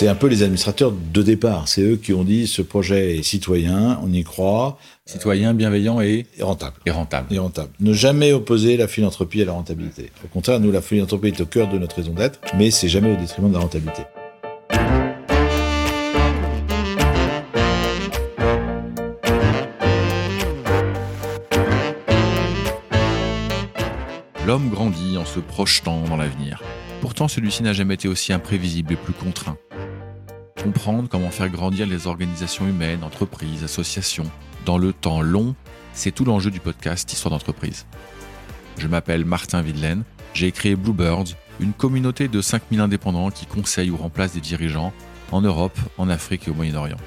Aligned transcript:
c'est 0.00 0.08
un 0.08 0.14
peu 0.14 0.28
les 0.28 0.42
administrateurs 0.42 0.92
de 0.92 1.22
départ. 1.22 1.68
C'est 1.68 1.82
eux 1.82 1.96
qui 1.96 2.14
ont 2.14 2.24
dit 2.24 2.46
ce 2.46 2.62
projet 2.62 3.18
est 3.18 3.22
citoyen, 3.22 4.00
on 4.02 4.10
y 4.10 4.24
croit. 4.24 4.78
Citoyen, 5.04 5.52
bienveillant 5.52 6.00
et, 6.00 6.24
et 6.38 6.42
rentable. 6.42 6.76
Et 6.86 6.90
rentable. 6.90 7.34
Et 7.34 7.38
rentable. 7.38 7.68
Ne 7.80 7.92
jamais 7.92 8.32
opposer 8.32 8.78
la 8.78 8.88
philanthropie 8.88 9.42
à 9.42 9.44
la 9.44 9.52
rentabilité. 9.52 10.10
Au 10.24 10.28
contraire, 10.28 10.58
nous, 10.58 10.72
la 10.72 10.80
philanthropie 10.80 11.26
est 11.26 11.40
au 11.42 11.44
cœur 11.44 11.68
de 11.68 11.76
notre 11.76 11.96
raison 11.96 12.14
d'être, 12.14 12.40
mais 12.56 12.70
c'est 12.70 12.88
jamais 12.88 13.12
au 13.12 13.16
détriment 13.16 13.50
de 13.50 13.52
la 13.52 13.60
rentabilité. 13.60 14.04
L'homme 24.46 24.70
grandit 24.70 25.18
en 25.18 25.26
se 25.26 25.40
projetant 25.40 26.04
dans 26.04 26.16
l'avenir. 26.16 26.62
Pourtant, 27.02 27.28
celui-ci 27.28 27.62
n'a 27.62 27.74
jamais 27.74 27.94
été 27.94 28.08
aussi 28.08 28.32
imprévisible 28.32 28.94
et 28.94 28.96
plus 28.96 29.12
contraint. 29.12 29.58
Comprendre 30.62 31.08
comment 31.08 31.30
faire 31.30 31.48
grandir 31.48 31.86
les 31.86 32.06
organisations 32.06 32.68
humaines, 32.68 33.02
entreprises, 33.02 33.64
associations, 33.64 34.30
dans 34.66 34.76
le 34.76 34.92
temps 34.92 35.22
long, 35.22 35.54
c'est 35.94 36.10
tout 36.10 36.26
l'enjeu 36.26 36.50
du 36.50 36.60
podcast 36.60 37.10
Histoire 37.10 37.30
d'entreprise. 37.30 37.86
Je 38.76 38.86
m'appelle 38.86 39.24
Martin 39.24 39.62
Videlaine, 39.62 40.02
j'ai 40.34 40.52
créé 40.52 40.76
Bluebirds, 40.76 41.34
une 41.60 41.72
communauté 41.72 42.28
de 42.28 42.42
5000 42.42 42.78
indépendants 42.80 43.30
qui 43.30 43.46
conseillent 43.46 43.90
ou 43.90 43.96
remplacent 43.96 44.34
des 44.34 44.40
dirigeants 44.40 44.92
en 45.32 45.40
Europe, 45.40 45.78
en 45.96 46.10
Afrique 46.10 46.46
et 46.46 46.50
au 46.50 46.54
Moyen-Orient. 46.54 46.98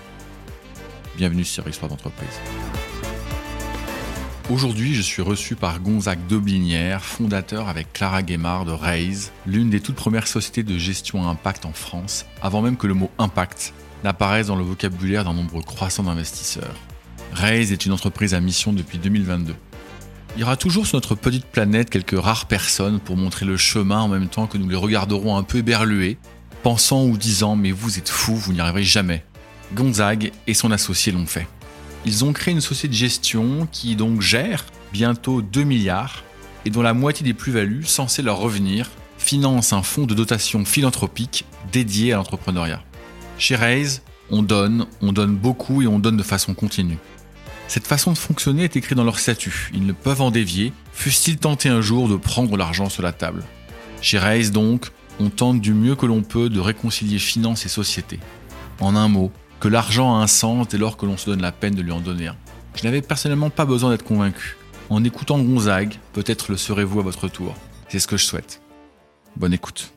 Bienvenue 1.16 1.44
sur 1.44 1.68
Histoire 1.68 1.90
d'entreprise. 1.90 2.40
Aujourd'hui, 4.50 4.94
je 4.94 5.02
suis 5.02 5.22
reçu 5.22 5.56
par 5.56 5.80
Gonzague 5.80 6.28
Doblinière, 6.28 7.02
fondateur 7.06 7.70
avec 7.70 7.94
Clara 7.94 8.22
Guémard 8.22 8.66
de 8.66 8.74
Raise, 8.74 9.32
l'une 9.46 9.70
des 9.70 9.80
toutes 9.80 9.96
premières 9.96 10.28
sociétés 10.28 10.64
de 10.64 10.78
gestion 10.78 11.26
à 11.26 11.32
impact 11.32 11.66
en 11.66 11.72
France, 11.72 12.26
avant 12.42 12.62
même 12.62 12.76
que 12.76 12.86
le 12.86 12.94
mot 12.94 13.10
impact 13.20 13.74
n'apparaisse 14.04 14.48
dans 14.48 14.58
le 14.58 14.64
vocabulaire 14.64 15.24
d'un 15.24 15.34
nombre 15.34 15.62
croissant 15.62 16.04
d'investisseurs. 16.04 16.76
Raise 17.32 17.72
est 17.72 17.86
une 17.86 17.94
entreprise 17.94 18.34
à 18.34 18.42
mission 18.42 18.74
depuis 18.74 18.98
2022. 18.98 19.56
Il 20.36 20.42
y 20.42 20.44
aura 20.44 20.58
toujours 20.58 20.88
sur 20.88 20.98
notre 20.98 21.16
petite 21.16 21.46
planète 21.46 21.90
quelques 21.90 22.20
rares 22.20 22.48
personnes 22.48 23.00
pour 23.00 23.16
montrer 23.16 23.46
le 23.46 23.56
chemin 23.56 24.02
en 24.02 24.10
même 24.10 24.28
temps 24.28 24.48
que 24.48 24.58
nous 24.58 24.68
les 24.68 24.76
regarderons 24.76 25.38
un 25.38 25.44
peu 25.44 25.60
éberlués, 25.60 26.18
pensant 26.64 27.06
ou 27.06 27.18
disant 27.18 27.56
mais 27.56 27.72
vous 27.72 27.98
êtes 27.98 28.10
fous, 28.10 28.36
vous 28.36 28.52
n'y 28.52 28.60
arriverez 28.60 28.84
jamais. 28.84 29.24
Gonzague 29.74 30.34
et 30.48 30.54
son 30.54 30.72
associé 30.72 31.14
l'ont 31.14 31.26
fait. 31.26 31.48
Ils 32.06 32.26
ont 32.26 32.34
créé 32.34 32.54
une 32.54 32.62
société 32.62 32.90
de 32.90 32.94
gestion 32.94 33.68
qui 33.72 33.96
donc 33.96 34.22
gère 34.22 34.66
bientôt 34.92 35.42
2 35.42 35.64
milliards 35.64 36.24
et 36.66 36.70
dont 36.70 36.82
la 36.82 36.94
moitié 36.94 37.24
des 37.24 37.34
plus-values 37.34 37.86
censées 37.86 38.22
leur 38.22 38.38
revenir 38.38 38.90
finance 39.18 39.72
un 39.72 39.84
fonds 39.84 40.06
de 40.06 40.14
dotation 40.14 40.66
philanthropique 40.66 41.46
dédié 41.72 42.12
à 42.12 42.18
l'entrepreneuriat. 42.18 42.84
Chez 43.38 43.56
Raise, 43.56 44.02
on 44.30 44.44
donne, 44.44 44.86
on 45.02 45.14
donne 45.14 45.36
beaucoup 45.36 45.82
et 45.82 45.88
on 45.88 46.00
donne 46.00 46.18
de 46.18 46.24
façon 46.24 46.54
continue. 46.54 46.98
Cette 47.70 47.88
façon 47.88 48.12
de 48.12 48.18
fonctionner 48.18 48.66
est 48.66 48.76
écrite 48.76 48.98
dans 48.98 49.06
leur 49.06 49.20
statut. 49.20 49.72
Ils 49.74 49.86
ne 49.86 49.94
peuvent 49.94 50.22
en 50.22 50.32
dévier, 50.32 50.74
fussent-ils 50.92 51.38
tentés 51.38 51.70
un 51.70 51.82
jour 51.82 52.10
de 52.10 52.18
prendre 52.18 52.58
l'argent 52.58 52.90
sur 52.90 53.02
la 53.02 53.14
table. 53.14 53.44
Chez 54.02 54.18
Raise 54.18 54.52
donc, 54.52 54.92
on 55.20 55.30
tente 55.30 55.62
du 55.62 55.74
mieux 55.74 55.96
que 55.96 56.06
l'on 56.06 56.22
peut 56.22 56.50
de 56.50 56.60
réconcilier 56.60 57.20
finance 57.20 57.66
et 57.66 57.70
société. 57.70 58.20
En 58.80 58.96
un 58.96 59.08
mot, 59.08 59.32
que 59.64 59.70
l'argent 59.70 60.20
a 60.20 60.22
un 60.22 60.28
sens 60.28 60.68
dès 60.68 60.78
lors 60.78 60.98
que 60.98 61.06
l'on 61.06 61.16
se 61.16 61.30
donne 61.30 61.42
la 61.42 61.54
peine 61.54 61.74
de 61.74 61.82
lui 61.82 61.94
en 61.94 62.02
donner 62.02 62.28
un. 62.28 62.36
Je 62.76 62.84
n'avais 62.84 63.02
personnellement 63.02 63.50
pas 63.50 63.64
besoin 63.64 63.92
d'être 63.92 64.04
convaincu. 64.04 64.58
En 64.90 65.06
écoutant 65.06 65.40
Gonzague, 65.40 65.96
peut-être 66.12 66.52
le 66.52 66.58
serez-vous 66.58 67.00
à 67.00 67.04
votre 67.04 67.30
tour. 67.30 67.56
C'est 67.88 68.00
ce 68.00 68.08
que 68.08 68.18
je 68.18 68.26
souhaite. 68.26 68.62
Bonne 69.38 69.54
écoute. 69.54 69.94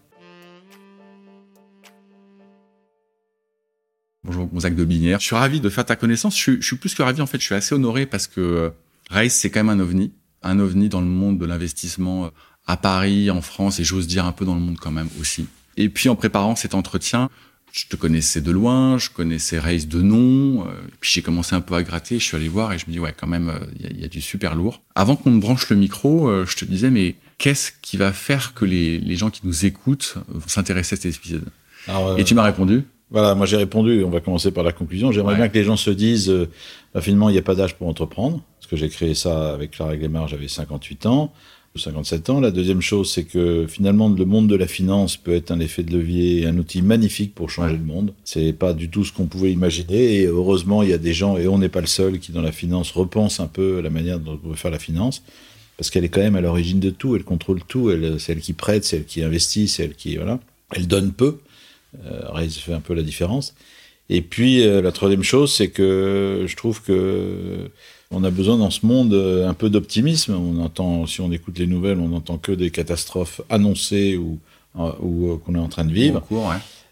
Bonjour 4.22 4.46
Gonzague 4.46 4.76
de 4.76 4.84
Binière. 4.84 5.18
Je 5.18 5.24
suis 5.24 5.34
ravi 5.34 5.60
de 5.60 5.68
faire 5.68 5.84
ta 5.84 5.96
connaissance. 5.96 6.38
Je 6.38 6.60
suis, 6.60 6.76
plus 6.76 6.94
que 6.94 7.02
ravi 7.02 7.20
en 7.20 7.26
fait. 7.26 7.38
Je 7.38 7.46
suis 7.46 7.56
assez 7.56 7.74
honoré 7.74 8.06
parce 8.06 8.28
que 8.28 8.40
euh, 8.40 8.70
Race 9.10 9.34
c'est 9.34 9.50
quand 9.50 9.64
même 9.64 9.80
un 9.80 9.82
ovni, 9.82 10.12
un 10.44 10.60
ovni 10.60 10.88
dans 10.88 11.00
le 11.00 11.08
monde 11.08 11.38
de 11.38 11.44
l'investissement 11.44 12.26
euh, 12.26 12.28
à 12.68 12.76
Paris, 12.76 13.32
en 13.32 13.42
France 13.42 13.80
et 13.80 13.84
j'ose 13.84 14.06
dire 14.06 14.26
un 14.26 14.32
peu 14.32 14.44
dans 14.44 14.54
le 14.54 14.60
monde 14.60 14.78
quand 14.78 14.92
même 14.92 15.08
aussi. 15.20 15.48
Et 15.76 15.88
puis 15.88 16.08
en 16.08 16.14
préparant 16.14 16.54
cet 16.54 16.72
entretien, 16.72 17.30
je 17.76 17.86
te 17.86 17.96
connaissais 17.96 18.40
de 18.40 18.50
loin, 18.50 18.98
je 18.98 19.10
connaissais 19.10 19.58
Race 19.58 19.86
de 19.86 20.00
nom, 20.00 20.66
euh, 20.66 20.70
puis 21.00 21.10
j'ai 21.12 21.22
commencé 21.22 21.54
un 21.54 21.60
peu 21.60 21.74
à 21.74 21.82
gratter, 21.82 22.18
je 22.18 22.24
suis 22.24 22.36
allé 22.36 22.48
voir 22.48 22.72
et 22.72 22.78
je 22.78 22.86
me 22.86 22.92
dis 22.92 22.98
ouais 22.98 23.14
quand 23.16 23.26
même 23.26 23.52
il 23.78 24.00
y, 24.00 24.04
a 24.04 24.08
du 24.08 24.20
super 24.20 24.54
lourd. 24.54 24.82
Avant 24.94 25.16
qu'on 25.16 25.30
me 25.30 25.40
branche 25.40 25.68
le 25.70 25.76
micro, 25.76 26.44
je 26.44 26.56
te 26.56 26.64
disais 26.64 26.90
mais 26.90 27.16
qu'est-ce 27.38 27.72
qui 27.82 27.96
va 27.96 28.12
faire 28.12 28.54
que 28.54 28.64
les, 28.64 28.98
les 28.98 29.16
gens 29.16 29.30
qui 29.30 29.42
nous 29.44 29.66
écoutent 29.66 30.16
vont 30.28 30.48
s'intéresser 30.48 30.94
à 30.94 30.96
cet 30.96 31.16
épisode? 31.16 31.44
Et 32.18 32.24
tu 32.24 32.34
m'as 32.34 32.42
répondu. 32.42 32.84
voilà, 33.10 33.34
moi 33.34 33.46
j'ai 33.46 33.56
répondu, 33.56 34.02
on 34.04 34.10
va 34.10 34.20
commencer 34.20 34.50
par 34.50 34.64
la 34.64 34.72
conclusion. 34.72 35.12
J'aimerais 35.12 35.36
bien 35.36 35.48
que 35.48 35.54
les 35.54 35.64
gens 35.64 35.76
se 35.76 35.90
disent, 35.90 36.30
euh, 36.30 36.48
bah, 36.94 37.00
finalement, 37.00 37.28
il 37.28 37.32
n'y 37.32 37.38
a 37.38 37.42
pas 37.42 37.54
d'âge 37.54 37.76
pour 37.76 37.88
entreprendre, 37.88 38.42
parce 38.58 38.70
que 38.70 38.76
j'ai 38.76 38.88
créé 38.88 39.14
ça 39.14 39.52
avec 39.52 39.72
Clara 39.72 39.96
Glemar, 39.96 40.28
j'avais 40.28 40.48
58 40.48 41.06
ans, 41.06 41.32
57 41.76 42.30
ans. 42.30 42.40
La 42.40 42.50
deuxième 42.50 42.80
chose, 42.80 43.12
c'est 43.12 43.24
que 43.24 43.66
finalement, 43.68 44.08
le 44.08 44.24
monde 44.24 44.48
de 44.48 44.56
la 44.56 44.66
finance 44.66 45.16
peut 45.16 45.34
être 45.34 45.50
un 45.50 45.60
effet 45.60 45.82
de 45.82 45.96
levier 45.96 46.46
un 46.46 46.56
outil 46.58 46.82
magnifique 46.82 47.34
pour 47.34 47.50
changer 47.50 47.76
le 47.76 47.84
monde. 47.84 48.12
C'est 48.24 48.52
pas 48.52 48.72
du 48.72 48.88
tout 48.88 49.04
ce 49.04 49.12
qu'on 49.12 49.26
pouvait 49.26 49.52
imaginer, 49.52 50.20
et 50.20 50.26
heureusement, 50.26 50.82
il 50.82 50.90
y 50.90 50.92
a 50.92 50.98
des 50.98 51.14
gens, 51.14 51.36
et 51.36 51.48
on 51.48 51.58
n'est 51.58 51.68
pas 51.68 51.80
le 51.80 51.86
seul, 51.86 52.18
qui 52.18 52.32
dans 52.32 52.42
la 52.42 52.52
finance 52.52 52.90
repensent 52.90 53.42
un 53.42 53.48
peu 53.48 53.80
la 53.80 53.90
manière 53.90 54.18
dont 54.18 54.38
on 54.44 54.48
veut 54.48 54.56
faire 54.56 54.70
la 54.70 54.78
finance 54.78 55.22
parce 55.76 55.90
qu'elle 55.90 56.04
est 56.04 56.08
quand 56.08 56.20
même 56.20 56.36
à 56.36 56.40
l'origine 56.40 56.80
de 56.80 56.90
tout, 56.90 57.16
elle 57.16 57.24
contrôle 57.24 57.62
tout, 57.62 57.90
elle, 57.90 58.18
c'est 58.18 58.32
elle 58.32 58.40
qui 58.40 58.54
prête, 58.54 58.84
c'est 58.84 58.96
elle 58.98 59.04
qui 59.04 59.22
investit, 59.22 59.68
c'est 59.68 59.84
elle 59.84 59.94
qui 59.94 60.16
voilà, 60.16 60.40
elle 60.72 60.86
donne 60.86 61.12
peu, 61.12 61.38
euh, 62.06 62.48
fait 62.48 62.72
un 62.72 62.80
peu 62.80 62.94
la 62.94 63.02
différence. 63.02 63.54
Et 64.08 64.22
puis 64.22 64.62
euh, 64.62 64.80
la 64.80 64.92
troisième 64.92 65.22
chose, 65.22 65.52
c'est 65.52 65.68
que 65.68 66.44
je 66.46 66.56
trouve 66.56 66.82
que 66.82 67.70
on 68.10 68.24
a 68.24 68.30
besoin 68.30 68.56
dans 68.56 68.70
ce 68.70 68.86
monde 68.86 69.14
euh, 69.14 69.48
un 69.48 69.54
peu 69.54 69.70
d'optimisme. 69.70 70.34
On 70.34 70.60
entend, 70.60 71.06
si 71.06 71.20
on 71.20 71.32
écoute 71.32 71.58
les 71.58 71.66
nouvelles, 71.66 71.98
on 71.98 72.08
n'entend 72.08 72.38
que 72.38 72.52
des 72.52 72.70
catastrophes 72.70 73.40
annoncées 73.50 74.16
ou, 74.16 74.38
euh, 74.78 74.92
ou 75.00 75.36
qu'on 75.38 75.54
est 75.54 75.58
en 75.58 75.68
train 75.68 75.84
de 75.84 75.92
vivre. 75.92 76.22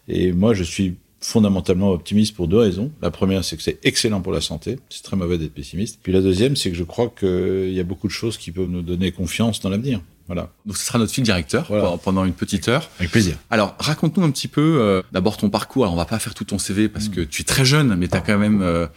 Et 0.07 0.33
moi, 0.33 0.53
je 0.53 0.63
suis 0.63 0.95
fondamentalement 1.21 1.91
optimiste 1.91 2.35
pour 2.35 2.47
deux 2.47 2.57
raisons. 2.57 2.91
La 3.01 3.09
première, 3.09 3.43
c'est 3.43 3.57
que 3.57 3.63
c'est 3.63 3.79
excellent 3.83 4.21
pour 4.21 4.31
la 4.31 4.41
santé. 4.41 4.77
C'est 4.89 5.03
très 5.03 5.17
mauvais 5.17 5.37
d'être 5.37 5.53
pessimiste. 5.53 5.99
Puis 6.03 6.13
la 6.13 6.21
deuxième, 6.21 6.55
c'est 6.55 6.69
que 6.69 6.77
je 6.77 6.83
crois 6.83 7.09
qu'il 7.09 7.73
y 7.73 7.79
a 7.79 7.83
beaucoup 7.83 8.07
de 8.07 8.11
choses 8.11 8.37
qui 8.37 8.51
peuvent 8.51 8.69
nous 8.69 8.83
donner 8.83 9.11
confiance 9.11 9.59
dans 9.61 9.69
l'avenir. 9.69 10.01
Voilà. 10.27 10.49
Donc 10.65 10.77
ce 10.77 10.85
sera 10.85 10.97
notre 10.97 11.11
fil 11.11 11.23
directeur 11.23 11.67
pendant 12.03 12.25
une 12.25 12.33
petite 12.33 12.67
heure. 12.67 12.89
Avec 12.99 13.11
plaisir. 13.11 13.37
Alors 13.49 13.75
raconte-nous 13.79 14.23
un 14.23 14.31
petit 14.31 14.47
peu 14.47 14.77
euh, 14.79 15.01
d'abord 15.11 15.37
ton 15.37 15.49
parcours. 15.49 15.83
Alors 15.83 15.93
on 15.93 15.97
va 15.97 16.05
pas 16.05 16.19
faire 16.19 16.33
tout 16.33 16.45
ton 16.45 16.57
CV 16.57 16.89
parce 16.89 17.09
que 17.09 17.21
tu 17.21 17.41
es 17.41 17.45
très 17.45 17.65
jeune, 17.65 17.95
mais 17.95 18.07
tu 18.07 18.15
as 18.15 18.21
quand 18.21 18.37
même 18.37 18.61
euh, 18.61 18.87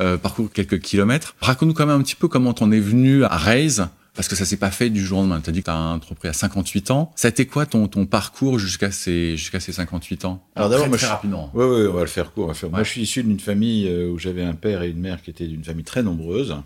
euh, 0.00 0.16
parcouru 0.16 0.48
quelques 0.48 0.80
kilomètres. 0.80 1.34
Raconte-nous 1.40 1.74
quand 1.74 1.86
même 1.86 2.00
un 2.00 2.02
petit 2.02 2.14
peu 2.14 2.28
comment 2.28 2.54
t'en 2.54 2.70
es 2.70 2.80
venu 2.80 3.24
à 3.24 3.36
Raise. 3.36 3.88
Parce 4.16 4.26
que 4.26 4.34
ça 4.34 4.44
s'est 4.44 4.56
pas 4.56 4.72
fait 4.72 4.90
du 4.90 5.06
jour 5.06 5.20
au 5.20 5.22
lendemain. 5.22 5.40
Tu 5.40 5.50
as 5.50 5.52
dit 5.52 5.60
que 5.60 5.66
tu 5.66 5.70
as 5.70 5.76
entrepris 5.76 6.28
à 6.28 6.32
58 6.32 6.90
ans. 6.90 7.12
Ça 7.14 7.28
a 7.28 7.30
été 7.30 7.46
quoi 7.46 7.64
ton, 7.64 7.86
ton 7.86 8.06
parcours 8.06 8.58
jusqu'à 8.58 8.90
ces, 8.90 9.36
jusqu'à 9.36 9.60
ces 9.60 9.72
58 9.72 10.24
ans? 10.24 10.44
Alors, 10.56 10.68
d'abord, 10.68 10.88
moi, 10.88 10.98
très 10.98 11.06
rapidement. 11.06 11.50
Oui, 11.54 11.64
oui, 11.64 11.86
on 11.88 11.92
va 11.92 12.00
le 12.00 12.06
faire 12.06 12.32
court. 12.32 12.52
Moi, 12.70 12.82
je 12.82 12.90
suis 12.90 13.02
issu 13.02 13.22
d'une 13.22 13.38
famille 13.38 13.88
où 13.88 14.18
j'avais 14.18 14.42
un 14.42 14.54
père 14.54 14.82
et 14.82 14.90
une 14.90 14.98
mère 14.98 15.22
qui 15.22 15.30
étaient 15.30 15.46
d'une 15.46 15.62
famille 15.62 15.84
très 15.84 16.02
nombreuse. 16.02 16.56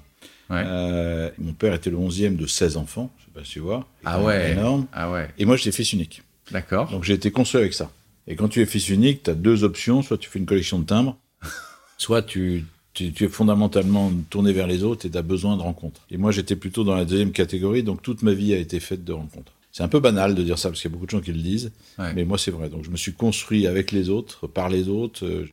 Euh, 0.50 1.30
mon 1.38 1.52
père 1.52 1.74
était 1.74 1.90
le 1.90 1.96
11e 1.96 2.36
de 2.36 2.46
16 2.46 2.76
enfants, 2.76 3.10
je 3.18 3.24
sais 3.24 3.30
pas 3.32 3.44
si 3.44 3.52
tu 3.52 3.60
vois. 3.60 3.86
Ah 4.04 4.22
ouais. 4.22 4.52
Énorme. 4.52 4.86
Ah 4.92 5.10
ouais. 5.10 5.28
Et 5.38 5.44
moi, 5.44 5.56
j'étais 5.56 5.72
fils 5.72 5.92
unique. 5.92 6.22
D'accord. 6.50 6.90
Donc 6.90 7.04
j'ai 7.04 7.14
été 7.14 7.30
construit 7.30 7.60
avec 7.60 7.74
ça. 7.74 7.90
Et 8.26 8.36
quand 8.36 8.48
tu 8.48 8.60
es 8.60 8.66
fils 8.66 8.88
unique, 8.88 9.22
tu 9.22 9.30
as 9.30 9.34
deux 9.34 9.64
options. 9.64 10.02
Soit 10.02 10.18
tu 10.18 10.28
fais 10.28 10.38
une 10.38 10.46
collection 10.46 10.78
de 10.78 10.84
timbres, 10.84 11.16
soit 11.98 12.22
tu, 12.22 12.64
tu, 12.92 13.12
es 13.24 13.28
fondamentalement 13.28 14.12
tourné 14.30 14.52
vers 14.52 14.66
les 14.66 14.84
autres 14.84 15.06
et 15.06 15.10
tu 15.10 15.18
as 15.18 15.22
besoin 15.22 15.56
de 15.56 15.62
rencontres. 15.62 16.02
Et 16.10 16.16
moi, 16.16 16.30
j'étais 16.30 16.56
plutôt 16.56 16.84
dans 16.84 16.94
la 16.94 17.04
deuxième 17.04 17.32
catégorie, 17.32 17.82
donc 17.82 18.02
toute 18.02 18.22
ma 18.22 18.32
vie 18.32 18.54
a 18.54 18.58
été 18.58 18.80
faite 18.80 19.04
de 19.04 19.12
rencontres. 19.12 19.52
C'est 19.72 19.82
un 19.82 19.88
peu 19.88 19.98
banal 19.98 20.36
de 20.36 20.42
dire 20.44 20.56
ça 20.56 20.68
parce 20.68 20.80
qu'il 20.80 20.88
y 20.88 20.92
a 20.92 20.94
beaucoup 20.94 21.06
de 21.06 21.10
gens 21.10 21.20
qui 21.20 21.32
le 21.32 21.42
disent, 21.42 21.72
mais 21.98 22.24
moi 22.24 22.38
c'est 22.38 22.52
vrai. 22.52 22.68
Donc 22.68 22.84
je 22.84 22.90
me 22.90 22.96
suis 22.96 23.12
construit 23.12 23.66
avec 23.66 23.90
les 23.90 24.08
autres, 24.08 24.46
par 24.46 24.68
les 24.68 24.88
autres, 24.88 25.26
euh, 25.26 25.48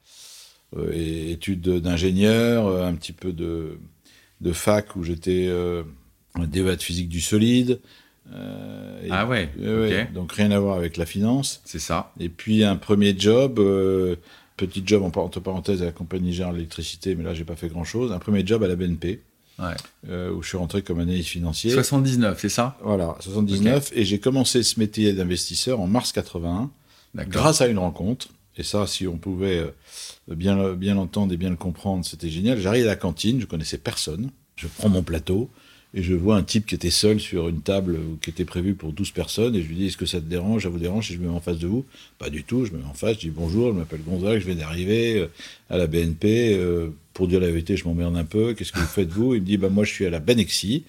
euh 0.78 0.92
et 0.94 1.32
études 1.32 1.68
d'ingénieur, 1.68 2.68
euh, 2.68 2.86
un 2.86 2.94
petit 2.94 3.14
peu 3.14 3.34
de, 3.34 3.80
de 4.42 4.52
fac 4.52 4.96
où 4.96 5.04
j'étais 5.04 5.46
euh, 5.48 5.84
débat 6.40 6.76
de 6.76 6.82
physique 6.82 7.10
du 7.10 7.22
solide. 7.22 7.80
Euh, 8.34 9.08
ah 9.10 9.26
ouais, 9.28 9.50
Donc 10.14 10.32
rien 10.34 10.52
à 10.52 10.60
voir 10.60 10.78
avec 10.78 10.98
la 10.98 11.06
finance. 11.06 11.62
C'est 11.66 11.80
ça. 11.80 12.12
Et 12.20 12.30
puis 12.30 12.64
un 12.64 12.76
premier 12.76 13.18
job, 13.18 13.60
euh, 13.60 14.16
petit 14.58 14.84
job 14.86 15.04
entre 15.04 15.40
parenthèses 15.40 15.82
à 15.82 15.86
la 15.86 15.92
compagnie 15.92 16.34
Générale 16.34 16.56
d'électricité, 16.56 17.16
mais 17.16 17.24
là 17.24 17.34
j'ai 17.34 17.44
pas 17.44 17.56
fait 17.56 17.68
grand 17.68 17.84
chose. 17.84 18.12
Un 18.12 18.20
premier 18.20 18.46
job 18.46 18.64
à 18.64 18.68
la 18.68 18.76
BNP. 18.76 19.22
Euh, 20.10 20.32
où 20.32 20.42
je 20.42 20.48
suis 20.48 20.58
rentré 20.58 20.82
comme 20.82 21.00
analyste 21.00 21.30
financier. 21.30 21.70
79, 21.70 22.40
c'est 22.42 22.50
ça? 22.50 22.80
Voilà, 22.82 23.16
79. 23.20 23.92
Et 23.94 24.06
j'ai 24.06 24.20
commencé 24.20 24.64
ce 24.64 24.80
métier 24.80 25.14
d'investisseur 25.14 25.80
en 25.80 25.86
mars 25.86 26.12
81, 26.12 26.72
grâce 27.28 27.62
à 27.62 27.68
une 27.68 27.78
rencontre. 27.78 28.30
Et 28.58 28.64
ça, 28.64 28.86
si 28.86 29.08
on 29.08 29.18
pouvait 29.18 29.64
bien, 30.28 30.74
bien 30.74 30.96
l'entendre 30.96 31.34
et 31.34 31.38
bien 31.38 31.50
le 31.50 31.56
comprendre, 31.56 32.06
c'était 32.06 32.30
génial. 32.30 32.60
J'arrive 32.60 32.84
à 32.84 32.88
la 32.88 32.96
cantine, 32.96 33.40
je 33.40 33.46
connaissais 33.46 33.78
personne. 33.78 34.30
Je 34.62 34.68
prends 34.68 34.90
mon 34.90 35.02
plateau, 35.02 35.50
Et 35.94 36.04
je 36.04 36.14
vois 36.14 36.38
un 36.38 36.44
type 36.44 36.66
qui 36.66 36.76
était 36.76 36.92
seul 36.92 37.20
sur 37.20 37.50
une 37.50 37.62
table 37.62 38.00
qui 38.22 38.30
était 38.30 38.46
prévue 38.46 38.76
pour 38.76 38.94
12 38.94 39.12
personnes. 39.12 39.56
Et 39.56 39.62
je 39.62 39.68
lui 39.68 39.76
dis 39.76 39.88
Est-ce 39.88 39.98
que 39.98 40.06
ça 40.06 40.20
te 40.20 40.26
dérange? 40.26 40.64
Ça 40.64 40.70
vous 40.70 40.80
dérange? 40.80 41.12
Et 41.12 41.16
je 41.16 41.20
me 41.20 41.28
mets 41.28 41.34
en 41.34 41.42
face 41.42 41.58
de 41.58 41.68
vous 41.68 41.86
Pas 42.20 42.30
du 42.30 42.44
tout. 42.44 42.66
Je 42.66 42.72
me 42.72 42.78
mets 42.78 42.86
en 42.86 42.94
face. 42.94 43.16
Je 43.16 43.22
dis 43.22 43.30
Bonjour, 43.30 43.74
je 43.74 43.80
m'appelle 43.80 44.02
Gonzague. 44.04 44.40
Je 44.40 44.46
viens 44.46 44.56
d'arriver 44.56 45.18
euh, 45.18 45.28
à 45.70 45.78
la 45.78 45.88
BNP. 45.88 46.54
Euh, 46.54 46.90
pour 47.14 47.28
dire 47.28 47.40
la 47.40 47.48
vérité, 47.48 47.76
je 47.76 47.86
m'emmerde 47.86 48.16
un 48.16 48.24
peu. 48.24 48.54
Qu'est-ce 48.54 48.72
que 48.72 48.80
vous 48.80 48.86
faites, 48.86 49.10
vous? 49.10 49.36
Il 49.36 49.42
me 49.42 49.46
dit 49.46 49.58
bah, 49.58 49.70
Moi, 49.70 49.84
je 49.84 49.92
suis 49.92 50.06
à 50.06 50.10
la 50.10 50.20
Benexi, 50.20 50.84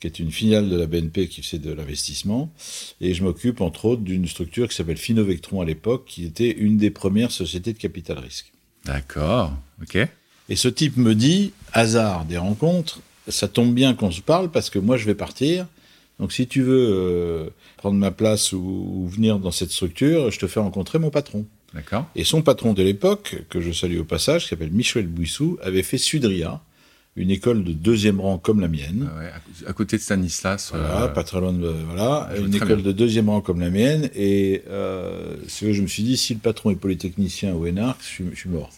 qui 0.00 0.06
est 0.06 0.18
une 0.18 0.30
filiale 0.30 0.68
de 0.68 0.76
la 0.76 0.86
BNP 0.86 1.28
qui 1.28 1.42
fait 1.42 1.58
de 1.58 1.72
l'investissement. 1.72 2.52
Et 3.00 3.14
je 3.14 3.22
m'occupe, 3.24 3.60
entre 3.60 3.86
autres, 3.86 4.02
d'une 4.02 4.26
structure 4.28 4.68
qui 4.68 4.76
s'appelle 4.76 4.96
Finovectron 4.96 5.60
à 5.60 5.64
l'époque, 5.64 6.04
qui 6.06 6.24
était 6.24 6.50
une 6.50 6.76
des 6.76 6.90
premières 6.90 7.32
sociétés 7.32 7.72
de 7.72 7.78
capital 7.78 8.18
risque. 8.18 8.52
D'accord. 8.84 9.52
OK. 9.82 9.98
Et 10.48 10.56
ce 10.56 10.68
type 10.68 10.96
me 10.96 11.14
dit 11.14 11.52
Hasard 11.72 12.24
des 12.24 12.38
rencontres 12.38 13.00
ça 13.28 13.48
tombe 13.48 13.74
bien 13.74 13.94
qu'on 13.94 14.10
se 14.10 14.20
parle 14.20 14.50
parce 14.50 14.70
que 14.70 14.78
moi 14.78 14.96
je 14.96 15.06
vais 15.06 15.14
partir. 15.14 15.66
Donc 16.18 16.32
si 16.32 16.46
tu 16.46 16.62
veux 16.62 16.88
euh, 16.90 17.50
prendre 17.76 17.96
ma 17.96 18.10
place 18.10 18.52
ou, 18.52 19.08
venir 19.08 19.38
dans 19.38 19.50
cette 19.50 19.70
structure, 19.70 20.30
je 20.30 20.38
te 20.38 20.46
fais 20.46 20.60
rencontrer 20.60 20.98
mon 20.98 21.10
patron. 21.10 21.46
D'accord. 21.74 22.06
Et 22.16 22.24
son 22.24 22.42
patron 22.42 22.72
de 22.72 22.82
l'époque, 22.82 23.42
que 23.50 23.60
je 23.60 23.72
salue 23.72 23.98
au 23.98 24.04
passage, 24.04 24.44
qui 24.44 24.48
s'appelle 24.48 24.72
Michel 24.72 25.06
Bouissou, 25.06 25.58
avait 25.62 25.82
fait 25.82 25.98
Sudria, 25.98 26.62
une 27.18 27.30
école 27.30 27.64
de 27.64 27.72
deuxième 27.72 28.20
rang 28.20 28.38
comme 28.38 28.60
la 28.60 28.68
mienne. 28.68 29.10
Ah 29.10 29.18
ouais, 29.18 29.30
à 29.66 29.72
côté 29.72 29.96
de 29.96 30.02
Stanislas. 30.02 30.70
Voilà, 30.72 31.02
euh, 31.02 31.08
pas 31.08 31.24
très 31.24 31.40
loin 31.40 31.52
de, 31.52 31.74
voilà, 31.86 32.30
une 32.38 32.54
école 32.54 32.82
de 32.82 32.92
deuxième 32.92 33.28
rang 33.28 33.40
comme 33.40 33.60
la 33.60 33.70
mienne. 33.70 34.08
Et 34.14 34.62
euh, 34.70 35.36
je 35.60 35.82
me 35.82 35.86
suis 35.86 36.04
dit, 36.04 36.16
si 36.16 36.34
le 36.34 36.40
patron 36.40 36.70
est 36.70 36.76
polytechnicien 36.76 37.54
ou 37.54 37.66
énarque, 37.66 38.00
je, 38.02 38.24
je 38.32 38.36
suis 38.38 38.48
mort. 38.48 38.70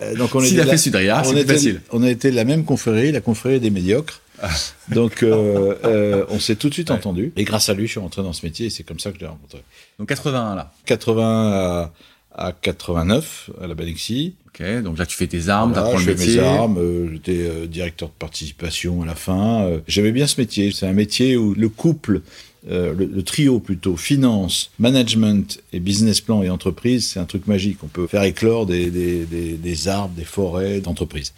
Euh, 0.00 0.14
donc 0.16 0.34
on 0.34 0.40
S'il 0.44 0.60
a 0.60 0.66
fait 0.66 0.78
Sudria, 0.78 1.22
c'est 1.22 1.46
facile. 1.46 1.82
On 1.92 2.02
a 2.02 2.10
été 2.10 2.30
la 2.30 2.44
même 2.44 2.64
confrérie, 2.64 3.12
la 3.12 3.20
confrérie 3.20 3.60
des 3.60 3.70
médiocres. 3.70 4.20
Ah. 4.40 4.48
Donc 4.90 5.22
euh, 5.22 6.24
on 6.30 6.38
s'est 6.38 6.56
tout 6.56 6.68
de 6.68 6.74
suite 6.74 6.90
entendu. 6.90 7.32
Et 7.36 7.44
grâce 7.44 7.68
à 7.68 7.74
lui, 7.74 7.86
je 7.86 7.92
suis 7.92 8.00
rentré 8.00 8.22
dans 8.22 8.32
ce 8.32 8.46
métier 8.46 8.66
et 8.66 8.70
c'est 8.70 8.84
comme 8.84 9.00
ça 9.00 9.10
que 9.10 9.16
je 9.16 9.20
l'ai 9.20 9.28
rencontré. 9.28 9.62
Donc 9.98 10.08
81 10.08 10.54
là 10.54 10.72
80 10.86 11.90
à, 12.34 12.52
89 12.52 13.50
à 13.60 13.66
la 13.66 13.74
Balexi. 13.74 14.34
Donc 14.82 14.98
là 14.98 15.06
tu 15.06 15.16
fais 15.16 15.26
tes 15.26 15.48
armes, 15.48 15.72
tu 15.72 15.78
apprends 15.78 15.98
le 15.98 16.04
métier. 16.04 16.26
Je 16.26 16.30
fais 16.32 16.40
mes 16.40 16.46
armes, 16.46 17.10
j'étais 17.12 17.66
directeur 17.66 18.08
de 18.08 18.14
participation 18.18 19.02
à 19.02 19.06
la 19.06 19.14
fin. 19.14 19.70
J'aimais 19.86 20.12
bien 20.12 20.26
ce 20.26 20.40
métier. 20.40 20.72
C'est 20.72 20.86
un 20.86 20.92
métier 20.92 21.36
où 21.36 21.54
le 21.54 21.68
couple 21.68 22.22
euh, 22.68 22.92
le, 22.92 23.22
trio 23.22 23.60
plutôt, 23.60 23.96
finance, 23.96 24.70
management 24.78 25.60
et 25.72 25.78
business 25.78 26.20
plan 26.20 26.42
et 26.42 26.50
entreprise, 26.50 27.08
c'est 27.08 27.20
un 27.20 27.24
truc 27.24 27.46
magique. 27.46 27.78
On 27.84 27.86
peut 27.86 28.08
faire 28.08 28.24
éclore 28.24 28.66
des, 28.66 28.90
des, 28.90 29.88
arbres, 29.88 30.14
des 30.14 30.24
forêts 30.24 30.80
d'entreprise. 30.80 31.32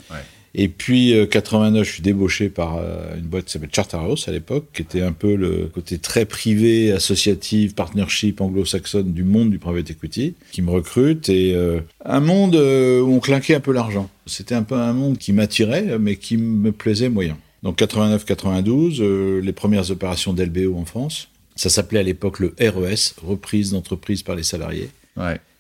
Et 0.55 0.69
puis, 0.69 1.15
89, 1.31 1.81
euh, 1.81 1.85
je 1.85 1.91
suis 1.91 2.03
débauché 2.03 2.49
par 2.49 2.79
euh, 2.79 3.17
une 3.17 3.27
boîte 3.27 3.45
qui 3.45 3.53
s'appelle 3.53 3.71
Charterhouse 3.73 4.25
à 4.29 4.33
l'époque, 4.33 4.67
qui 4.75 4.83
était 4.83 5.03
un 5.03 5.13
peu 5.13 5.37
le 5.37 5.71
côté 5.73 5.99
très 5.99 6.25
privé, 6.25 6.93
associatif, 6.93 7.75
partnership 7.75 8.41
anglo-saxonne 8.41 9.13
du 9.13 9.25
monde 9.25 9.51
du 9.51 9.59
private 9.59 9.91
equity, 9.91 10.35
qui 10.51 10.63
me 10.63 10.71
recrute. 10.71 11.29
Et 11.29 11.57
un 12.05 12.21
monde 12.21 12.57
où 12.57 13.13
on 13.13 13.21
clinquait 13.21 13.55
un 13.55 13.61
peu 13.61 13.73
l'argent. 13.73 14.11
C'était 14.27 14.55
un 14.55 14.63
peu 14.63 14.75
un 14.75 14.93
monde 14.93 15.19
qui 15.19 15.33
m'attirait, 15.33 15.99
mais 15.99 16.17
qui 16.17 16.37
me 16.37 16.73
plaisait 16.73 17.09
moyen. 17.09 17.37
Donc 17.63 17.79
89-92, 17.79 19.01
euh, 19.01 19.41
les 19.41 19.53
premières 19.53 19.91
opérations 19.91 20.33
d'LBO 20.33 20.77
en 20.77 20.85
France. 20.85 21.29
Ça 21.57 21.69
s'appelait 21.69 22.01
à 22.01 22.03
l'époque 22.03 22.39
le 22.39 22.55
RES, 22.59 23.15
reprise 23.23 23.73
d'entreprise 23.73 24.23
par 24.23 24.35
les 24.35 24.43
salariés. 24.43 24.91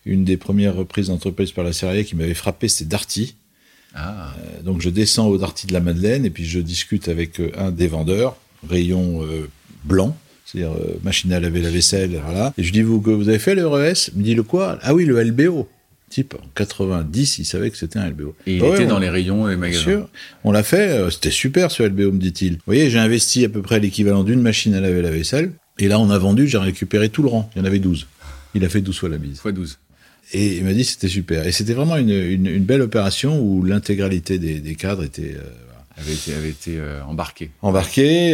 Une 0.06 0.24
des 0.24 0.38
premières 0.38 0.74
reprises 0.74 1.08
d'entreprise 1.08 1.52
par 1.52 1.64
les 1.64 1.74
salariés 1.74 2.04
qui 2.06 2.16
m'avait 2.16 2.32
frappé, 2.32 2.68
c'était 2.68 2.88
Darty. 2.88 3.36
Ah. 3.94 4.34
Euh, 4.38 4.62
donc 4.62 4.80
je 4.80 4.90
descends 4.90 5.26
au 5.28 5.38
Darty 5.38 5.66
de 5.66 5.72
la 5.72 5.80
Madeleine 5.80 6.24
et 6.24 6.30
puis 6.30 6.44
je 6.44 6.60
discute 6.60 7.08
avec 7.08 7.40
euh, 7.40 7.50
un 7.56 7.70
des 7.70 7.88
vendeurs, 7.88 8.36
rayon 8.68 9.26
blanc, 9.84 10.16
c'est-à-dire 10.44 10.72
machine 11.02 11.32
à 11.32 11.40
laver 11.40 11.62
la 11.62 11.70
vaisselle, 11.70 12.20
voilà. 12.24 12.52
Et 12.58 12.62
je 12.62 12.72
dis, 12.72 12.82
vous, 12.82 13.00
vous 13.00 13.28
avez 13.28 13.38
fait 13.38 13.54
le 13.54 13.66
RES 13.66 14.10
Il 14.14 14.18
me 14.18 14.24
dit, 14.24 14.34
le 14.34 14.42
quoi? 14.42 14.78
Ah 14.82 14.94
oui, 14.94 15.04
le 15.06 15.22
LBO 15.22 15.68
type, 16.10 16.34
en 16.34 16.46
90, 16.54 17.38
il 17.38 17.44
savait 17.44 17.70
que 17.70 17.76
c'était 17.76 17.98
un 17.98 18.10
LBO. 18.10 18.34
Et 18.46 18.56
il 18.56 18.64
était 18.64 18.86
dans 18.86 18.98
les 18.98 19.08
rayons 19.08 19.48
et 19.48 19.52
les 19.52 19.56
magasins. 19.56 19.80
Sûr. 19.80 20.08
On 20.44 20.52
l'a 20.52 20.62
fait, 20.62 20.90
euh, 20.90 21.10
c'était 21.10 21.30
super 21.30 21.70
ce 21.70 21.84
LBO, 21.84 22.12
me 22.12 22.18
dit-il. 22.18 22.54
Vous 22.54 22.62
voyez, 22.66 22.90
j'ai 22.90 22.98
investi 22.98 23.44
à 23.44 23.48
peu 23.48 23.62
près 23.62 23.80
l'équivalent 23.80 24.24
d'une 24.24 24.42
machine 24.42 24.74
à 24.74 24.80
laver 24.80 25.00
la 25.00 25.10
vaisselle, 25.10 25.52
et 25.78 25.88
là 25.88 25.98
on 25.98 26.10
a 26.10 26.18
vendu, 26.18 26.46
j'ai 26.48 26.58
récupéré 26.58 27.08
tout 27.08 27.22
le 27.22 27.28
rang. 27.28 27.48
Il 27.54 27.60
y 27.60 27.62
en 27.62 27.64
avait 27.64 27.78
12. 27.78 28.06
Il 28.54 28.64
a 28.64 28.68
fait 28.68 28.80
12 28.80 28.98
fois 28.98 29.08
la 29.08 29.18
bise. 29.18 29.38
Fois 29.38 29.52
12. 29.52 29.78
Et 30.32 30.58
il 30.58 30.64
m'a 30.64 30.72
dit 30.72 30.84
c'était 30.84 31.08
super. 31.08 31.46
Et 31.46 31.52
c'était 31.52 31.74
vraiment 31.74 31.96
une, 31.96 32.64
belle 32.64 32.82
opération 32.82 33.40
où 33.40 33.64
l'intégralité 33.64 34.38
des, 34.38 34.74
cadres 34.74 35.04
était 35.04 35.34
euh, 35.34 35.70
avait 36.00 36.14
été, 36.14 36.34
avait 36.34 36.50
été 36.50 36.78
euh, 36.78 37.02
embarqué. 37.04 37.50
Embarqué. 37.62 38.32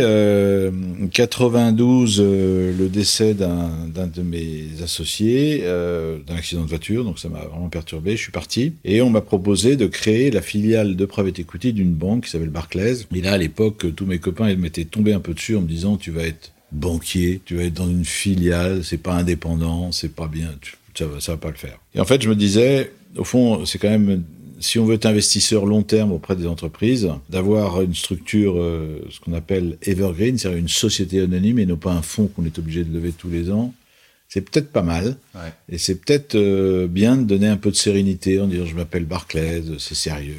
92, 1.13 2.21
euh, 2.21 2.25
euh, 2.25 2.73
le 2.79 2.89
décès 2.89 3.35
d'un 3.35 3.71
de 3.95 4.23
mes 4.23 4.69
associés, 4.83 5.63
d'un 5.63 6.35
accident 6.37 6.63
de 6.63 6.69
voiture, 6.69 7.05
donc 7.05 7.19
ça 7.19 7.29
m'a 7.29 7.41
vraiment 7.41 7.69
perturbé. 7.69 8.13
Je 8.13 8.23
suis 8.23 8.33
parti 8.33 8.75
et 8.85 9.03
on 9.03 9.11
m'a 9.11 9.21
proposé 9.21 9.77
de 9.77 9.87
créer 9.87 10.31
la 10.31 10.43
filiale 10.43 10.97
de 10.97 11.05
private 11.05 11.39
equity 11.39 11.73
d'une 11.73 11.93
banque 11.93 12.25
qui 12.25 12.31
s'appelle 12.31 12.51
Barclays. 12.51 13.07
Et 13.15 13.21
là, 13.21 13.33
à 13.33 13.39
l'époque, 13.39 13.87
tous 13.95 14.07
mes 14.07 14.19
copains, 14.19 14.51
ils 14.51 14.59
m'étaient 14.59 14.85
tombés 14.85 15.13
un 15.13 15.21
peu 15.21 15.35
dessus 15.35 15.57
en 15.57 15.63
me 15.63 15.69
disant, 15.69 15.97
tu 15.97 16.11
vas 16.11 16.23
être 16.23 16.53
banquier, 16.73 17.41
tu 17.45 17.57
vas 17.57 17.65
être 17.65 17.75
dans 17.75 17.89
une 17.89 18.05
filiale, 18.05 18.85
c'est 18.85 18.99
pas 18.99 19.15
indépendant, 19.15 19.93
c'est 19.93 20.15
pas 20.15 20.29
bien, 20.29 20.51
ça, 20.99 21.05
ça 21.21 21.33
va 21.33 21.39
pas 21.39 21.51
le 21.51 21.57
faire. 21.57 21.79
Et 21.95 22.01
en 22.01 22.05
fait, 22.05 22.23
je 22.23 22.29
me 22.29 22.37
disais, 22.37 22.93
au 23.17 23.25
fond, 23.25 23.65
c'est 23.65 23.79
quand 23.79 23.91
même 23.91 24.25
si 24.61 24.79
on 24.79 24.85
veut 24.85 24.95
être 24.95 25.07
investisseur 25.07 25.67
long 25.67 25.83
terme 25.83 26.13
auprès 26.13 26.37
des 26.37 26.47
entreprises, 26.47 27.09
d'avoir 27.29 27.83
une 27.83 27.95
structure, 27.95 28.55
euh, 28.57 29.01
ce 29.11 29.21
qu'on 29.21 29.35
appelle 29.35 29.77
evergreen, 29.83 30.39
c'est-à-dire 30.39 30.59
une 30.59 30.69
société 30.69 31.21
anonyme 31.21 31.59
et 31.59 31.67
non 31.67 31.77
pas 31.77 31.93
un 31.93 32.03
fonds 32.03 32.27
qu'on 32.29 32.45
est 32.45 32.59
obligé 32.59 32.85
de 32.85 32.93
lever 32.93 33.13
tous 33.13 33.29
les 33.29 33.51
ans, 33.51 33.75
c'est 34.29 34.41
peut-être 34.41 34.73
pas 34.73 34.83
mal. 34.83 35.17
Et 35.69 35.79
c'est 35.79 35.97
peut-être 35.97 36.35
euh, 36.35 36.87
bien 36.89 37.17
de 37.17 37.25
donner 37.25 37.49
un 37.49 37.57
peu 37.57 37.71
de 37.71 37.77
sérénité 37.77 38.41
en 38.41 38.47
disant 38.47 38.67
je 38.67 38.75
m'appelle 38.75 39.05
Barclays, 39.05 39.63
c'est 39.79 39.95
sérieux. 39.95 40.35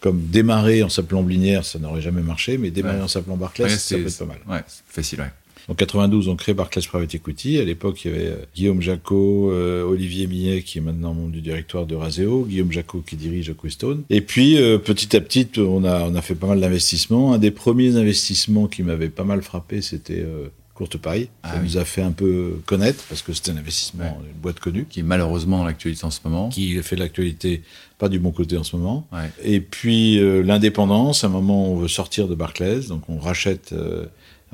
Comme 0.00 0.20
démarrer 0.26 0.82
en 0.82 0.88
s'appelant 0.88 1.22
Blinière, 1.22 1.64
ça 1.64 1.78
n'aurait 1.78 2.02
jamais 2.02 2.22
marché, 2.22 2.58
mais 2.58 2.70
démarrer 2.70 3.00
en 3.00 3.08
s'appelant 3.08 3.36
Barclays, 3.36 3.68
ça 3.68 3.96
peut 3.96 4.06
être 4.06 4.18
pas 4.18 4.24
mal. 4.26 4.38
Ouais, 4.48 4.64
facile, 4.88 5.20
ouais. 5.20 5.30
En 5.68 5.74
92, 5.74 6.28
on 6.28 6.36
crée 6.36 6.52
Barclays 6.52 6.82
Private 6.86 7.14
Equity. 7.14 7.58
À 7.58 7.64
l'époque, 7.64 8.04
il 8.04 8.10
y 8.10 8.14
avait 8.14 8.26
euh, 8.26 8.36
Guillaume 8.54 8.82
Jacot, 8.82 9.50
euh, 9.50 9.82
Olivier 9.82 10.26
Millet, 10.26 10.62
qui 10.62 10.78
est 10.78 10.80
maintenant 10.80 11.14
membre 11.14 11.30
du 11.30 11.40
directoire 11.40 11.86
de 11.86 11.94
Raseo, 11.94 12.44
Guillaume 12.44 12.70
Jacot 12.70 13.02
qui 13.06 13.16
dirige 13.16 13.48
Equistone. 13.48 14.02
Et 14.10 14.20
puis, 14.20 14.58
euh, 14.58 14.78
petit 14.78 15.16
à 15.16 15.20
petit, 15.20 15.48
on 15.56 15.84
a, 15.84 16.02
on 16.02 16.14
a 16.14 16.22
fait 16.22 16.34
pas 16.34 16.48
mal 16.48 16.60
d'investissements. 16.60 17.32
Un 17.32 17.38
des 17.38 17.50
premiers 17.50 17.96
investissements 17.96 18.66
qui 18.66 18.82
m'avait 18.82 19.08
pas 19.08 19.24
mal 19.24 19.42
frappé, 19.42 19.80
c'était 19.80 20.24
Courte 20.74 20.98
Paille. 20.98 21.28
Ah 21.42 21.54
ça 21.54 21.62
nous 21.62 21.78
a 21.78 21.84
fait 21.84 22.02
un 22.02 22.10
peu 22.10 22.60
connaître 22.66 23.04
parce 23.08 23.22
que 23.22 23.32
c'était 23.32 23.52
un 23.52 23.56
investissement, 23.56 24.20
une 24.26 24.40
boîte 24.40 24.60
connue. 24.60 24.86
Qui 24.88 25.00
est 25.00 25.04
malheureusement 25.04 25.60
en 25.60 25.64
l'actualité 25.64 26.04
en 26.04 26.10
ce 26.10 26.20
moment. 26.24 26.48
Qui 26.50 26.82
fait 26.82 26.96
l'actualité 26.96 27.62
pas 27.98 28.08
du 28.08 28.18
bon 28.18 28.32
côté 28.32 28.56
en 28.56 28.64
ce 28.64 28.76
moment. 28.76 29.06
Et 29.42 29.60
puis 29.60 30.18
l'indépendance, 30.42 31.24
à 31.24 31.28
un 31.28 31.30
moment 31.30 31.72
on 31.72 31.76
veut 31.76 31.88
sortir 31.88 32.28
de 32.28 32.34
Barclays, 32.34 32.88
donc 32.88 33.08
on 33.08 33.18
rachète 33.18 33.74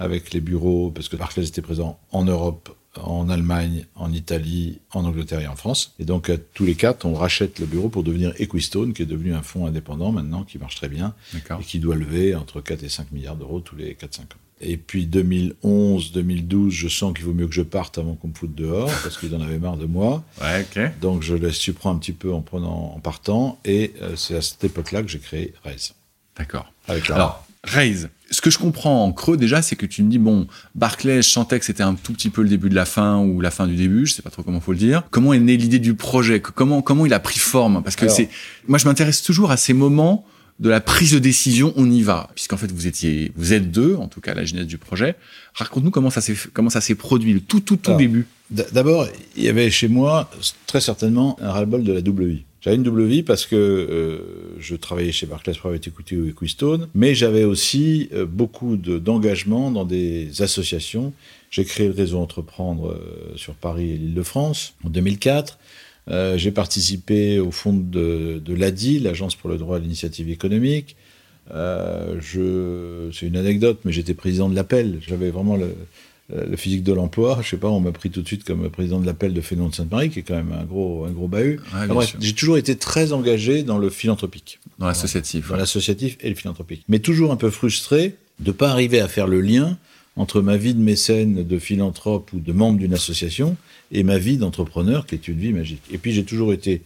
avec 0.01 0.33
les 0.33 0.41
bureaux, 0.41 0.91
parce 0.91 1.09
que 1.09 1.17
Barclays 1.17 1.47
était 1.47 1.63
présent 1.63 2.01
en 2.11 2.25
Europe, 2.25 2.75
en 2.97 3.29
Allemagne, 3.29 3.85
en 3.95 4.13
Italie, 4.13 4.81
en 4.93 5.05
Angleterre 5.05 5.41
et 5.41 5.47
en 5.47 5.55
France. 5.55 5.95
Et 6.01 6.05
donc, 6.05 6.29
à 6.29 6.39
tous 6.39 6.65
les 6.65 6.75
quatre, 6.75 7.05
on 7.05 7.15
rachète 7.15 7.61
le 7.61 7.67
bureau 7.67 7.89
pour 7.89 8.03
devenir 8.03 8.33
Equistone, 8.41 8.95
qui 8.95 9.03
est 9.03 9.07
devenu 9.07 9.35
un 9.35 9.43
fonds 9.43 9.67
indépendant 9.67 10.11
maintenant, 10.11 10.43
qui 10.43 10.59
marche 10.59 10.75
très 10.75 10.89
bien, 10.89 11.15
et 11.35 11.63
qui 11.63 11.79
doit 11.79 11.95
lever 11.95 12.35
entre 12.35 12.61
4 12.61 12.83
et 12.83 12.89
5 12.89 13.13
milliards 13.13 13.37
d'euros 13.37 13.61
tous 13.61 13.77
les 13.77 13.95
4-5 13.95 14.23
ans. 14.23 14.27
Et 14.63 14.77
puis 14.77 15.07
2011, 15.07 16.13
2012, 16.13 16.73
je 16.73 16.89
sens 16.89 17.15
qu'il 17.15 17.25
vaut 17.25 17.33
mieux 17.33 17.47
que 17.47 17.55
je 17.55 17.63
parte 17.63 17.97
avant 17.97 18.15
qu'on 18.15 18.29
me 18.29 18.35
foute 18.35 18.55
dehors, 18.55 18.91
parce 19.03 19.17
qu'il 19.19 19.35
en 19.35 19.41
avait 19.41 19.59
marre 19.59 19.77
de 19.77 19.87
moi. 19.87 20.25
Ouais, 20.41 20.67
ok. 20.75 21.01
Donc 21.01 21.23
je 21.23 21.35
laisse 21.35 21.57
supprendre 21.57 21.97
un 21.97 21.99
petit 21.99 22.13
peu 22.13 22.33
en 22.33 22.41
prenant, 22.41 22.95
en 22.95 23.01
partant, 23.01 23.59
et 23.65 23.93
euh, 24.03 24.17
c'est 24.17 24.37
à 24.37 24.43
cette 24.43 24.65
époque-là 24.65 25.03
que 25.03 25.09
j'ai 25.09 25.19
créé 25.19 25.55
Raise. 25.65 25.93
D'accord. 26.37 26.73
Avec 26.89 27.09
Alors, 27.11 27.47
Raise, 27.63 28.09
ce 28.31 28.41
que 28.41 28.51
je 28.51 28.59
comprends 28.59 29.05
en 29.05 29.13
creux 29.13 29.37
déjà, 29.37 29.61
c'est 29.61 29.77
que 29.77 29.87
tu 29.87 30.03
me 30.03 30.11
dis 30.11 30.19
bon, 30.19 30.47
Barclay, 30.75 31.23
je 31.23 31.29
sentais 31.29 31.59
que 31.59 31.65
c'était 31.65 31.83
un 31.83 31.95
tout 31.95 32.13
petit 32.13 32.31
peu 32.31 32.43
le 32.43 32.49
début 32.49 32.69
de 32.69 32.75
la 32.75 32.85
fin 32.85 33.19
ou 33.19 33.41
la 33.41 33.51
fin 33.51 33.67
du 33.67 33.75
début, 33.75 34.07
je 34.07 34.15
sais 34.15 34.23
pas 34.23 34.31
trop 34.31 34.43
comment 34.43 34.61
faut 34.61 34.73
le 34.73 34.79
dire. 34.79 35.03
Comment 35.11 35.33
est 35.33 35.41
née 35.41 35.57
l'idée 35.57 35.81
du 35.81 35.95
projet? 35.95 36.41
Comment 36.41 36.83
comment 36.83 37.07
il 37.07 37.13
a 37.13 37.21
pris 37.21 37.39
forme? 37.39 37.83
Parce 37.83 37.97
que 37.97 38.09
c'est, 38.09 38.29
moi 38.69 38.79
je 38.79 38.87
m'intéresse 38.87 39.23
toujours 39.23 39.51
à 39.51 39.57
ces 39.57 39.73
moments 39.73 40.25
de 40.61 40.69
la 40.69 40.81
prise 40.81 41.13
de 41.13 41.19
décision, 41.19 41.73
on 41.77 41.91
y 41.91 42.03
va, 42.03 42.29
puisqu'en 42.35 42.59
fait 42.59 42.71
vous 42.71 42.87
étiez, 42.87 43.33
vous 43.35 43.55
êtes 43.55 43.71
deux, 43.71 43.97
en 43.97 44.09
tout 44.09 44.21
cas 44.21 44.35
la 44.35 44.45
genèse 44.45 44.67
du 44.67 44.77
projet. 44.77 45.17
Raconte-nous 45.55 45.91
comment 45.91 46.11
ça 46.11 46.21
s'est 46.21 46.37
comment 46.53 46.71
ça 46.71 46.81
s'est 46.81 46.95
produit, 46.95 47.33
le 47.33 47.41
tout 47.41 47.61
tout 47.61 47.77
tout 47.77 47.95
début. 47.95 48.27
D'abord, 48.51 49.07
il 49.37 49.45
y 49.45 49.49
avait 49.49 49.71
chez 49.71 49.89
moi 49.89 50.31
très 50.67 50.81
certainement 50.81 51.39
un 51.41 51.51
ras-le-bol 51.51 51.83
de 51.83 51.93
la 51.93 52.01
double 52.01 52.27
vie. 52.27 52.45
J'avais 52.61 52.77
une 52.77 52.83
double 52.83 53.05
vie 53.05 53.23
parce 53.23 53.47
que 53.47 53.57
euh, 53.57 54.57
je 54.59 54.77
travaillais 54.77 55.13
chez 55.13 55.27
Barclays 55.27 55.55
Private 55.55 55.87
Equity 55.89 56.17
ou 56.17 56.29
Equistone, 56.29 56.89
mais 56.95 57.15
j'avais 57.15 57.45
aussi 57.45 58.11
euh, 58.13 58.27
beaucoup 58.27 58.77
d'engagement 58.77 59.71
dans 59.71 59.87
des 59.87 60.43
associations. 60.43 61.15
J'ai 61.51 61.65
créé 61.65 61.89
le 61.89 61.95
réseau 61.95 62.19
Entreprendre 62.19 62.91
euh, 62.91 63.37
sur 63.37 63.55
Paris 63.55 63.93
et 63.93 63.97
l'Île-de-France 63.97 64.75
en 64.85 64.91
2004. 64.91 65.59
J'ai 66.35 66.51
participé 66.51 67.39
au 67.39 67.53
fond 67.53 67.73
de, 67.73 68.43
de 68.45 68.55
l'ADI, 68.55 68.99
l'Agence 68.99 69.37
pour 69.37 69.49
le 69.49 69.59
droit 69.59 69.77
à 69.77 69.79
l'initiative 69.79 70.29
économique. 70.29 70.97
je, 71.49 73.11
c'est 73.13 73.27
une 73.27 73.37
anecdote, 73.37 73.79
mais 73.85 73.93
j'étais 73.93 74.15
président 74.15 74.49
de 74.49 74.57
l'appel. 74.57 74.99
J'avais 75.07 75.31
vraiment 75.31 75.57
le, 75.57 75.73
le 76.35 76.57
physique 76.57 76.83
de 76.83 76.93
l'emploi. 76.93 77.41
Je 77.43 77.49
sais 77.49 77.57
pas, 77.57 77.69
on 77.69 77.81
m'a 77.81 77.93
pris 77.93 78.11
tout 78.11 78.23
de 78.23 78.27
suite 78.27 78.45
comme 78.45 78.69
président 78.71 79.01
de 79.01 79.07
l'appel 79.07 79.33
de 79.33 79.41
Fénon 79.41 79.69
de 79.69 79.75
Sainte-Marie, 79.75 80.11
qui 80.11 80.21
est 80.21 80.23
quand 80.23 80.37
même 80.37 80.53
un 80.53 80.65
gros, 80.65 81.05
un 81.05 81.11
gros 81.11 81.29
bahut. 81.29 81.61
j'ai 82.19 82.35
toujours 82.35 82.59
été 82.59 82.77
très 82.77 83.13
engagé 83.13 83.63
dans 83.63 83.79
le 83.79 83.91
philanthropique. 83.91 84.61
Dans 84.79 84.87
l'associatif. 84.87 85.49
Dans 85.49 85.57
l'associatif 85.57 86.17
et 86.21 86.29
le 86.29 86.35
philanthropique. 86.35 86.85
Mais 86.89 86.99
toujours 86.99 87.33
un 87.33 87.37
peu 87.37 87.51
frustré 87.51 88.15
de 88.41 88.53
pas 88.53 88.71
arriver 88.71 89.01
à 89.01 89.09
faire 89.09 89.27
le 89.27 89.41
lien 89.41 89.77
entre 90.17 90.41
ma 90.41 90.57
vie 90.57 90.75
de 90.75 90.81
mécène, 90.81 91.47
de 91.47 91.59
philanthrope 91.59 92.33
ou 92.33 92.41
de 92.41 92.53
membre 92.53 92.79
d'une 92.79 92.95
association 92.95 93.57
et 93.93 94.03
ma 94.03 94.19
vie 94.19 94.37
d'entrepreneur 94.37 95.07
qui 95.07 95.15
est 95.15 95.29
une 95.29 95.39
vie 95.39 95.53
magique. 95.53 95.83
Et 95.91 95.99
puis 95.99 96.13
j'ai 96.13 96.25
toujours 96.25 96.53
été 96.53 96.83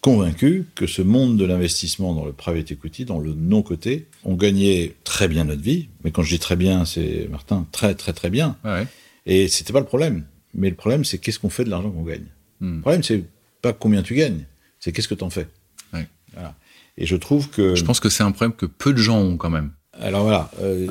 convaincu 0.00 0.64
que 0.74 0.86
ce 0.86 1.02
monde 1.02 1.36
de 1.36 1.44
l'investissement 1.44 2.14
dans 2.14 2.24
le 2.24 2.32
private 2.32 2.70
equity, 2.70 3.04
dans 3.04 3.18
le 3.18 3.34
non-coté, 3.34 4.06
on 4.24 4.34
gagnait 4.34 4.94
très 5.04 5.28
bien 5.28 5.44
notre 5.44 5.62
vie. 5.62 5.88
Mais 6.04 6.10
quand 6.10 6.22
je 6.22 6.30
dis 6.30 6.38
très 6.38 6.56
bien, 6.56 6.84
c'est, 6.84 7.28
Martin, 7.30 7.66
très 7.72 7.94
très 7.94 8.12
très 8.12 8.30
bien. 8.30 8.56
Ouais. 8.64 8.86
Et 9.26 9.48
c'était 9.48 9.72
pas 9.72 9.80
le 9.80 9.86
problème. 9.86 10.24
Mais 10.54 10.70
le 10.70 10.76
problème, 10.76 11.04
c'est 11.04 11.18
qu'est-ce 11.18 11.38
qu'on 11.38 11.50
fait 11.50 11.64
de 11.64 11.70
l'argent 11.70 11.90
qu'on 11.90 12.04
gagne? 12.04 12.26
Hmm. 12.60 12.76
Le 12.76 12.80
problème, 12.80 13.02
c'est 13.02 13.24
pas 13.60 13.72
combien 13.72 14.02
tu 14.02 14.14
gagnes, 14.14 14.44
c'est 14.80 14.92
qu'est-ce 14.92 15.08
que 15.08 15.14
tu 15.14 15.24
en 15.24 15.30
fais. 15.30 15.48
Ouais. 15.92 16.06
Voilà. 16.32 16.54
Et 16.96 17.06
je 17.06 17.16
trouve 17.16 17.50
que... 17.50 17.74
Je 17.74 17.84
pense 17.84 18.00
que 18.00 18.08
c'est 18.08 18.22
un 18.22 18.32
problème 18.32 18.56
que 18.56 18.66
peu 18.66 18.92
de 18.92 18.98
gens 18.98 19.20
ont 19.20 19.36
quand 19.36 19.50
même. 19.50 19.70
Alors 20.00 20.22
voilà, 20.22 20.48
euh, 20.60 20.86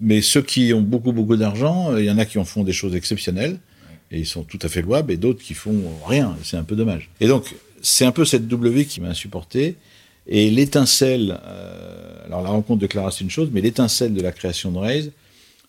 mais 0.00 0.22
ceux 0.22 0.42
qui 0.42 0.72
ont 0.72 0.80
beaucoup 0.80 1.10
beaucoup 1.10 1.36
d'argent, 1.36 1.96
il 1.96 2.04
y 2.04 2.10
en 2.10 2.18
a 2.18 2.24
qui 2.24 2.38
en 2.38 2.44
font 2.44 2.62
des 2.62 2.72
choses 2.72 2.94
exceptionnelles 2.94 3.58
et 4.12 4.20
ils 4.20 4.26
sont 4.26 4.44
tout 4.44 4.60
à 4.62 4.68
fait 4.68 4.80
louables, 4.80 5.12
et 5.12 5.16
d'autres 5.16 5.42
qui 5.42 5.54
font 5.54 5.82
rien. 6.06 6.36
C'est 6.44 6.56
un 6.56 6.62
peu 6.62 6.76
dommage. 6.76 7.10
Et 7.20 7.26
donc 7.26 7.54
c'est 7.82 8.04
un 8.04 8.12
peu 8.12 8.24
cette 8.24 8.48
W 8.48 8.84
qui 8.84 9.00
m'a 9.00 9.08
insupporté. 9.08 9.76
Et 10.26 10.50
l'étincelle, 10.50 11.40
euh, 11.44 12.26
alors 12.26 12.42
la 12.42 12.50
rencontre 12.50 12.80
de 12.80 12.86
Clara 12.86 13.10
c'est 13.10 13.24
une 13.24 13.30
chose, 13.30 13.48
mais 13.52 13.62
l'étincelle 13.62 14.12
de 14.12 14.20
la 14.20 14.30
création 14.30 14.70
de 14.70 14.78
Raise, 14.78 15.12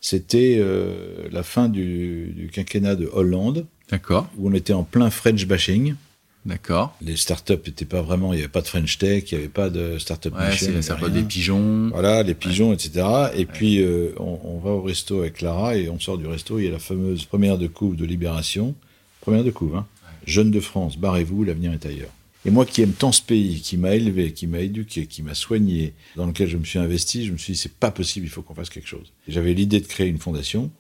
c'était 0.02 0.58
euh, 0.60 1.28
la 1.32 1.44
fin 1.44 1.70
du, 1.70 2.34
du, 2.36 2.50
quinquennat 2.50 2.96
de 2.96 3.10
Hollande. 3.12 3.66
D'accord. 3.90 4.30
Où 4.38 4.50
on 4.50 4.54
était 4.54 4.74
en 4.74 4.84
plein 4.84 5.10
French 5.10 5.46
bashing. 5.46 5.96
D'accord. 6.46 6.96
Les 7.02 7.18
startups 7.18 7.54
n'étaient 7.66 7.86
pas 7.86 8.02
vraiment, 8.02 8.34
il 8.34 8.38
n'y 8.38 8.42
avait 8.42 8.52
pas 8.52 8.62
de 8.62 8.68
French 8.68 8.98
Tech, 8.98 9.32
il 9.32 9.36
n'y 9.36 9.44
avait 9.44 9.50
pas 9.50 9.70
de 9.70 9.98
startup 9.98 10.34
ouais, 10.34 10.40
nation. 10.40 10.72
C'est 10.82 11.12
des 11.12 11.24
pigeons. 11.24 11.90
Voilà, 11.90 12.24
les 12.24 12.34
pigeons, 12.34 12.72
etc. 12.74 13.06
Et 13.36 13.46
puis, 13.46 13.82
euh, 13.82 14.14
on, 14.18 14.40
on, 14.44 14.60
va 14.60 14.72
au 14.72 14.82
resto 14.82 15.20
avec 15.20 15.36
Clara 15.36 15.76
et 15.76 15.90
on 15.90 16.00
sort 16.00 16.18
du 16.18 16.28
resto, 16.28 16.60
il 16.60 16.66
y 16.66 16.68
a 16.68 16.72
la 16.72 16.80
fameuse 16.80 17.26
première 17.26 17.58
de 17.58 17.68
couve 17.68 17.96
de 17.96 18.06
Libération. 18.06 18.74
Première 19.22 19.44
de 19.44 19.52
couve, 19.52 19.76
hein. 19.76 19.86
Jeunes 20.26 20.52
de 20.52 20.60
France, 20.60 20.98
barrez-vous, 20.98 21.44
l'avenir 21.44 21.74
est 21.74 21.86
ailleurs. 21.86 22.12
Et 22.46 22.52
moi 22.52 22.66
qui 22.66 22.82
aime 22.82 22.94
tant 22.94 23.12
ce 23.12 23.22
pays, 23.22 23.60
qui 23.62 23.78
m'a 23.78 23.96
élevé, 23.96 24.32
qui 24.32 24.48
m'a 24.48 24.60
éduqué, 24.60 25.08
qui 25.08 25.24
m'a 25.24 25.34
soigné, 25.34 25.94
dans 26.16 26.26
lequel 26.26 26.48
je 26.48 26.58
me 26.58 26.64
suis 26.64 26.80
investi, 26.80 27.26
je 27.26 27.34
me 27.34 27.38
suis 27.38 27.54
dit, 27.54 27.60
c'est 27.60 27.74
pas 27.74 27.92
possible, 27.92 28.26
il 28.26 28.30
faut 28.30 28.42
qu'on 28.42 28.56
fasse 28.56 28.70
quelque 28.70 28.88
chose. 28.88 29.12
J'avais 29.28 29.54
l'idée 29.54 29.82
de 29.82 29.88
créer 29.88 30.08
une 30.08 30.20
fondation. 30.20 30.72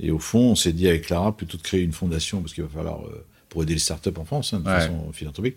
Et 0.00 0.12
au 0.12 0.20
fond, 0.20 0.50
on 0.50 0.54
s'est 0.54 0.72
dit 0.72 0.86
avec 0.86 1.06
Clara, 1.06 1.36
plutôt 1.36 1.58
de 1.58 1.62
créer 1.62 1.82
une 1.82 1.92
fondation, 1.92 2.40
parce 2.40 2.54
qu'il 2.54 2.62
va 2.62 2.68
falloir, 2.68 3.04
euh, 3.06 3.26
pour 3.48 3.64
aider 3.64 3.74
les 3.74 3.80
startups 3.80 4.10
en 4.16 4.24
France, 4.24 4.52
hein, 4.52 4.60
de 4.60 4.64
façon 4.64 5.12
philanthropique, 5.12 5.56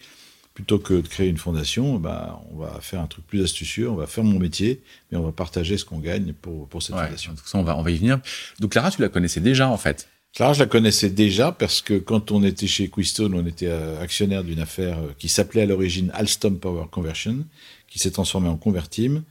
plutôt 0.55 0.79
que 0.79 0.95
de 0.95 1.07
créer 1.07 1.29
une 1.29 1.37
fondation, 1.37 1.99
bah, 1.99 2.41
on 2.51 2.57
va 2.57 2.79
faire 2.81 2.99
un 2.99 3.07
truc 3.07 3.25
plus 3.27 3.43
astucieux, 3.43 3.89
on 3.89 3.95
va 3.95 4.07
faire 4.07 4.23
mon 4.23 4.39
métier, 4.39 4.81
mais 5.11 5.17
on 5.17 5.23
va 5.23 5.31
partager 5.31 5.77
ce 5.77 5.85
qu'on 5.85 5.99
gagne 5.99 6.33
pour, 6.33 6.67
pour 6.67 6.81
cette 6.81 6.95
fondation. 6.95 7.35
on 7.53 7.63
va, 7.63 7.77
on 7.77 7.83
va 7.83 7.91
y 7.91 7.97
venir. 7.97 8.19
Donc 8.59 8.71
Clara, 8.71 8.89
tu 8.89 9.01
la 9.01 9.09
connaissais 9.09 9.41
déjà 9.41 9.69
en 9.69 9.77
fait 9.77 10.09
Clara, 10.33 10.53
je 10.53 10.59
la 10.59 10.65
connaissais 10.65 11.09
déjà 11.09 11.51
parce 11.51 11.81
que 11.81 11.95
quand 11.95 12.31
on 12.31 12.43
était 12.43 12.67
chez 12.67 12.89
Quistone, 12.89 13.33
on 13.33 13.45
était 13.45 13.67
euh, 13.67 14.01
actionnaire 14.01 14.43
d'une 14.45 14.59
affaire 14.59 14.99
euh, 14.99 15.11
qui 15.17 15.27
s'appelait 15.27 15.63
à 15.63 15.65
l'origine 15.65 16.09
Alstom 16.13 16.57
Power 16.57 16.85
Conversion, 16.89 17.45
qui 17.89 17.99
s'est 17.99 18.11
transformée 18.11 18.47
en 18.47 18.55
Convertim, 18.55 19.23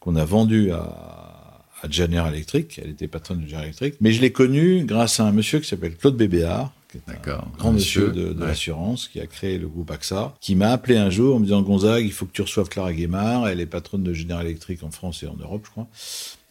qu'on 0.00 0.16
a 0.16 0.24
vendu 0.24 0.72
à, 0.72 1.64
à 1.80 1.88
General 1.88 2.34
Electric. 2.34 2.80
Elle 2.82 2.90
était 2.90 3.06
patronne 3.06 3.42
de 3.42 3.46
General 3.46 3.66
Electric. 3.66 3.94
Mais 4.00 4.10
je 4.10 4.20
l'ai 4.20 4.32
connue 4.32 4.84
grâce 4.84 5.20
à 5.20 5.24
un 5.26 5.32
monsieur 5.32 5.60
qui 5.60 5.68
s'appelle 5.68 5.96
Claude 5.96 6.16
Bébéard, 6.16 6.72
qui 6.90 6.98
est 6.98 7.30
un 7.30 7.50
grand 7.58 7.72
monsieur, 7.72 8.10
de, 8.10 8.34
l'assurance, 8.38 9.08
qui 9.08 9.20
a 9.20 9.26
créé 9.26 9.58
le 9.58 9.68
groupe 9.68 9.90
AXA, 9.90 10.34
qui 10.40 10.54
m'a 10.54 10.70
appelé 10.70 10.96
un 10.96 11.10
jour 11.10 11.36
en 11.36 11.38
me 11.38 11.44
disant 11.44 11.62
Gonzague, 11.62 12.04
il 12.04 12.12
faut 12.12 12.24
que 12.26 12.32
tu 12.32 12.42
reçoives 12.42 12.68
Clara 12.68 12.92
Guémard, 12.92 13.48
elle 13.48 13.60
est 13.60 13.66
patronne 13.66 14.02
de 14.02 14.14
General 14.14 14.46
Electric 14.46 14.82
en 14.82 14.90
France 14.90 15.22
et 15.22 15.26
en 15.26 15.36
Europe, 15.36 15.62
je 15.66 15.70
crois. 15.70 15.86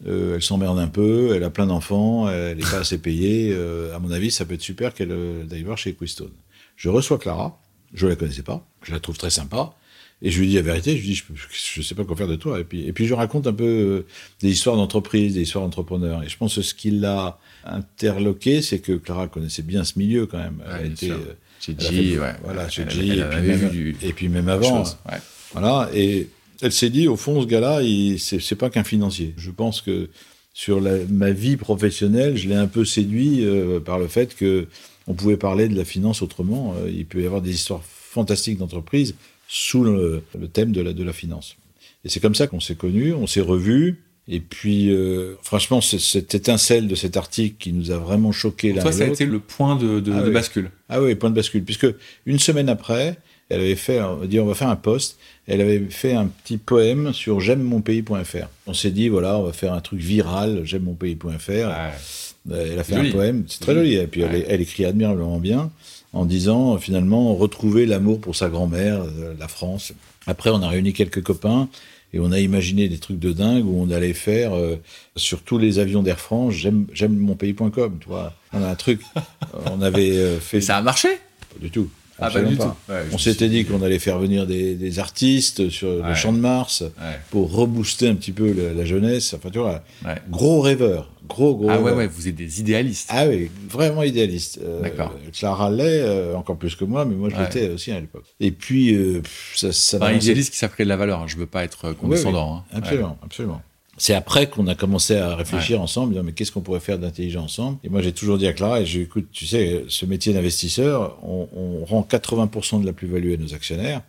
Euh, 0.08 0.36
elle 0.36 0.44
s'emmerde 0.44 0.78
un 0.78 0.88
peu, 0.88 1.36
elle 1.36 1.44
a 1.44 1.50
plein 1.50 1.66
d'enfants, 1.66 2.30
elle 2.30 2.58
n'est 2.58 2.64
pas 2.64 2.80
assez 2.80 2.98
payée. 2.98 3.56
Euh, 3.58 3.96
à 3.96 4.00
mon 4.00 4.12
avis, 4.12 4.30
ça 4.30 4.46
peut 4.46 4.54
être 4.54 4.62
super 4.62 4.94
qu'elle 4.94 5.12
euh, 5.12 5.44
aille 5.52 5.64
voir 5.64 5.78
chez 5.78 5.90
Equistone. 5.90 6.32
Je 6.76 6.90
reçois 6.90 7.18
Clara, 7.18 7.60
je 7.94 8.08
la 8.08 8.16
connaissais 8.16 8.44
pas, 8.44 8.66
je 8.84 8.92
la 8.92 9.00
trouve 9.00 9.18
très 9.18 9.30
sympa. 9.30 9.74
Et 10.22 10.32
je 10.32 10.40
lui 10.40 10.48
dis 10.48 10.56
la 10.56 10.64
vérité, 10.64 10.98
je 10.98 11.02
lui 11.02 11.10
dis, 11.10 11.16
je, 11.16 11.80
ne 11.80 11.84
sais 11.84 11.94
pas 11.94 12.04
quoi 12.04 12.16
faire 12.16 12.28
de 12.28 12.36
toi. 12.36 12.60
Et 12.60 12.64
puis, 12.64 12.88
et 12.88 12.94
puis 12.94 13.06
je 13.06 13.14
raconte 13.14 13.46
un 13.46 13.54
peu 13.54 13.64
euh, 13.64 14.06
des 14.42 14.50
histoires 14.50 14.76
d'entreprise, 14.76 15.36
des 15.36 15.42
histoires 15.42 15.64
d'entrepreneurs. 15.64 16.24
Et 16.24 16.30
je 16.30 16.38
pense 16.38 16.56
que 16.56 16.62
ce 16.62 16.74
qui 16.74 16.90
l'a 16.90 17.40
interloqué, 17.64 18.62
c'est 18.62 18.80
que 18.80 18.94
Clara 18.94 19.28
connaissait 19.28 19.62
bien 19.62 19.84
ce 19.84 19.98
milieu 19.98 20.26
quand 20.26 20.38
même. 20.38 20.62
Elle 20.80 20.92
était 20.92 21.12
euh, 21.12 21.36
chez 21.60 21.76
G, 21.78 22.20
ouais. 22.20 22.34
Voilà, 22.44 22.70
chez 22.70 22.90
G, 22.90 23.18
et, 23.18 23.24
puis 23.24 23.42
même, 23.42 23.96
et 24.02 24.14
puis 24.14 24.30
même 24.30 24.50
avant. 24.50 24.84
ouais. 24.84 25.18
Voilà. 25.54 25.90
Et 25.94 26.30
elle 26.62 26.72
s'est 26.72 26.90
dit, 26.90 27.08
au 27.08 27.16
fond, 27.16 27.42
ce 27.42 27.48
gars-là, 27.48 27.82
c'est 28.18 28.56
pas 28.56 28.70
qu'un 28.70 28.84
financier. 28.84 29.34
Je 29.38 29.52
pense 29.52 29.82
que 29.82 30.10
sur 30.54 30.82
la, 30.82 30.98
ma 31.10 31.32
vie 31.32 31.58
professionnelle, 31.58 32.38
je 32.38 32.48
l'ai 32.50 32.56
un 32.56 32.68
peu 32.68 32.84
séduit 32.84 33.46
euh, 33.46 33.80
par 33.80 34.00
le 34.00 34.08
fait 34.08 34.36
que 34.36 34.68
on 35.06 35.14
pouvait 35.14 35.38
parler 35.38 35.70
de 35.70 35.78
la 35.78 35.86
finance 35.86 36.22
autrement. 36.22 36.76
il 36.86 37.06
peut 37.06 37.22
y 37.22 37.26
avoir 37.26 37.42
des 37.42 37.52
histoires 37.52 37.82
fantastiques 37.84 38.58
d'entreprise 38.58 39.16
sous 39.48 39.84
le, 39.84 40.22
thème 40.52 40.74
de 40.74 40.82
la, 40.82 40.92
de 40.92 41.04
la 41.04 41.14
finance. 41.14 41.56
Et 42.04 42.10
c'est 42.10 42.20
comme 42.20 42.36
ça 42.36 42.48
qu'on 42.48 42.60
s'est 42.60 42.76
connus, 42.76 43.14
on 43.14 43.28
s'est 43.28 43.42
revus. 43.42 44.02
Et 44.30 44.40
puis, 44.42 44.90
euh, 44.90 45.36
franchement, 45.42 45.80
c'est 45.80 46.00
cette 46.00 46.36
étincelle 46.36 46.88
de 46.88 46.96
cet 46.96 47.16
article 47.16 47.56
qui 47.60 47.72
nous 47.72 47.92
a 47.92 47.98
vraiment 47.98 48.32
choqué 48.32 48.74
là. 48.74 48.82
Toi, 48.82 48.92
ça 48.92 49.06
a 49.06 49.08
été 49.08 49.26
le 49.26 49.40
point 49.40 49.78
de, 49.78 50.00
de, 50.02 50.12
ah 50.12 50.30
bascule. 50.30 50.70
Ah 50.90 51.02
oui, 51.02 51.16
point 51.16 51.30
de 51.30 51.36
bascule, 51.36 51.64
puisque 51.64 51.88
une 52.26 52.40
semaine 52.40 52.68
après, 52.68 53.18
elle 53.50 53.62
avait 53.62 53.76
fait, 53.76 54.02
on 54.02 54.18
va 54.18 54.28
dire, 54.28 54.44
on 54.44 54.48
va 54.48 54.56
faire 54.56 54.70
un 54.70 54.76
post. 54.76 55.18
Elle 55.48 55.62
avait 55.62 55.80
fait 55.90 56.14
un 56.14 56.28
petit 56.28 56.58
poème 56.58 57.14
sur 57.14 57.40
j'aime 57.40 57.64
mon 57.64 57.80
pays.fr. 57.80 58.48
On 58.66 58.74
s'est 58.74 58.92
dit, 58.92 59.08
voilà, 59.08 59.38
on 59.38 59.44
va 59.44 59.54
faire 59.54 59.72
un 59.72 59.80
truc 59.80 60.00
viral, 60.00 60.62
j'aime 60.66 60.84
mon 60.84 60.94
pays.fr. 60.94 61.50
Elle 61.50 62.80
a 62.80 62.84
fait 62.84 62.96
un 62.96 63.10
poème, 63.10 63.46
c'est 63.48 63.62
très 63.62 63.74
joli. 63.74 63.96
Et 63.96 64.08
puis 64.08 64.22
elle, 64.22 64.46
elle, 64.48 64.62
écrit 64.62 64.84
admirablement 64.84 65.40
bien 65.40 65.72
en 66.14 66.26
disant 66.26 66.78
finalement 66.78 67.36
retrouver 67.36 67.86
l'amour 67.86 68.20
pour 68.20 68.36
sa 68.36 68.50
grand-mère, 68.50 69.04
euh, 69.04 69.34
la 69.40 69.48
France. 69.48 69.94
Après, 70.26 70.50
on 70.50 70.62
a 70.62 70.68
réuni 70.68 70.94
quelques 70.94 71.22
copains 71.22 71.70
et 72.14 72.20
on 72.20 72.32
a 72.32 72.40
imaginé 72.40 72.88
des 72.88 72.98
trucs 73.00 73.20
de 73.20 73.32
dingue 73.32 73.66
où 73.66 73.82
on 73.82 73.92
allait 73.92 74.14
faire 74.14 74.56
euh, 74.56 74.78
sur 75.16 75.42
tous 75.42 75.58
les 75.58 75.80
avions 75.80 76.04
d'Air 76.04 76.20
France, 76.20 76.54
j'aime 76.54 77.16
mon 77.16 77.36
pays.com, 77.36 77.98
tu 78.00 78.08
vois. 78.08 78.34
On 78.54 78.64
a 78.64 78.70
un 78.70 78.76
truc, 78.76 79.02
on 79.66 79.82
avait 79.82 80.18
euh, 80.18 80.40
fait. 80.40 80.62
ça 80.62 80.78
a 80.78 80.82
marché 80.82 81.10
Pas 81.54 81.60
du 81.60 81.70
tout. 81.70 81.90
Ah, 82.20 82.30
pas 82.32 82.42
du 82.42 82.58
tout. 82.58 82.64
on 83.12 83.18
s'était 83.18 83.50
dit 83.50 83.66
qu'on 83.66 83.82
allait 83.82 84.00
faire 84.00 84.20
venir 84.20 84.48
des, 84.48 84.76
des 84.76 85.00
artistes 85.00 85.70
sur 85.70 86.04
le 86.04 86.16
champ 86.16 86.34
de 86.34 86.40
Mars 86.40 86.84
pour 87.32 87.52
rebooster 87.52 88.08
un 88.08 88.16
petit 88.16 88.32
peu 88.32 88.54
la, 88.76 88.86
jeunesse. 88.86 89.34
Enfin, 89.34 89.50
tu 89.50 89.60
vois, 89.60 89.84
gros 90.30 90.62
rêveur. 90.62 91.10
Gros, 91.28 91.56
gros. 91.56 91.70
Ah 91.70 91.80
ouais, 91.80 91.92
ouais, 91.92 92.08
vous 92.08 92.28
êtes 92.28 92.36
des 92.36 92.60
idéalistes. 92.60 93.10
Ah 93.12 93.28
oui, 93.28 93.52
vraiment 93.70 94.04
idéaliste. 94.04 94.60
Euh, 94.64 94.82
D'accord. 94.82 95.14
Clara 95.34 95.70
l'est, 95.70 96.02
euh, 96.02 96.36
encore 96.36 96.58
plus 96.58 96.76
que 96.76 96.86
moi, 96.86 97.06
mais 97.06 97.16
moi 97.16 97.30
je 97.30 97.36
l'étais 97.36 97.70
aussi 97.70 97.92
à 97.92 98.00
l'époque. 98.00 98.26
Et 98.40 98.52
puis, 98.52 98.94
euh, 98.96 99.22
ça, 99.56 99.72
ça 99.72 99.98
Un 100.02 100.14
idéaliste 100.14 100.52
qui 100.52 100.58
s'appelait 100.58 100.86
de 100.86 100.90
la 100.90 100.96
valeur. 100.98 101.22
Hein. 101.22 101.26
Je 101.28 101.38
veux 101.38 101.46
pas 101.46 101.64
être 101.64 101.94
condescendant. 101.94 102.58
Hein. 102.58 102.78
Absolument, 102.78 103.18
absolument. 103.24 103.62
C'est 103.98 104.14
après 104.14 104.48
qu'on 104.48 104.68
a 104.68 104.76
commencé 104.76 105.16
à 105.16 105.36
réfléchir 105.36 105.82
ensemble, 105.82 106.14
dire, 106.14 106.24
mais 106.24 106.32
qu'est-ce 106.32 106.52
qu'on 106.52 106.62
pourrait 106.62 106.80
faire 106.80 107.00
d'intelligent 107.00 107.44
ensemble? 107.44 107.80
Et 107.84 107.90
moi, 107.90 108.02
j'ai 108.02 108.14
toujours 108.14 108.38
dit 108.38 108.46
à 108.46 108.54
Clara, 108.54 108.82
et 108.82 108.86
j'écoute, 108.86 109.30
tu 109.32 109.48
sais, 109.48 109.86
ce 109.88 110.06
métier 110.06 110.34
d'investisseur, 110.34 111.18
on, 111.24 111.48
on, 111.56 111.86
rend 111.86 112.08
80% 112.08 112.82
de 112.82 112.86
la 112.86 112.94
plus-value 112.94 113.34
à 113.34 113.38
nos 113.38 113.54
actionnaires. 113.56 114.02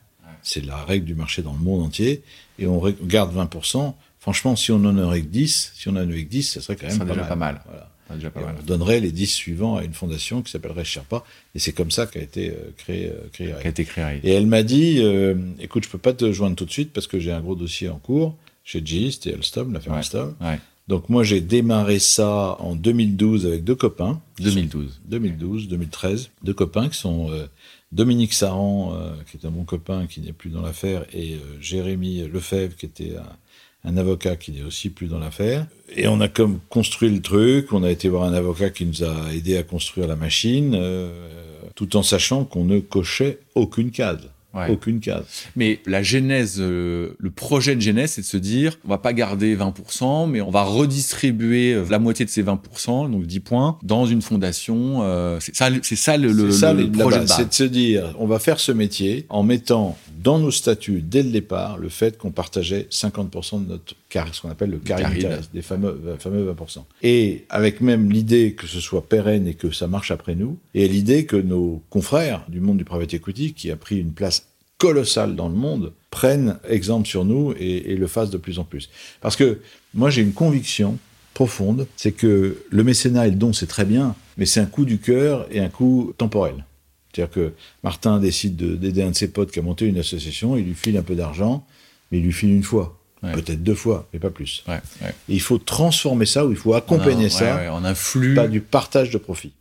C'est 0.42 0.64
la 0.64 0.76
règle 0.85 1.07
du 1.07 1.14
marché 1.14 1.42
dans 1.42 1.52
le 1.52 1.59
monde 1.59 1.83
entier. 1.83 2.23
Et 2.59 2.66
on 2.66 2.83
garde 3.02 3.35
20%. 3.35 3.95
Franchement, 4.21 4.57
si 4.57 4.73
on 4.73 4.76
en 4.76 4.99
aurait 4.99 5.23
que 5.23 5.26
10, 5.26 5.73
si 5.75 5.88
on 5.88 5.92
en 5.92 5.97
avait 5.97 6.25
que 6.25 6.30
10, 6.30 6.42
ça 6.42 6.61
serait 6.61 6.76
quand 6.76 6.87
même 6.87 6.99
pas, 6.99 7.04
déjà 7.04 7.21
mal. 7.21 7.28
pas 7.28 7.37
mal. 7.37 7.61
Voilà. 7.66 7.90
Déjà 8.14 8.30
pas 8.30 8.40
mal. 8.40 8.57
On 8.61 8.64
donnerait 8.64 9.00
les 9.00 9.12
10 9.12 9.26
suivants 9.26 9.76
à 9.76 9.85
une 9.85 9.92
fondation 9.92 10.42
qui 10.42 10.50
s'appellerait 10.50 10.85
Sherpa. 10.85 11.25
Et 11.54 11.59
c'est 11.59 11.73
comme 11.73 11.90
ça 11.90 12.07
qu'a 12.07 12.21
été 12.21 12.50
euh, 12.50 12.73
créé, 12.76 13.07
euh, 13.07 13.28
créé, 13.33 13.52
a 13.52 13.66
été 13.66 13.85
créé. 13.85 14.21
Et 14.23 14.33
elle 14.33 14.47
m'a 14.47 14.62
dit, 14.62 14.99
euh, 15.00 15.35
écoute, 15.61 15.85
je 15.85 15.88
peux 15.88 15.99
pas 15.99 16.12
te 16.12 16.30
joindre 16.33 16.57
tout 16.57 16.64
de 16.64 16.71
suite 16.71 16.92
parce 16.92 17.07
que 17.07 17.18
j'ai 17.18 17.33
un 17.33 17.40
gros 17.40 17.54
dossier 17.54 17.88
en 17.88 17.99
cours 17.99 18.37
chez 18.68 18.82
GE, 18.84 19.12
c'était 19.12 19.32
Alstom, 19.32 19.72
la 19.72 19.80
firme 19.80 19.94
Alstom. 19.94 20.34
Donc 20.88 21.08
moi 21.08 21.25
j'ai 21.25 21.40
démarré 21.40 21.98
ça 21.98 22.56
en 22.60 22.75
2012 22.75 23.46
avec 23.46 23.64
deux 23.64 23.75
copains. 23.75 24.20
2012. 24.40 25.00
2012, 25.06 25.68
2013. 25.68 26.30
Deux 26.44 26.52
copains 26.52 26.90
qui 26.90 26.98
sont 26.98 27.30
euh, 27.30 27.46
Dominique 27.92 28.34
Saran, 28.34 28.94
euh, 28.94 29.12
qui 29.30 29.38
est 29.38 29.46
un 29.46 29.50
bon 29.50 29.64
copain 29.64 30.06
qui 30.06 30.20
n'est 30.20 30.34
plus 30.34 30.50
dans 30.50 30.60
l'affaire, 30.60 31.06
et 31.14 31.34
euh, 31.34 31.38
Jérémy 31.60 32.28
Lefebvre, 32.28 32.76
qui 32.76 32.84
était 32.84 33.16
un, 33.16 33.90
un, 33.90 33.96
avocat 33.96 34.37
qui 34.37 34.52
n'est 34.52 34.64
aussi 34.64 34.90
plus 34.90 35.06
dans 35.06 35.18
l'affaire. 35.18 35.66
Et 35.96 36.06
on 36.06 36.20
a 36.20 36.28
comme 36.28 36.60
construit 36.68 37.10
le 37.10 37.22
truc, 37.22 37.72
on 37.72 37.82
a 37.82 37.90
été 37.90 38.10
voir 38.10 38.25
un 38.25 38.34
avocat 38.34 38.68
qui 38.68 38.84
nous 38.84 39.02
a 39.02 39.32
aidé 39.32 39.56
à 39.56 39.62
construire 39.62 40.06
la 40.06 40.16
machine, 40.16 40.78
tout 41.75 41.96
en 41.96 42.02
sachant 42.02 42.44
qu'on 42.44 42.64
ne 42.64 42.80
cochait 42.80 43.38
aucune 43.54 43.90
case. 43.90 44.28
Aucune 44.69 45.00
case. 45.00 45.25
Mais 45.57 45.81
la 45.87 46.02
genèse, 46.02 46.57
euh, 46.59 47.11
le 47.19 47.31
projet 47.31 47.76
de 47.76 47.81
genèse, 47.81 48.12
c'est 48.12 48.23
de 48.23 48.26
se 48.26 48.37
dire, 48.37 48.78
on 48.85 48.88
va 48.88 48.99
pas 48.99 49.12
garder 49.12 49.57
20%, 49.57 50.28
mais 50.28 50.40
on 50.40 50.50
va 50.50 50.62
redistribuer 50.62 51.75
euh, 51.75 51.85
la 51.90 51.99
moitié 51.99 52.25
de 52.25 52.31
ces 52.31 52.43
20%, 52.43 53.11
donc 53.11 53.26
10 53.26 53.40
points, 53.40 53.78
dans 53.83 54.07
une 54.07 54.23
fondation. 54.23 55.02
Euh, 55.02 55.38
c'est 55.40 55.55
ça, 55.55 55.69
c'est 55.83 55.97
ça 55.97 56.17
le, 56.17 56.33
le, 56.33 56.50
ça, 56.50 56.73
le 56.73 56.90
projet 56.90 57.26
C'est 57.26 57.49
de 57.49 57.55
se 57.55 57.64
dire, 57.64 58.14
on 58.19 58.26
va 58.26 58.38
faire 58.38 58.59
ce 58.59 58.73
métier 58.73 59.26
en 59.28 59.43
mettant 59.43 59.97
dans 60.23 60.38
nos 60.38 60.50
statuts 60.50 61.02
dès 61.02 61.23
le 61.23 61.31
départ 61.31 61.78
le 61.78 61.88
fait 61.88 62.19
qu'on 62.19 62.31
partageait 62.31 62.88
50% 62.90 63.64
de 63.64 63.69
notre 63.69 63.95
car, 64.08 64.34
ce 64.34 64.40
qu'on 64.40 64.50
appelle 64.50 64.70
le 64.70 64.78
carry 64.78 65.26
des 65.52 65.62
fameux, 65.62 66.16
fameux 66.18 66.50
20%. 66.52 66.84
Et 67.02 67.44
avec 67.50 67.80
même 67.80 68.10
l'idée 68.10 68.54
que 68.54 68.66
ce 68.66 68.80
soit 68.80 69.06
pérenne 69.06 69.46
et 69.46 69.54
que 69.54 69.70
ça 69.70 69.86
marche 69.86 70.10
après 70.10 70.34
nous, 70.34 70.58
et 70.74 70.88
l'idée 70.88 71.26
que 71.26 71.36
nos 71.36 71.82
confrères 71.90 72.44
du 72.48 72.60
monde 72.60 72.78
du 72.78 72.84
private 72.84 73.14
equity, 73.14 73.52
qui 73.52 73.70
a 73.70 73.76
pris 73.76 73.98
une 73.98 74.12
place 74.12 74.46
colossale 74.78 75.36
dans 75.36 75.48
le 75.48 75.54
monde, 75.54 75.92
prennent 76.10 76.58
exemple 76.68 77.06
sur 77.06 77.24
nous 77.24 77.52
et, 77.58 77.96
le 77.96 78.06
fassent 78.06 78.30
de 78.30 78.38
plus 78.38 78.58
en 78.58 78.64
plus. 78.64 78.88
Parce 79.20 79.36
que 79.36 79.60
moi 79.92 80.08
j'ai 80.08 80.22
une 80.22 80.32
conviction 80.32 80.98
profonde, 81.34 81.86
c'est 81.96 82.12
que 82.12 82.62
le 82.70 82.84
mécénat 82.84 83.26
et 83.26 83.30
le 83.30 83.36
don 83.36 83.52
c'est 83.52 83.66
très 83.66 83.84
bien, 83.84 84.14
mais 84.36 84.46
c'est 84.46 84.60
un 84.60 84.66
coup 84.66 84.84
du 84.84 84.98
cœur 84.98 85.46
et 85.50 85.60
un 85.60 85.68
coup 85.68 86.14
temporel. 86.16 86.64
C'est-à-dire 87.12 87.32
que 87.32 87.52
Martin 87.82 88.20
décide 88.20 88.56
d'aider 88.56 89.02
un 89.02 89.10
de 89.10 89.16
ses 89.16 89.28
potes 89.28 89.50
qui 89.50 89.58
a 89.58 89.62
monté 89.62 89.86
une 89.86 89.98
association, 89.98 90.56
il 90.56 90.64
lui 90.64 90.74
file 90.74 90.96
un 90.96 91.02
peu 91.02 91.14
d'argent, 91.14 91.66
mais 92.10 92.18
il 92.18 92.24
lui 92.24 92.32
file 92.32 92.50
une 92.50 92.62
fois. 92.62 92.98
Peut-être 93.20 93.62
deux 93.62 93.75
fois, 93.75 94.08
mais 94.12 94.18
pas 94.18 94.30
plus. 94.30 94.64
il 95.28 95.40
faut 95.40 95.58
transformer 95.58 96.26
ça, 96.26 96.46
ou 96.46 96.50
il 96.50 96.56
faut 96.56 96.75
accompagner 96.75 97.28
ça 97.28 97.72
en 97.72 97.84
un 97.84 97.94
flux. 97.94 98.34
Pas 98.34 98.48
du 98.48 98.60
partage 98.60 99.10
de 99.10 99.18
profit. 99.18 99.52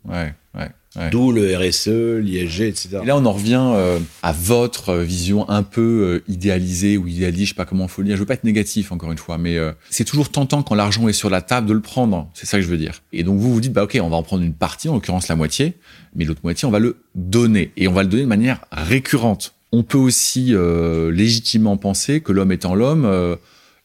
D'où 1.12 1.32
le 1.32 1.56
RSE, 1.56 2.18
l'ISG, 2.20 2.62
etc. 2.62 3.00
Et 3.02 3.06
là, 3.06 3.16
on 3.16 3.24
en 3.24 3.32
revient 3.32 3.62
euh, 3.74 3.98
à 4.22 4.32
votre 4.32 4.94
vision 4.94 5.48
un 5.48 5.62
peu 5.62 6.22
euh, 6.26 6.32
idéalisée 6.32 6.96
ou 6.96 7.06
idéaliste, 7.06 7.44
je 7.44 7.48
sais 7.50 7.54
pas 7.54 7.66
comment 7.66 7.84
il 7.84 7.90
faut 7.90 8.02
le 8.02 8.08
dire. 8.08 8.16
Je 8.16 8.20
veux 8.20 8.26
pas 8.26 8.34
être 8.34 8.44
négatif, 8.44 8.90
encore 8.90 9.12
une 9.12 9.18
fois, 9.18 9.38
mais 9.38 9.56
euh, 9.56 9.72
c'est 9.90 10.04
toujours 10.04 10.30
tentant 10.30 10.62
quand 10.62 10.74
l'argent 10.74 11.06
est 11.06 11.12
sur 11.12 11.30
la 11.30 11.40
table 11.40 11.66
de 11.66 11.72
le 11.72 11.80
prendre. 11.80 12.28
C'est 12.34 12.46
ça 12.46 12.56
que 12.56 12.64
je 12.64 12.68
veux 12.68 12.78
dire. 12.78 13.02
Et 13.12 13.22
donc, 13.22 13.38
vous 13.38 13.52
vous 13.52 13.60
dites, 13.60 13.72
bah, 13.72 13.84
ok, 13.84 13.98
on 14.02 14.08
va 14.08 14.16
en 14.16 14.22
prendre 14.22 14.42
une 14.42 14.54
partie, 14.54 14.88
en 14.88 14.94
l'occurrence 14.94 15.28
la 15.28 15.36
moitié, 15.36 15.74
mais 16.16 16.24
l'autre 16.24 16.40
moitié, 16.42 16.66
on 16.66 16.72
va 16.72 16.80
le 16.80 16.96
donner. 17.14 17.70
Et 17.76 17.86
on 17.86 17.92
va 17.92 18.02
le 18.02 18.08
donner 18.08 18.24
de 18.24 18.28
manière 18.28 18.64
récurrente. 18.72 19.54
On 19.72 19.82
peut 19.82 19.98
aussi 19.98 20.54
légitimement 21.12 21.76
penser 21.76 22.20
que 22.20 22.32
l'homme 22.32 22.52
étant 22.52 22.74
l'homme, 22.74 23.36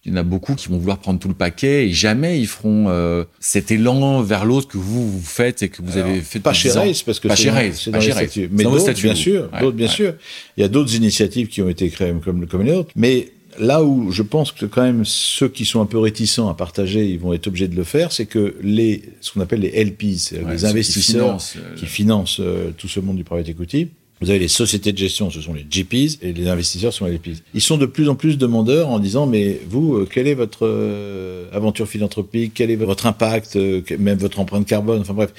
il 0.06 0.12
y 0.12 0.16
en 0.16 0.18
a 0.18 0.24
beaucoup 0.24 0.56
qui 0.56 0.68
vont 0.68 0.78
vouloir 0.78 0.98
prendre 0.98 1.20
tout 1.20 1.30
le 1.30 1.34
paquet 1.34 1.88
et 1.88 1.94
jamais 1.94 2.40
ils 2.40 2.48
feront 2.48 2.86
euh, 2.90 3.24
cet 3.40 3.72
élan 3.72 4.22
vers 4.22 4.44
l'autre 4.44 4.68
que 4.68 4.78
vous, 4.78 5.10
vous 5.10 5.22
faites 5.22 5.64
et 5.64 5.70
que 5.70 5.82
vous 5.82 5.98
avez 5.98 6.20
fait 6.22 6.40
pas 6.40 6.52
chez 6.52 6.72
Race 6.72 7.04
parce 7.04 7.20
que 7.20 7.30
pas 7.30 7.36
chez 7.36 7.52
pas 7.92 8.00
chez 8.02 8.50
mais 8.52 8.64
d'autres 8.64 8.92
bien 9.02 9.16
sûr, 9.16 9.50
d'autres 9.62 9.78
bien 9.78 9.88
sûr. 9.88 10.16
Il 10.58 10.62
y 10.62 10.64
a 10.64 10.68
d'autres 10.68 10.96
initiatives 10.96 11.48
qui 11.48 11.62
ont 11.62 11.70
été 11.70 11.90
créées 11.90 12.14
comme 12.24 12.48
comme 12.48 12.64
les 12.64 12.74
autres, 12.74 12.92
mais 12.98 13.32
là 13.60 13.82
où 13.84 14.12
je 14.12 14.24
pense 14.24 14.52
que 14.52 14.66
quand 14.66 14.82
même 14.82 15.06
ceux 15.06 15.48
qui 15.48 15.64
sont 15.64 15.80
un 15.80 15.86
peu 15.86 16.00
réticents 16.00 16.50
à 16.50 16.54
partager, 16.54 17.06
ils 17.06 17.20
vont 17.20 17.32
être 17.32 17.48
obligés 17.48 17.70
de 17.70 17.76
le 17.76 17.86
faire, 17.86 18.12
c'est 18.12 18.26
que 18.26 18.56
les 18.62 19.04
ce 19.22 19.32
qu'on 19.32 19.40
appelle 19.40 19.62
les 19.62 19.86
LPs, 19.86 20.34
les 20.50 20.66
investisseurs 20.66 21.38
qui 21.78 21.86
financent, 21.86 22.42
euh, 22.42 22.72
tout 22.78 22.90
ce 22.90 23.00
monde 23.00 23.16
du 23.16 23.24
private 23.24 23.48
equity, 23.48 23.88
vous 24.24 24.30
avez 24.30 24.40
les 24.40 24.48
sociétés 24.48 24.94
de 24.94 24.98
gestion, 24.98 25.30
ce 25.30 25.42
sont 25.42 25.54
les 25.54 25.66
GPs, 25.70 26.20
et 26.22 26.32
les 26.32 26.48
investisseurs 26.48 26.94
sont 26.94 27.06
les 27.06 27.16
LPs. 27.16 27.44
Ils 27.54 27.62
sont 27.62 27.76
de 27.76 27.86
plus 27.86 28.08
en 28.08 28.16
plus 28.16 28.38
demandeurs 28.38 28.88
en 28.88 29.00
disant, 29.00 29.28
mais 29.28 29.60
vous, 29.68 29.98
euh, 29.98 30.08
quelle 30.10 30.30
est 30.30 30.34
votre 30.34 30.66
euh, 30.66 31.46
aventure 31.52 31.90
philanthropique, 31.90 32.54
quel 32.56 32.72
est 32.72 32.78
votre 32.78 33.06
impact, 33.06 33.58
euh, 33.58 33.82
même 34.00 34.18
votre 34.18 34.40
empreinte 34.40 34.66
carbone, 34.66 35.02
enfin 35.02 35.14
bref, 35.14 35.34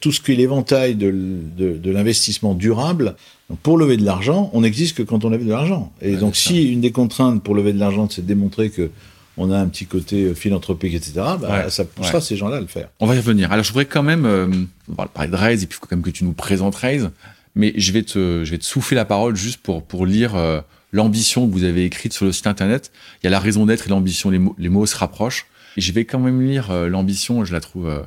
tout 0.00 0.12
ce 0.12 0.20
qui 0.20 0.32
est 0.32 0.34
l'éventail 0.34 0.96
de, 0.96 1.10
de, 1.56 1.90
l'investissement 1.90 2.52
durable. 2.52 3.16
pour 3.62 3.78
lever 3.78 3.96
de 3.96 4.04
l'argent, 4.04 4.50
on 4.52 4.60
n'existe 4.60 4.98
que 4.98 5.02
quand 5.02 5.24
on 5.24 5.30
lève 5.30 5.44
de 5.44 5.50
l'argent. 5.50 5.90
Et 6.02 6.16
donc, 6.16 6.36
si 6.36 6.70
une 6.70 6.82
des 6.82 6.92
contraintes 6.92 7.42
pour 7.42 7.54
lever 7.54 7.72
de 7.72 7.78
l'argent, 7.78 8.06
c'est 8.10 8.20
de 8.20 8.26
démontrer 8.26 8.68
que 8.68 8.90
on 9.36 9.50
a 9.50 9.58
un 9.58 9.66
petit 9.66 9.86
côté 9.86 10.32
philanthropique, 10.34 10.94
etc., 10.94 11.12
bah, 11.40 11.68
ça 11.70 11.84
poussera 11.84 12.20
ces 12.20 12.36
gens-là 12.36 12.58
à 12.58 12.60
le 12.60 12.66
faire. 12.66 12.88
On 13.00 13.06
va 13.06 13.14
y 13.14 13.18
revenir. 13.18 13.50
Alors, 13.50 13.64
je 13.64 13.70
voudrais 13.70 13.86
quand 13.86 14.02
même, 14.02 14.26
on 14.88 14.92
va 14.94 15.06
parler 15.06 15.30
de 15.30 15.36
Raise, 15.36 15.62
et 15.62 15.66
puis 15.66 15.76
il 15.76 15.80
faut 15.80 15.86
quand 15.86 15.96
même 15.96 16.04
que 16.04 16.10
tu 16.10 16.24
nous 16.24 16.34
présentes 16.34 16.76
Raise. 16.76 17.10
Mais 17.54 17.72
je 17.76 17.92
vais 17.92 18.02
te, 18.02 18.44
je 18.44 18.50
vais 18.50 18.58
te 18.58 18.64
souffler 18.64 18.96
la 18.96 19.04
parole 19.04 19.36
juste 19.36 19.60
pour, 19.60 19.84
pour 19.84 20.06
lire 20.06 20.34
euh, 20.34 20.60
l'ambition 20.92 21.46
que 21.46 21.52
vous 21.52 21.64
avez 21.64 21.84
écrite 21.84 22.12
sur 22.12 22.24
le 22.24 22.32
site 22.32 22.46
internet. 22.46 22.90
Il 23.22 23.24
y 23.24 23.28
a 23.28 23.30
la 23.30 23.38
raison 23.38 23.66
d'être 23.66 23.86
et 23.86 23.90
l'ambition, 23.90 24.30
les 24.30 24.38
mots, 24.38 24.54
les 24.58 24.68
mots 24.68 24.86
se 24.86 24.96
rapprochent. 24.96 25.46
Et 25.76 25.80
je 25.80 25.92
vais 25.92 26.04
quand 26.04 26.18
même 26.18 26.42
lire 26.42 26.70
euh, 26.70 26.88
l'ambition, 26.88 27.44
je 27.44 27.52
la 27.52 27.60
trouve, 27.60 27.88
euh, 27.88 28.02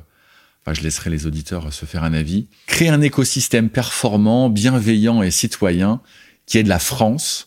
enfin, 0.62 0.74
je 0.74 0.82
laisserai 0.82 1.10
les 1.10 1.26
auditeurs 1.26 1.72
se 1.72 1.86
faire 1.86 2.04
un 2.04 2.14
avis. 2.14 2.48
Créer 2.66 2.90
un 2.90 3.02
écosystème 3.02 3.70
performant, 3.70 4.50
bienveillant 4.50 5.22
et 5.22 5.32
citoyen 5.32 6.02
qui 6.46 6.58
aide 6.58 6.68
la 6.68 6.80
France 6.80 7.46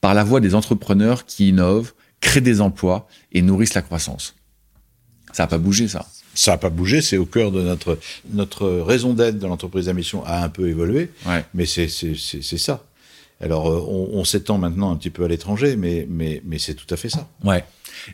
par 0.00 0.14
la 0.14 0.24
voie 0.24 0.40
des 0.40 0.54
entrepreneurs 0.54 1.26
qui 1.26 1.48
innovent, 1.48 1.92
créent 2.20 2.40
des 2.40 2.60
emplois 2.60 3.08
et 3.32 3.42
nourrissent 3.42 3.74
la 3.74 3.82
croissance. 3.82 4.34
Ça 5.32 5.44
n'a 5.44 5.46
pas 5.46 5.58
bougé, 5.58 5.88
ça 5.88 6.06
ça 6.34 6.52
n'a 6.52 6.58
pas 6.58 6.70
bougé, 6.70 7.00
c'est 7.02 7.18
au 7.18 7.26
cœur 7.26 7.50
de 7.52 7.62
notre 7.62 7.98
notre 8.32 8.68
raison 8.68 9.12
d'être 9.12 9.38
de 9.38 9.46
l'entreprise 9.46 9.88
à 9.88 9.92
mission 9.92 10.24
a 10.24 10.42
un 10.42 10.48
peu 10.48 10.68
évolué, 10.68 11.10
mais 11.54 11.66
c'est 11.66 11.88
c'est 11.88 12.58
ça. 12.58 12.82
Alors 13.42 13.68
euh, 13.68 13.84
on, 13.86 14.18
on 14.18 14.24
s'étend 14.24 14.58
maintenant 14.58 14.90
un 14.90 14.96
petit 14.96 15.10
peu 15.10 15.24
à 15.24 15.28
l'étranger, 15.28 15.76
mais 15.76 16.06
mais 16.08 16.42
mais 16.44 16.58
c'est 16.58 16.74
tout 16.74 16.92
à 16.92 16.96
fait 16.96 17.08
ça. 17.08 17.28
Ouais. 17.44 17.64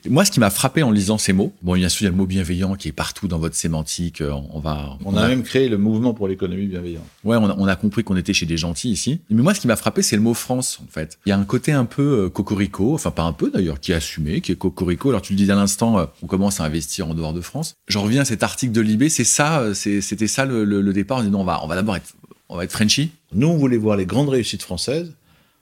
Moi, 0.09 0.25
ce 0.25 0.31
qui 0.31 0.41
m'a 0.41 0.51
frappé 0.51 0.83
en 0.83 0.91
lisant 0.91 1.19
ces 1.19 1.33
mots, 1.33 1.53
bon, 1.63 1.75
bien 1.75 1.89
sûr, 1.89 2.03
il 2.03 2.05
y 2.05 2.09
a 2.09 2.11
le 2.11 2.17
mot 2.17 2.27
bienveillant 2.27 2.75
qui 2.75 2.89
est 2.89 2.93
partout 2.93 3.29
dans 3.29 3.39
votre 3.39 3.55
sémantique. 3.55 4.21
Euh, 4.21 4.33
on 4.53 4.61
va. 4.61 4.99
On, 5.05 5.17
a, 5.17 5.29
même 5.29 5.43
créé 5.43 5.69
le 5.69 5.79
mouvement 5.79 6.15
pour 6.15 6.29
l'économie 6.29 6.67
bienveillante. 6.67 7.05
Ouais, 7.25 7.37
on 7.37 7.49
a, 7.49 7.55
on 7.57 7.67
a 7.67 7.77
compris 7.77 8.05
qu'on 8.05 8.17
était 8.17 8.33
chez 8.33 8.47
des 8.47 8.57
gentils 8.57 8.91
ici. 8.91 9.21
Mais 9.31 9.43
moi, 9.43 9.55
ce 9.55 9.61
qui 9.61 9.67
m'a 9.67 9.77
frappé, 9.77 10.03
c'est 10.03 10.17
le 10.17 10.23
mot 10.23 10.35
France, 10.35 10.81
en 10.83 10.91
fait. 10.91 11.19
Il 11.27 11.31
y 11.31 11.33
a 11.33 11.39
un 11.39 11.45
côté 11.45 11.73
un 11.73 11.85
peu 11.85 12.25
euh, 12.25 12.29
cocorico, 12.29 12.95
enfin 12.95 13.11
pas 13.11 13.23
un 13.23 13.33
peu 13.33 13.51
d'ailleurs, 13.51 13.81
qui 13.81 13.93
est 13.93 13.97
assumé, 13.97 14.41
qui 14.41 14.53
est 14.53 14.57
cocorico. 14.57 15.09
Alors 15.11 15.23
tu 15.23 15.33
le 15.33 15.37
dis 15.37 15.51
à 15.51 15.55
l'instant, 15.55 16.09
on 16.23 16.27
commence 16.27 16.61
à 16.61 16.65
investir 16.65 17.09
en 17.09 17.15
dehors 17.15 17.33
de 17.33 17.41
France. 17.41 17.77
Je 17.89 17.99
reviens 17.99 18.23
à 18.23 18.25
cet 18.25 18.43
article 18.43 18.73
de 18.73 18.81
Libé, 18.81 19.09
c'est 19.09 19.25
ça, 19.25 19.75
c'était 19.75 20.27
ça 20.27 20.45
le, 20.45 20.65
le, 20.65 20.93
départ. 20.93 21.19
On 21.19 21.23
dit 21.23 21.31
non, 21.31 21.41
on 21.41 21.45
va, 21.45 21.65
on 21.65 21.67
va 21.67 21.75
d'abord 21.75 21.97
être, 21.97 22.15
on 22.49 22.57
va 22.57 22.65
être 22.65 22.73
Frenchy. 22.73 23.11
Nous, 23.33 23.47
on 23.47 23.57
voulait 23.57 23.77
voir 23.77 23.97
les 23.97 24.07
grandes 24.07 24.29
réussites 24.29 24.63
françaises 24.63 25.13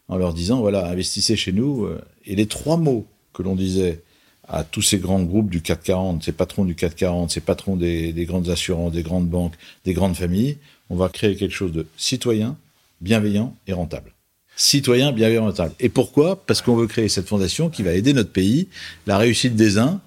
en 0.08 0.16
leur 0.16 0.34
disant 0.34 0.60
voilà, 0.60 0.86
investissez 0.88 1.36
chez 1.36 1.52
nous. 1.52 1.88
Et 2.24 2.36
les 2.36 2.46
trois 2.46 2.76
mots 2.76 3.06
que 3.32 3.42
l'on 3.42 3.56
disait 3.56 4.02
à 4.48 4.64
tous 4.64 4.82
ces 4.82 4.98
grands 4.98 5.22
groupes 5.22 5.50
du 5.50 5.60
440, 5.60 6.22
ces 6.22 6.32
patrons 6.32 6.64
du 6.64 6.74
440, 6.74 7.30
ces 7.30 7.40
patrons 7.40 7.76
des, 7.76 8.12
grandes 8.26 8.48
assurances, 8.48 8.92
des 8.92 9.02
grandes 9.02 9.28
banques, 9.28 9.54
des 9.84 9.92
grandes 9.92 10.16
familles, 10.16 10.58
on 10.90 10.96
va 10.96 11.08
créer 11.08 11.36
quelque 11.36 11.54
chose 11.54 11.72
de 11.72 11.86
citoyen, 11.96 12.56
bienveillant 13.00 13.54
et 13.66 13.72
rentable. 13.72 14.12
Citoyen, 14.58 15.12
bienveillant, 15.12 15.42
et 15.42 15.46
rentable. 15.46 15.74
Et 15.80 15.90
pourquoi? 15.90 16.42
Parce 16.46 16.62
qu'on 16.62 16.76
veut 16.76 16.86
créer 16.86 17.10
cette 17.10 17.28
fondation 17.28 17.68
qui 17.68 17.82
va 17.82 17.92
aider 17.92 18.14
notre 18.14 18.30
pays. 18.30 18.68
La 19.06 19.18
réussite 19.18 19.54
des 19.54 19.76
uns 19.76 20.00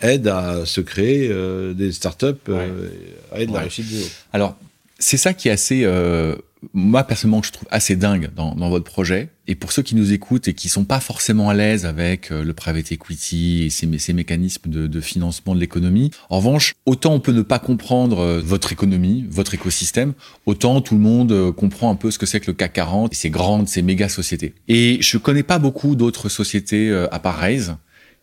aide 0.00 0.26
à 0.26 0.64
se 0.64 0.80
créer 0.80 1.28
euh, 1.30 1.74
des 1.74 1.92
startups, 1.92 2.24
euh, 2.48 2.88
aide 3.34 3.50
la 3.50 3.60
réussite 3.60 3.90
des 3.90 4.04
autres. 4.04 4.26
Alors, 4.32 4.56
c'est 5.00 5.16
ça 5.16 5.34
qui 5.34 5.48
est 5.48 5.50
assez 5.50 5.82
euh, 5.84 6.36
moi 6.74 7.04
personnellement 7.04 7.40
que 7.40 7.46
je 7.46 7.52
trouve 7.52 7.68
assez 7.70 7.96
dingue 7.96 8.30
dans, 8.36 8.54
votre 8.68 8.84
projet. 8.84 9.30
Et 9.46 9.54
pour 9.54 9.72
ceux 9.72 9.82
qui 9.82 9.96
nous 9.96 10.12
écoutent 10.12 10.46
et 10.46 10.54
qui 10.54 10.68
sont 10.68 10.84
pas 10.84 11.00
forcément 11.00 11.48
à 11.48 11.54
l'aise 11.54 11.86
avec 11.86 12.30
euh, 12.30 12.44
le 12.44 12.52
private 12.52 12.92
equity 12.92 13.64
et 13.64 13.70
ces, 13.70 13.88
ces 13.98 14.12
mécanismes 14.12 14.70
de, 14.70 15.00
financement 15.00 15.54
de 15.54 15.60
l'économie 15.60 16.10
en 16.28 16.36
revanche 16.36 16.74
autant 16.84 17.14
on 17.14 17.20
peut 17.20 17.32
ne 17.32 17.40
pas 17.40 17.58
comprendre 17.58 18.18
euh, 18.18 18.40
votre 18.44 18.72
économie 18.72 19.24
votre 19.30 19.54
écosystème 19.54 20.12
autant 20.44 20.82
tout 20.82 20.94
le 20.94 21.00
monde 21.00 21.52
comprend 21.52 21.90
un 21.90 21.94
peu 21.94 22.10
ce 22.10 22.18
que 22.18 22.26
c'est 22.26 22.40
que 22.40 22.48
le 22.48 22.52
CAC 22.52 22.74
40 22.74 23.12
et 23.12 23.16
ces 23.16 23.30
grandes 23.30 23.66
ces 23.66 23.80
méga 23.80 24.10
sociétés. 24.10 24.54
Et 24.68 24.98
je 25.00 25.16
connais 25.16 25.42
pas 25.42 25.58
beaucoup 25.58 25.96
d'autres 25.96 26.28
sociétés 26.28 26.92
à 27.10 27.18
part 27.18 27.40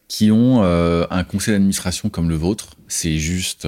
qui 0.08 0.32
ont 0.32 0.62
un 0.62 1.24
conseil 1.24 1.54
d'administration 1.56 2.10
comme 2.10 2.30
le 2.30 2.36
vôtre. 2.36 2.76
C'est 2.88 3.18
juste 3.18 3.68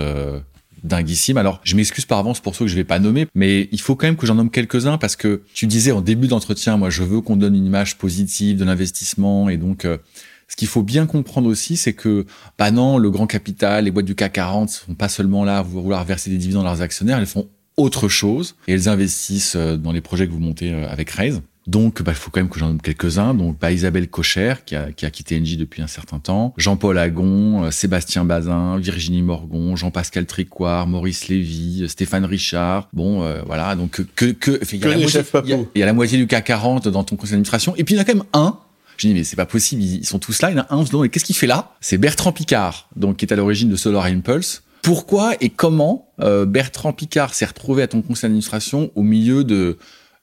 dinguissime. 0.84 1.38
Alors, 1.38 1.62
je 1.64 1.76
m'excuse 1.76 2.06
par 2.06 2.20
avance 2.20 2.40
pour 2.40 2.56
ceux 2.56 2.66
que 2.66 2.72
je 2.72 2.76
vais 2.76 2.84
pas 2.84 3.00
nommer, 3.00 3.28
mais 3.36 3.70
il 3.72 3.82
faut 3.82 3.96
quand 3.96 4.08
même 4.08 4.16
que 4.16 4.26
j'en 4.26 4.36
nomme 4.36 4.50
quelques-uns 4.52 4.98
parce 4.98 5.16
que 5.16 5.42
tu 5.54 5.68
disais 5.68 5.92
en 5.92 6.02
début 6.02 6.28
d'entretien, 6.28 6.78
moi, 6.78 6.90
je 6.90 7.04
veux 7.04 7.22
qu'on 7.22 7.36
donne 7.36 7.56
une 7.56 7.66
image 7.66 7.98
positive 7.98 8.58
de 8.58 8.66
l'investissement 8.66 9.50
et 9.50 9.58
donc, 9.58 9.86
euh, 9.86 9.98
ce 10.48 10.56
qu'il 10.56 10.68
faut 10.68 10.82
bien 10.82 11.06
comprendre 11.06 11.48
aussi, 11.48 11.78
c'est 11.78 11.94
que, 11.94 12.26
bah 12.58 12.72
non, 12.72 12.98
le 12.98 13.12
grand 13.12 13.28
capital, 13.28 13.86
les 13.86 13.92
boîtes 13.92 14.06
du 14.06 14.16
CAC 14.16 14.34
40 14.34 14.70
sont 14.70 14.96
pas 14.96 15.08
seulement 15.08 15.46
là 15.46 15.60
à 15.60 15.62
vouloir 15.62 16.04
verser 16.04 16.32
des 16.32 16.38
dividendes 16.38 16.66
à 16.66 16.70
leurs 16.70 16.82
actionnaires, 16.82 17.20
elles 17.20 17.28
font 17.28 17.48
autre 17.78 18.10
chose 18.10 18.56
et 18.68 18.74
elles 18.74 18.90
investissent 18.90 19.56
euh, 19.56 19.78
dans 19.78 19.92
les 19.92 20.02
projets 20.02 20.28
que 20.28 20.32
vous 20.32 20.40
montez 20.40 20.74
euh, 20.74 20.90
avec 20.90 21.10
Raise. 21.12 21.42
Donc, 21.70 22.02
bah, 22.02 22.14
il 22.14 22.16
faut 22.16 22.32
quand 22.32 22.40
même 22.40 22.50
que 22.50 22.58
j'en 22.58 22.70
nomme 22.70 22.82
quelques-uns. 22.82 23.36
Donc, 23.36 23.60
bah, 23.60 23.72
Isabelle 23.72 24.08
Cocher, 24.10 24.56
qui 24.66 24.76
a, 24.76 24.92
qui 24.92 25.06
a 25.06 25.12
quitté 25.12 25.40
NJ 25.40 25.56
depuis 25.56 25.84
un 25.84 25.88
certain 25.88 26.18
temps, 26.18 26.56
Jean-Paul 26.58 26.98
Agon, 26.98 27.66
euh, 27.66 27.72
Sébastien 27.72 28.26
Bazin, 28.26 28.80
Virginie 28.80 29.22
Morgon, 29.22 29.76
Jean-Pascal 29.76 30.26
Tricoire, 30.26 30.88
Maurice 30.88 31.28
Lévy, 31.28 31.84
euh, 31.84 31.88
Stéphane 31.88 32.26
Richard. 32.26 32.90
Bon, 32.92 33.22
euh, 33.22 33.44
voilà. 33.46 33.76
Donc, 33.76 34.02
que, 34.16 34.32
que, 34.32 34.60
il 34.72 34.80
y, 34.80 35.58
il 35.76 35.80
y 35.80 35.84
a 35.84 35.86
la 35.86 35.94
moitié 35.94 36.18
du 36.18 36.26
CAC 36.26 36.46
40 36.46 36.88
dans 36.88 37.04
ton 37.04 37.16
conseil 37.16 37.34
d'administration. 37.34 37.76
Et 37.78 37.84
puis, 37.84 37.94
il 37.94 37.98
y 37.98 38.00
en 38.00 38.02
a 38.02 38.06
quand 38.06 38.16
même 38.16 38.26
un 38.34 38.58
je 38.98 39.08
dis 39.08 39.14
mais 39.14 39.24
c'est 39.24 39.38
pas 39.38 39.46
possible, 39.46 39.82
ils 39.82 40.06
sont 40.06 40.20
tous 40.20 40.42
là. 40.42 40.52
Il 40.52 40.58
y 40.58 40.60
en 40.60 40.64
a 40.64 40.76
un, 40.76 40.86
se 40.86 41.08
qu'est-ce 41.08 41.24
qu'il 41.24 41.36
fait 41.36 41.48
là? 41.48 41.72
C'est 41.80 41.98
Bertrand 41.98 42.34
Picard, 42.34 42.90
donc 42.98 43.16
qui 43.16 43.26
est 43.26 43.32
à 43.32 43.38
l'origine 43.38 43.70
de 43.70 43.78
Solar 43.78 44.04
Impulse. 44.06 44.64
Pourquoi 44.82 45.36
et 45.40 45.50
comment 45.50 46.10
Bertrand 46.20 46.92
Picard 46.92 47.34
s'est 47.34 47.46
retrouvé 47.46 47.82
à 47.84 47.88
ton 47.88 48.02
conseil 48.02 48.24
d'administration 48.24 48.92
au 48.96 49.04
milieu 49.04 49.46
de 49.46 49.78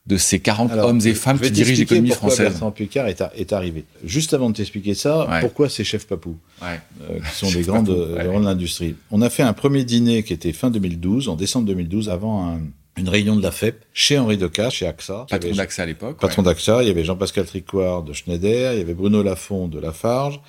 de 0.06 0.16
ces 0.16 0.38
40 0.38 0.72
hommes 0.72 1.00
et 1.04 1.14
femmes 1.14 1.40
qui 1.40 1.50
dirigent 1.50 1.80
l'économie 1.80 2.10
française 2.10 2.50
Bertrand 2.50 2.70
Picard 2.70 3.08
est, 3.08 3.22
est, 3.34 3.52
arrivé. 3.52 3.84
Juste 4.04 4.34
avant 4.34 4.50
de 4.50 4.54
t'expliquer 4.54 4.94
ça, 4.94 5.26
pourquoi 5.40 5.68
ces 5.68 5.84
chefs 5.84 6.06
papous, 6.06 6.36
ouais. 6.62 6.80
euh, 7.10 7.18
qui 7.18 7.34
sont 7.34 7.50
des 7.50 7.62
grandes, 7.62 7.86
papous, 7.88 8.40
de 8.40 8.44
l'industrie 8.44 8.94
On 9.10 9.20
a 9.22 9.30
fait 9.30 9.42
un 9.42 9.52
premier 9.52 9.84
dîner 9.84 10.22
qui 10.22 10.32
était 10.32 10.52
fin 10.52 10.70
2012, 10.70 11.28
en 11.28 11.34
décembre 11.36 11.66
2012, 11.66 12.08
avant 12.08 12.46
un, 12.46 12.60
une 12.96 13.08
réunion 13.08 13.36
de 13.36 13.42
la 13.42 13.50
FEP 13.50 13.84
chez 13.92 14.18
Henri 14.18 14.38
Decas, 14.38 14.70
chez 14.70 14.86
AXA. 14.86 15.26
Patron 15.28 15.54
d'AXA 15.54 15.82
à 15.82 15.86
l'époque. 15.86 16.18
Patron 16.18 16.42
d'AXA, 16.42 16.82
il 16.82 16.88
y 16.88 16.90
avait 16.90 17.04
Jean-Pascal 17.04 17.44
Tricouard 17.44 18.02
de 18.02 18.12
Schneider, 18.12 18.72
il 18.72 18.78
y 18.78 18.82
avait 18.82 18.94
Bruno 18.94 19.22
Lafont 19.22 19.68
de 19.68 19.78
Lafarge, 19.78 20.40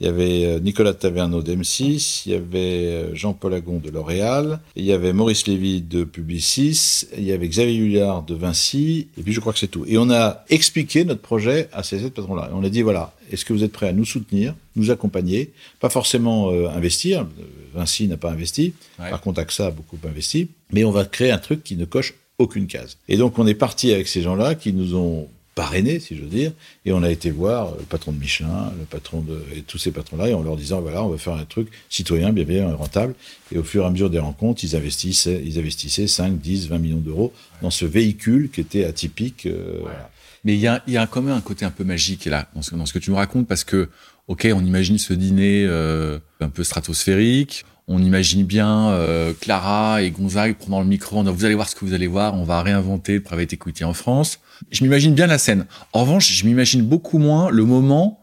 il 0.00 0.06
y 0.06 0.08
avait 0.08 0.44
euh, 0.44 0.60
Nicolas 0.60 0.92
Taverneau 0.92 1.42
d'M6, 1.42 2.22
il 2.26 2.32
y 2.32 2.34
avait 2.34 2.58
euh, 2.58 3.14
Jean-Paul 3.14 3.54
Agon 3.54 3.78
de 3.78 3.90
L'Oréal, 3.90 4.60
il 4.76 4.84
y 4.84 4.92
avait 4.92 5.14
Maurice 5.14 5.46
Lévy 5.46 5.80
de 5.80 6.04
Publicis, 6.04 7.06
il 7.16 7.24
y 7.24 7.32
avait 7.32 7.48
Xavier 7.48 7.76
Huillard 7.76 8.22
de 8.22 8.34
Vinci, 8.34 9.08
et 9.18 9.22
puis 9.22 9.32
je 9.32 9.40
crois 9.40 9.54
que 9.54 9.58
c'est 9.58 9.68
tout. 9.68 9.84
Et 9.88 9.96
on 9.96 10.10
a 10.10 10.44
expliqué 10.50 11.04
notre 11.06 11.22
projet 11.22 11.68
à 11.72 11.82
ces 11.82 12.00
sept 12.00 12.12
patrons-là. 12.12 12.50
On 12.52 12.62
a 12.62 12.68
dit, 12.68 12.82
voilà, 12.82 13.14
est-ce 13.30 13.46
que 13.46 13.54
vous 13.54 13.64
êtes 13.64 13.72
prêts 13.72 13.88
à 13.88 13.92
nous 13.92 14.04
soutenir, 14.04 14.54
nous 14.76 14.90
accompagner, 14.90 15.52
pas 15.80 15.88
forcément 15.88 16.50
euh, 16.50 16.68
investir, 16.68 17.26
Vinci 17.74 18.06
n'a 18.06 18.18
pas 18.18 18.30
investi, 18.30 18.74
ouais. 18.98 19.10
par 19.10 19.22
contre 19.22 19.40
AXA 19.40 19.66
a 19.66 19.70
beaucoup 19.70 19.98
investi, 20.06 20.48
mais 20.72 20.84
on 20.84 20.90
va 20.90 21.06
créer 21.06 21.30
un 21.30 21.38
truc 21.38 21.64
qui 21.64 21.76
ne 21.76 21.86
coche 21.86 22.14
aucune 22.38 22.66
case. 22.66 22.98
Et 23.08 23.16
donc 23.16 23.38
on 23.38 23.46
est 23.46 23.54
parti 23.54 23.92
avec 23.92 24.08
ces 24.08 24.20
gens-là 24.20 24.54
qui 24.54 24.74
nous 24.74 24.94
ont 24.94 25.28
parrainé, 25.56 25.98
si 26.00 26.14
je 26.14 26.20
veux 26.20 26.28
dire, 26.28 26.52
et 26.84 26.92
on 26.92 27.02
a 27.02 27.10
été 27.10 27.30
voir 27.30 27.74
le 27.76 27.84
patron 27.84 28.12
de 28.12 28.18
Michelin, 28.18 28.72
le 28.78 28.84
patron 28.84 29.22
de 29.22 29.42
et 29.56 29.62
tous 29.62 29.78
ces 29.78 29.90
patrons-là, 29.90 30.28
et 30.28 30.34
en 30.34 30.42
leur 30.42 30.54
disant 30.54 30.82
voilà, 30.82 31.02
on 31.02 31.08
va 31.08 31.16
faire 31.16 31.32
un 31.32 31.46
truc 31.46 31.68
citoyen, 31.88 32.32
bien 32.32 32.44
bien 32.44 32.72
rentable. 32.74 33.14
Et 33.50 33.58
au 33.58 33.64
fur 33.64 33.82
et 33.82 33.86
à 33.86 33.90
mesure 33.90 34.10
des 34.10 34.18
rencontres, 34.18 34.62
ils 34.64 34.76
investissaient, 34.76 35.42
ils 35.44 35.58
investissaient 35.58 36.06
5, 36.06 36.38
10, 36.38 36.68
20 36.68 36.78
millions 36.78 36.98
d'euros 36.98 37.32
dans 37.62 37.70
ce 37.70 37.86
véhicule 37.86 38.50
qui 38.50 38.60
était 38.60 38.84
atypique. 38.84 39.46
Euh, 39.46 39.78
voilà. 39.80 40.10
Mais 40.44 40.54
il 40.54 40.60
y 40.60 40.66
a, 40.66 40.82
il 40.86 40.92
y 40.92 40.98
a 40.98 41.06
quand 41.06 41.22
même 41.22 41.34
un 41.34 41.40
côté 41.40 41.64
un 41.64 41.70
peu 41.70 41.84
magique 41.84 42.26
là 42.26 42.48
dans 42.54 42.62
ce, 42.62 42.74
dans 42.76 42.84
ce 42.84 42.92
que 42.92 42.98
tu 42.98 43.10
nous 43.10 43.16
racontes 43.16 43.48
parce 43.48 43.64
que 43.64 43.88
ok, 44.28 44.46
on 44.54 44.62
imagine 44.62 44.98
ce 44.98 45.14
dîner 45.14 45.64
euh, 45.66 46.18
un 46.40 46.50
peu 46.50 46.64
stratosphérique. 46.64 47.64
On 47.88 48.02
imagine 48.02 48.44
bien 48.44 48.90
euh, 48.90 49.32
Clara 49.40 50.02
et 50.02 50.10
Gonzague 50.10 50.56
prenant 50.56 50.80
le 50.80 50.86
micro, 50.86 51.22
vous 51.22 51.44
allez 51.44 51.54
voir 51.54 51.68
ce 51.68 51.74
que 51.76 51.84
vous 51.84 51.94
allez 51.94 52.08
voir, 52.08 52.34
on 52.34 52.44
va 52.44 52.60
réinventer 52.60 53.14
le 53.14 53.22
private 53.22 53.54
equity 53.54 53.84
en 53.84 53.94
France. 53.94 54.40
Je 54.70 54.82
m'imagine 54.82 55.14
bien 55.14 55.26
la 55.26 55.38
scène. 55.38 55.66
En 55.92 56.00
revanche, 56.02 56.32
je 56.32 56.44
m'imagine 56.44 56.82
beaucoup 56.82 57.18
moins 57.18 57.50
le 57.50 57.64
moment 57.64 58.22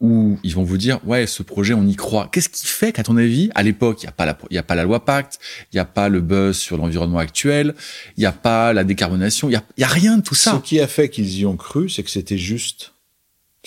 où 0.00 0.38
ils 0.44 0.54
vont 0.54 0.62
vous 0.62 0.76
dire 0.76 1.00
ouais 1.06 1.26
ce 1.26 1.42
projet 1.42 1.74
on 1.74 1.86
y 1.86 1.96
croit. 1.96 2.28
Qu'est-ce 2.30 2.48
qui 2.48 2.66
fait 2.66 2.92
qu'à 2.92 3.02
ton 3.02 3.16
avis 3.16 3.50
à 3.54 3.62
l'époque 3.62 4.02
il 4.02 4.06
y 4.06 4.58
a 4.58 4.62
pas 4.62 4.74
la 4.74 4.84
loi 4.84 5.04
Pacte, 5.04 5.40
il 5.72 5.76
y 5.76 5.78
a 5.80 5.84
pas 5.84 6.08
le 6.08 6.20
buzz 6.20 6.56
sur 6.56 6.76
l'environnement 6.76 7.18
actuel, 7.18 7.74
il 8.16 8.22
y 8.22 8.26
a 8.26 8.32
pas 8.32 8.72
la 8.72 8.84
décarbonation, 8.84 9.48
il 9.48 9.52
y 9.52 9.56
a, 9.56 9.86
a 9.86 9.88
rien 9.88 10.18
de 10.18 10.22
tout 10.22 10.36
ça. 10.36 10.54
Ce 10.54 10.68
qui 10.68 10.80
a 10.80 10.86
fait 10.86 11.08
qu'ils 11.08 11.38
y 11.38 11.46
ont 11.46 11.56
cru, 11.56 11.88
c'est 11.88 12.02
que 12.04 12.10
c'était 12.10 12.38
juste. 12.38 12.92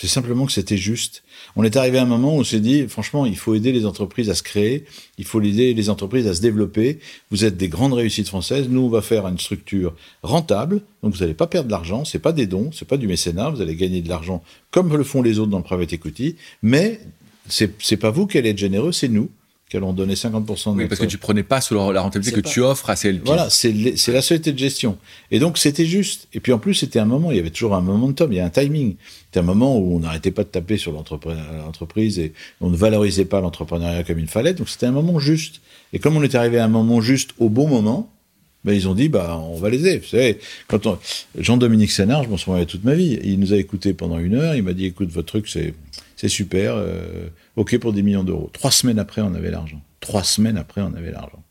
C'est 0.02 0.08
simplement 0.08 0.46
que 0.46 0.52
c'était 0.52 0.76
juste. 0.76 1.22
On 1.54 1.62
est 1.62 1.76
arrivé 1.76 1.96
à 1.98 2.02
un 2.02 2.06
moment 2.06 2.34
où 2.34 2.40
on 2.40 2.42
s'est 2.42 2.58
dit, 2.58 2.88
franchement, 2.88 3.24
il 3.24 3.36
faut 3.36 3.54
aider 3.54 3.70
les 3.70 3.86
entreprises 3.86 4.30
à 4.30 4.34
se 4.34 4.42
créer, 4.42 4.84
il 5.16 5.24
faut 5.24 5.40
aider 5.40 5.74
les 5.74 5.90
entreprises 5.90 6.26
à 6.26 6.34
se 6.34 6.40
développer. 6.40 6.98
Vous 7.30 7.44
êtes 7.44 7.56
des 7.56 7.68
grandes 7.68 7.92
réussites 7.92 8.26
françaises. 8.26 8.68
Nous, 8.68 8.80
on 8.80 8.88
va 8.88 9.00
faire 9.00 9.28
une 9.28 9.38
structure 9.38 9.94
rentable. 10.24 10.82
Donc, 11.04 11.14
vous 11.14 11.20
n'allez 11.20 11.34
pas 11.34 11.46
perdre 11.46 11.68
de 11.68 11.70
l'argent. 11.70 12.04
C'est 12.04 12.18
pas 12.18 12.32
des 12.32 12.48
dons, 12.48 12.70
c'est 12.72 12.88
pas 12.88 12.96
du 12.96 13.06
mécénat. 13.06 13.50
Vous 13.50 13.60
allez 13.60 13.76
gagner 13.76 14.02
de 14.02 14.08
l'argent 14.08 14.42
comme 14.72 14.92
le 14.92 15.04
font 15.04 15.22
les 15.22 15.38
autres 15.38 15.52
dans 15.52 15.58
le 15.58 15.62
private 15.62 15.92
equity. 15.92 16.34
Mais 16.64 16.98
c'est, 17.46 17.96
pas 17.96 18.10
vous 18.10 18.26
qui 18.26 18.38
allez 18.38 18.50
être 18.50 18.58
généreux, 18.58 18.90
c'est 18.90 19.06
nous 19.06 19.30
qui 19.72 19.78
allons 19.78 19.94
donner 19.94 20.12
50% 20.12 20.74
de 20.74 20.82
oui, 20.82 20.86
parce 20.86 21.00
que 21.00 21.06
tu 21.06 21.16
prenais 21.16 21.42
pas 21.42 21.62
sur 21.62 21.94
la 21.94 22.02
rentabilité 22.02 22.36
que 22.36 22.42
pas... 22.42 22.50
tu 22.50 22.60
offres 22.60 22.90
à 22.90 22.94
CLP. 22.94 23.24
Voilà, 23.24 23.48
c'est 23.48 23.72
la 23.72 24.20
société 24.20 24.52
de 24.52 24.58
gestion. 24.58 24.98
Et 25.30 25.38
donc, 25.38 25.56
c'était 25.56 25.86
juste. 25.86 26.28
Et 26.34 26.40
puis, 26.40 26.52
en 26.52 26.58
plus, 26.58 26.74
c'était 26.74 26.98
un 26.98 27.06
moment, 27.06 27.30
il 27.30 27.38
y 27.38 27.40
avait 27.40 27.48
toujours 27.48 27.74
un 27.74 27.80
momentum, 27.80 28.30
il 28.30 28.36
y 28.36 28.40
a 28.40 28.44
un 28.44 28.50
timing. 28.50 28.96
C'était 29.24 29.40
un 29.40 29.44
moment 29.44 29.78
où 29.78 29.96
on 29.96 30.00
n'arrêtait 30.00 30.30
pas 30.30 30.44
de 30.44 30.48
taper 30.48 30.76
sur 30.76 30.92
l'entreprise 30.92 32.18
et 32.18 32.34
on 32.60 32.68
ne 32.68 32.76
valorisait 32.76 33.24
pas 33.24 33.40
l'entrepreneuriat 33.40 34.04
comme 34.04 34.18
il 34.18 34.26
fallait. 34.26 34.52
Donc, 34.52 34.68
c'était 34.68 34.84
un 34.84 34.92
moment 34.92 35.18
juste. 35.18 35.62
Et 35.94 35.98
comme 35.98 36.18
on 36.18 36.22
est 36.22 36.34
arrivé 36.34 36.58
à 36.58 36.66
un 36.66 36.68
moment 36.68 37.00
juste 37.00 37.30
au 37.38 37.48
bon 37.48 37.66
moment, 37.66 38.10
ben, 38.64 38.74
ils 38.74 38.88
ont 38.88 38.94
dit, 38.94 39.08
bah, 39.08 39.38
on 39.38 39.56
va 39.56 39.70
les 39.70 39.80
aider. 39.80 39.98
Vous 40.00 40.06
savez, 40.06 40.38
quand 40.68 40.86
on... 40.86 40.98
Jean-Dominique 41.38 41.92
Sénard, 41.92 42.24
je 42.24 42.28
m'en 42.28 42.36
souviens 42.36 42.66
toute 42.66 42.84
ma 42.84 42.92
vie, 42.92 43.18
il 43.24 43.40
nous 43.40 43.54
a 43.54 43.56
écouté 43.56 43.94
pendant 43.94 44.18
une 44.18 44.34
heure, 44.34 44.54
il 44.54 44.62
m'a 44.62 44.74
dit, 44.74 44.84
écoute, 44.84 45.08
votre 45.08 45.28
truc, 45.28 45.48
c'est, 45.48 45.72
c'est 46.22 46.28
super, 46.28 46.74
euh, 46.76 47.26
ok 47.56 47.78
pour 47.78 47.92
10 47.92 48.04
millions 48.04 48.22
d'euros. 48.22 48.48
Trois 48.52 48.70
semaines 48.70 49.00
après, 49.00 49.22
on 49.22 49.34
avait 49.34 49.50
l'argent. 49.50 49.82
Trois 49.98 50.22
semaines 50.22 50.56
après, 50.56 50.80
on 50.80 50.94
avait 50.94 51.10
l'argent. 51.10 51.42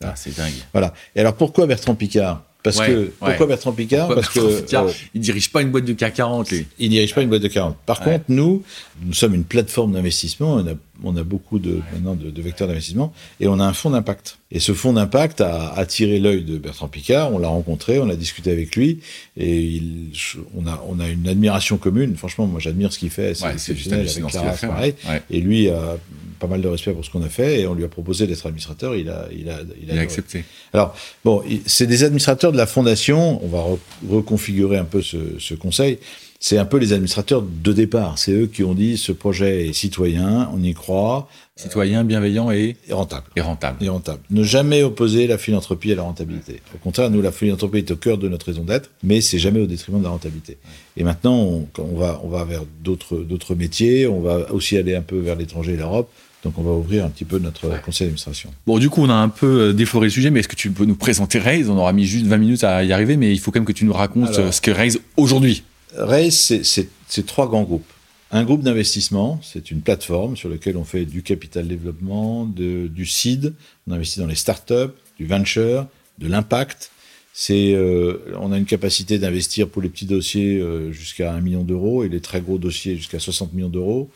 Ah, 0.00 0.12
c'est 0.14 0.36
dingue. 0.36 0.52
Voilà. 0.72 0.94
Et 1.16 1.20
alors, 1.20 1.34
pourquoi 1.34 1.66
Bertrand 1.66 1.96
Picard 1.96 2.44
parce 2.62 2.78
ouais, 2.78 2.86
que 2.86 2.92
ouais. 2.92 3.10
pourquoi 3.18 3.46
Bertrand 3.48 3.72
Picard 3.72 4.06
pourquoi 4.06 4.22
Parce 4.22 4.32
Bertrand 4.32 4.50
que 4.58 4.60
Picard, 4.62 4.84
euh, 4.84 4.92
il 5.14 5.20
dirige 5.20 5.50
pas 5.50 5.62
une 5.62 5.72
boîte 5.72 5.84
de 5.86 5.92
CAC 5.94 6.14
40. 6.14 6.50
Lui. 6.52 6.68
Il 6.78 6.90
dirige 6.90 7.12
pas 7.12 7.22
une 7.22 7.28
boîte 7.30 7.42
de 7.42 7.48
40. 7.48 7.76
Par 7.84 7.98
Ouais. 8.06 8.12
contre, 8.12 8.26
nous, 8.28 8.62
nous 9.04 9.12
sommes 9.12 9.34
une 9.34 9.42
plateforme 9.42 9.94
d'investissement. 9.94 10.54
On 10.54 10.66
a, 10.68 10.74
on 11.04 11.16
a 11.16 11.22
beaucoup 11.24 11.58
de 11.58 11.80
maintenant 11.92 12.14
de, 12.14 12.30
de 12.30 12.42
vecteurs 12.42 12.68
d'investissement 12.68 13.12
et 13.40 13.48
on 13.48 13.58
a 13.60 13.64
un 13.64 13.72
fonds 13.72 13.90
d'impact. 13.90 14.38
Et 14.50 14.60
ce 14.60 14.72
fonds 14.74 14.92
d'impact 14.92 15.40
a 15.40 15.68
attiré 15.72 16.18
l'œil 16.18 16.42
de 16.44 16.58
Bertrand 16.58 16.88
Picard. 16.88 17.32
On 17.32 17.38
l'a 17.38 17.48
rencontré, 17.48 17.98
on 17.98 18.08
a 18.08 18.16
discuté 18.16 18.50
avec 18.50 18.76
lui 18.76 19.00
et 19.36 19.60
il, 19.60 20.10
on 20.56 20.66
a 20.66 20.84
on 20.88 21.00
a 21.00 21.08
une 21.08 21.26
admiration 21.28 21.78
commune. 21.78 22.16
Franchement, 22.16 22.46
moi 22.46 22.60
j'admire 22.60 22.92
ce 22.92 22.98
qu'il 22.98 23.10
fait. 23.10 23.28
Ouais, 23.28 23.34
c'est 23.34 23.52
exceptionnel 23.54 24.00
hallucinant 24.00 24.26
avec 24.28 24.32
Clara, 24.40 24.50
a 24.50 24.56
fait, 24.56 24.66
pareil. 24.66 24.94
ouais. 25.06 25.10
Ouais. 25.12 25.22
Et 25.30 25.40
lui 25.40 25.68
a 25.70 25.96
pas 26.38 26.46
mal 26.48 26.60
de 26.60 26.68
respect 26.68 26.92
pour 26.92 27.04
ce 27.04 27.10
qu'on 27.10 27.22
a 27.22 27.28
fait 27.28 27.60
et 27.60 27.66
on 27.68 27.74
lui 27.74 27.84
a 27.84 27.88
proposé 27.88 28.26
d'être 28.26 28.44
administrateur. 28.46 28.96
Il 28.96 29.08
a 29.08 29.28
il 29.36 29.48
a 29.48 29.60
Il 29.80 29.96
a 29.96 30.00
accepté. 30.00 30.44
alors, 30.72 30.94
bon, 31.24 31.42
il- 31.48 31.62
c'est 31.66 31.86
des 31.86 32.02
administrateurs 32.04 32.52
de 32.52 32.56
la 32.56 32.66
fondation. 32.66 33.42
On 33.44 33.48
va 33.48 33.58
re- 33.60 33.78
reconfigurer 34.10 34.76
un 34.76 34.84
peu 34.84 35.02
ce, 35.02 35.38
ce 35.38 35.54
conseil. 35.54 35.98
C'est 36.44 36.58
un 36.58 36.64
peu 36.64 36.78
les 36.78 36.92
administrateurs 36.92 37.40
de 37.40 37.72
départ. 37.72 38.18
C'est 38.18 38.32
eux 38.32 38.46
qui 38.48 38.64
ont 38.64 38.74
dit 38.74 38.98
ce 38.98 39.12
projet 39.12 39.68
est 39.68 39.72
citoyen, 39.72 40.50
on 40.52 40.60
y 40.60 40.74
croit, 40.74 41.28
Citoyen, 41.54 42.02
bienveillant 42.02 42.50
et, 42.50 42.76
et 42.88 42.92
rentable. 42.92 43.26
et 43.36 43.40
rentable. 43.40 43.76
Et 43.84 43.88
rentable. 43.88 44.18
Ne 44.30 44.42
jamais 44.42 44.82
opposer 44.82 45.28
la 45.28 45.38
philanthropie 45.38 45.92
à 45.92 45.94
la 45.94 46.02
rentabilité. 46.02 46.60
Au 46.74 46.78
contraire, 46.78 47.10
nous, 47.10 47.22
la 47.22 47.30
philanthropie 47.30 47.78
est 47.78 47.90
au 47.92 47.96
cœur 47.96 48.18
de 48.18 48.28
notre 48.28 48.46
raison 48.46 48.64
d'être, 48.64 48.90
mais 49.04 49.20
c'est 49.20 49.38
jamais 49.38 49.60
au 49.60 49.66
détriment 49.66 49.98
de 50.00 50.04
la 50.04 50.10
rentabilité. 50.10 50.56
Et 50.96 51.04
maintenant, 51.04 51.36
on, 51.78 51.96
va, 51.96 52.20
on 52.24 52.28
va 52.28 52.42
vers 52.44 52.62
d'autres, 52.82 53.18
d'autres 53.18 53.54
métiers. 53.54 54.08
On 54.08 54.20
va 54.20 54.50
aussi 54.52 54.76
aller 54.76 54.96
un 54.96 55.02
peu 55.02 55.18
vers 55.20 55.36
l'étranger 55.36 55.74
et 55.74 55.76
l'Europe. 55.76 56.10
Donc, 56.42 56.58
on 56.58 56.62
va 56.62 56.72
ouvrir 56.72 57.04
un 57.04 57.10
petit 57.10 57.24
peu 57.26 57.38
notre 57.38 57.68
conseil 57.84 58.06
d'administration. 58.06 58.50
Bon, 58.66 58.78
du 58.80 58.90
coup, 58.90 59.02
on 59.02 59.10
a 59.10 59.14
un 59.14 59.28
peu 59.28 59.68
euh, 59.68 59.72
défloré 59.72 60.06
le 60.06 60.10
sujet, 60.10 60.30
mais 60.30 60.40
est-ce 60.40 60.48
que 60.48 60.56
tu 60.56 60.72
peux 60.72 60.86
nous 60.86 60.96
présenter 60.96 61.38
Raise? 61.38 61.70
On 61.70 61.76
aura 61.78 61.92
mis 61.92 62.04
juste 62.06 62.26
20 62.26 62.36
minutes 62.38 62.64
à 62.64 62.82
y 62.82 62.92
arriver, 62.92 63.16
mais 63.16 63.30
il 63.30 63.38
faut 63.38 63.52
quand 63.52 63.60
même 63.60 63.66
que 63.66 63.72
tu 63.72 63.84
nous 63.84 63.92
racontes 63.92 64.30
Alors. 64.30 64.46
euh, 64.46 64.50
ce 64.50 64.60
que 64.60 64.72
Raise 64.72 64.98
aujourd'hui. 65.16 65.62
Raise, 65.96 66.34
c'est- 66.62 67.26
trois 67.26 67.48
grands 67.48 67.64
groupes. 67.64 67.90
Un 68.30 68.44
groupe 68.44 68.62
d'investissement, 68.62 69.38
c'est 69.42 69.70
une 69.70 69.82
plateforme 69.82 70.36
sur 70.36 70.48
laquelle 70.48 70.78
on 70.78 70.84
fait 70.84 71.04
du 71.04 71.22
capital 71.22 71.68
développement, 71.68 72.46
du 72.46 73.04
seed, 73.06 73.52
on 73.86 73.92
investit 73.92 74.20
dans 74.20 74.26
les 74.26 74.34
startups, 74.34 74.94
du 75.18 75.26
venture, 75.26 75.86
de 76.18 76.28
l'impact. 76.28 76.90
Euh, 77.50 78.18
on 78.40 78.52
a 78.52 78.58
une 78.58 78.64
capacité 78.64 79.18
d'investir 79.18 79.68
pour 79.68 79.82
les 79.82 79.88
petits 79.88 80.06
dossiers 80.06 80.58
euh, 80.60 80.92
jusqu'à 80.92 81.32
1 81.32 81.40
million 81.40 81.62
d'euros 81.62 82.04
et 82.04 82.08
les 82.08 82.20
très 82.20 82.40
gros 82.40 82.58
dossiers 82.58 82.96
jusqu'à 82.96 83.18
60 83.18 83.52
millions 83.52 83.68
d'euros. 83.68 84.10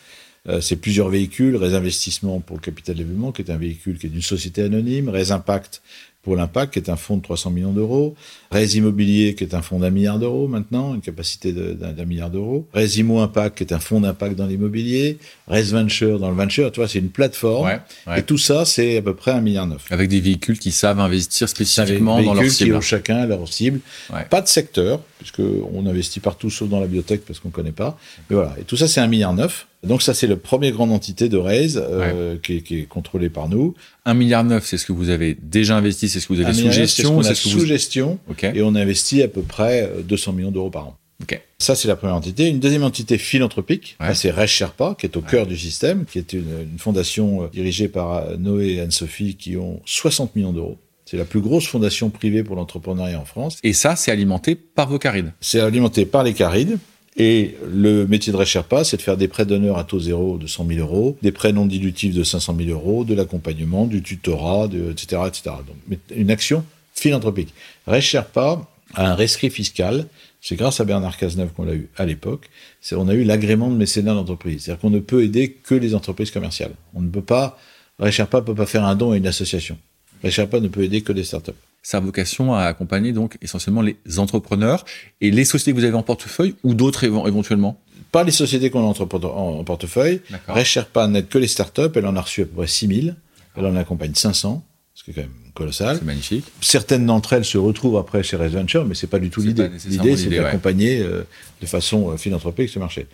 Euh, 0.48 0.60
c'est 0.60 0.76
plusieurs 0.76 1.08
véhicules, 1.08 1.56
Raise 1.56 1.74
Investissement 1.74 2.40
pour 2.40 2.56
le 2.56 2.62
capital 2.62 2.94
développement, 2.96 3.32
qui 3.32 3.42
est 3.42 3.50
un 3.50 3.56
véhicule 3.56 3.98
qui 3.98 4.06
est 4.06 4.10
d'une 4.10 4.22
société 4.22 4.62
anonyme, 4.62 5.08
Raise 5.08 5.32
Impact 5.32 5.82
pour 6.26 6.34
l'impact, 6.34 6.72
qui 6.72 6.80
est 6.80 6.90
un 6.90 6.96
fonds 6.96 7.16
de 7.18 7.22
300 7.22 7.50
millions 7.52 7.72
d'euros, 7.72 8.16
Raise 8.50 8.74
Immobilier, 8.74 9.36
qui 9.36 9.44
est 9.44 9.54
un 9.54 9.62
fonds 9.62 9.78
d'un 9.78 9.90
milliard 9.90 10.18
d'euros 10.18 10.48
maintenant, 10.48 10.92
une 10.92 11.00
capacité 11.00 11.52
de- 11.52 11.72
d'un 11.72 12.04
milliard 12.04 12.30
d'euros, 12.30 12.66
Raise 12.74 12.96
Immo 12.96 13.20
Impact, 13.20 13.56
qui 13.58 13.62
est 13.62 13.72
un 13.72 13.78
fonds 13.78 14.00
d'impact 14.00 14.34
dans 14.34 14.46
l'immobilier, 14.48 15.18
Raise 15.46 15.72
Venture 15.72 16.18
dans 16.18 16.28
le 16.28 16.34
venture, 16.34 16.72
tu 16.72 16.80
vois, 16.80 16.88
c'est 16.88 16.98
une 16.98 17.10
plateforme. 17.10 17.66
Ouais, 17.66 17.78
ouais. 18.08 18.18
Et 18.18 18.22
tout 18.24 18.38
ça, 18.38 18.64
c'est 18.64 18.96
à 18.96 19.02
peu 19.02 19.14
près 19.14 19.30
un 19.30 19.40
milliard 19.40 19.68
neuf. 19.68 19.84
Avec 19.90 20.08
des 20.08 20.18
véhicules 20.20 20.58
qui 20.58 20.72
savent 20.72 20.98
investir 20.98 21.48
spécifiquement 21.48 22.16
dans 22.20 22.34
leur 22.34 22.42
véhicules 22.42 22.50
qui 22.58 22.64
cible. 22.64 22.74
ont 22.74 22.80
chacun 22.80 23.24
leur 23.26 23.46
cible. 23.46 23.78
Ouais. 24.12 24.24
Pas 24.28 24.40
de 24.42 24.48
secteur, 24.48 25.00
puisque 25.18 25.38
on 25.72 25.86
investit 25.86 26.18
partout 26.18 26.50
sauf 26.50 26.68
dans 26.68 26.80
la 26.80 26.88
biotech 26.88 27.20
parce 27.24 27.38
qu'on 27.38 27.50
connaît 27.50 27.70
pas. 27.70 27.96
Mais 28.30 28.34
voilà. 28.34 28.56
Et 28.60 28.64
tout 28.64 28.76
ça, 28.76 28.88
c'est 28.88 29.00
un 29.00 29.06
milliard 29.06 29.32
neuf. 29.32 29.68
Donc 29.87 30.03
ça, 30.03 30.12
c'est 30.14 30.27
le 30.27 30.37
premier 30.37 30.72
grande 30.72 30.92
entité 30.92 31.29
de 31.29 31.37
Raise 31.37 31.83
euh, 31.83 32.37
qui, 32.42 32.57
est, 32.57 32.61
qui 32.62 32.81
est 32.81 32.83
contrôlée 32.85 33.31
par 33.31 33.49
nous. 33.49 33.75
1 34.05 34.14
milliard 34.14 34.44
neuf, 34.44 34.66
c'est 34.66 34.77
ce 34.79 34.85
que 34.87 34.92
vous 34.92 35.11
avez 35.11 35.37
déjà 35.40 35.77
investi, 35.77 36.09
c'est 36.09 36.20
ce 36.20 36.27
que 36.27 36.35
vous 36.35 36.40
avez 36.40 36.53
sous 36.53 36.61
c'est 36.62 36.66
ce 36.68 36.72
gestion, 36.72 37.22
c'est 37.22 37.31
a 37.31 37.35
ce 37.35 37.42
que 37.44 37.49
sous 37.49 37.59
vous. 37.61 37.66
gestion. 37.66 38.18
Et 38.55 38.62
on 38.62 38.75
investit 38.75 39.22
à 39.22 39.29
peu 39.29 39.42
près 39.42 39.83
euh, 39.83 40.03
200 40.03 40.33
millions 40.33 40.51
d'euros 40.51 40.70
par 40.70 40.88
an. 40.88 40.96
Ok. 41.22 41.40
Ça, 41.59 41.75
c'est 41.75 41.88
la 41.88 41.96
première 41.96 42.16
entité. 42.16 42.46
Une 42.49 42.61
deuxième 42.61 42.83
entité 42.85 43.16
philanthropique, 43.16 43.96
Ouais. 44.01 44.14
c'est 44.14 44.31
Res 44.31 44.46
Sherpa, 44.46 44.94
qui 44.99 45.07
est 45.07 45.16
au 45.16 45.22
cœur 45.22 45.46
du 45.46 45.57
système, 45.57 46.05
qui 46.05 46.18
est 46.18 46.35
une, 46.35 46.40
une 46.72 46.79
fondation 46.79 47.44
euh, 47.44 47.46
dirigée 47.53 47.88
par 47.88 48.16
euh, 48.16 48.37
Noé 48.37 48.75
et 48.75 48.81
Anne-Sophie, 48.81 49.35
qui 49.37 49.57
ont 49.57 49.81
60 49.87 50.37
millions 50.37 50.53
d'euros. 50.53 50.77
C'est 51.07 51.16
la 51.16 51.25
plus 51.25 51.40
grosse 51.40 51.66
fondation 51.68 52.11
privée 52.11 52.42
pour 52.42 52.57
l'entrepreneuriat 52.57 53.18
en 53.20 53.25
France. 53.25 53.59
Et 53.62 53.72
ça, 53.72 53.94
c'est 53.96 54.11
alimenté 54.11 54.57
par 54.57 54.88
vos 54.90 54.99
carides. 54.99 55.33
C'est 55.40 55.61
alimenté 55.61 56.05
par 56.05 56.25
les 56.25 56.35
Carides. 56.35 56.79
Et 57.16 57.57
le 57.66 58.07
métier 58.07 58.31
de 58.31 58.37
Res 58.37 58.44
Sherpa, 58.44 58.85
c'est 58.85 58.98
de 58.98 59.02
faire 59.02 59.16
des 59.16 59.26
prêts 59.26 59.46
d'honneur 59.46 59.79
à 59.79 59.85
taux 59.85 60.00
zéro 60.00 60.37
de 60.37 60.46
100 60.46 60.66
000 60.66 60.81
euros, 60.81 61.16
des 61.22 61.33
prêts 61.33 61.52
non 61.52 61.64
dilutifs 61.64 62.14
de 62.14 62.22
500 62.22 62.55
000 62.59 62.70
euros, 62.70 63.05
de 63.05 63.14
l'accompagnement, 63.14 63.87
du 63.87 64.02
tutorat, 64.02 64.68
de, 64.68 64.90
etc., 64.90 65.22
etc. 65.26 65.57
Donc, 65.66 65.98
une 66.14 66.31
action 66.31 66.64
philanthropique. 66.94 67.55
Res 67.87 68.02
Sherpa 68.02 68.68
a 68.94 69.11
un 69.11 69.14
rescrit 69.14 69.50
fiscal 69.50 70.07
C'est 70.40 70.57
grâce 70.57 70.79
à 70.81 70.85
Bernard 70.85 71.16
Cazeneuve 71.16 71.52
qu'on 71.52 71.64
l'a 71.64 71.74
eu 71.74 71.88
à 71.96 72.05
l'époque. 72.05 72.48
On 72.92 73.09
a 73.09 73.14
eu 73.14 73.24
l'agrément 73.24 73.70
de 73.70 73.76
mécénat 73.76 74.14
d'entreprise. 74.14 74.64
C'est-à-dire 74.64 74.81
qu'on 74.81 74.90
ne 74.90 75.00
peut 75.00 75.24
aider 75.24 75.50
que 75.50 75.74
les 75.74 75.94
entreprises 75.94 76.31
commerciales. 76.31 76.72
On 76.94 77.00
ne 77.00 77.09
peut 77.09 77.22
pas, 77.22 77.59
Recherpa 77.98 78.40
ne 78.40 78.44
peut 78.44 78.55
pas 78.55 78.66
faire 78.66 78.85
un 78.85 78.94
don 78.94 79.12
à 79.12 79.16
une 79.16 79.26
association. 79.26 79.79
Recherpa 80.22 80.61
ne 80.61 80.68
peut 80.68 80.85
aider 80.85 81.00
que 81.00 81.12
des 81.12 81.24
startups. 81.24 81.52
Sa 81.87 82.01
vocation 82.01 82.53
à 82.53 82.62
accompagner 82.62 83.12
donc 83.12 83.38
essentiellement 83.42 83.81
les 83.81 83.96
entrepreneurs 84.18 84.85
et 85.20 85.31
les 85.31 85.44
sociétés 85.44 85.70
que 85.70 85.77
vous 85.77 85.85
avez 85.85 85.94
en 85.94 86.03
portefeuille 86.03 86.57
ou 86.64 86.75
d'autres 86.75 87.05
éventuellement? 87.05 87.81
Pas 88.11 88.25
les 88.25 88.33
sociétés 88.33 88.70
qu'on 88.70 88.81
a 88.81 89.03
en 89.29 89.62
portefeuille. 89.62 90.20
Recherpa 90.49 91.07
n'aide 91.07 91.29
que 91.29 91.38
les 91.38 91.46
startups. 91.46 91.92
Elle 91.94 92.09
en 92.09 92.16
a 92.16 92.22
reçu 92.22 92.42
à 92.42 92.46
peu 92.46 92.57
près 92.57 92.66
6000. 92.66 93.14
Elle 93.57 93.66
en 93.66 93.77
accompagne 93.77 94.16
500, 94.16 94.64
ce 94.94 95.05
qui 95.05 95.12
est 95.12 95.14
quand 95.14 95.20
même 95.20 95.31
colossal. 95.55 95.99
C'est 96.01 96.05
magnifique. 96.05 96.46
Certaines 96.61 97.07
d'entre 97.07 97.35
elles 97.35 97.44
se 97.44 97.57
retrouvent 97.57 97.99
après 97.99 98.25
chez 98.25 98.37
Raise 98.37 98.55
Venture, 98.55 98.85
mais 98.85 98.96
c'est 98.96 99.07
pas 99.07 99.20
du 99.20 99.31
tout 99.31 99.40
l'idée. 99.40 99.70
L'idée, 99.87 100.16
c'est 100.16 100.29
d'accompagner 100.29 100.99
euh, 100.99 101.22
de 101.61 101.66
façon 101.66 102.11
euh, 102.11 102.16
philanthropique 102.16 102.68
ce 102.68 102.81
marché. 102.81 103.07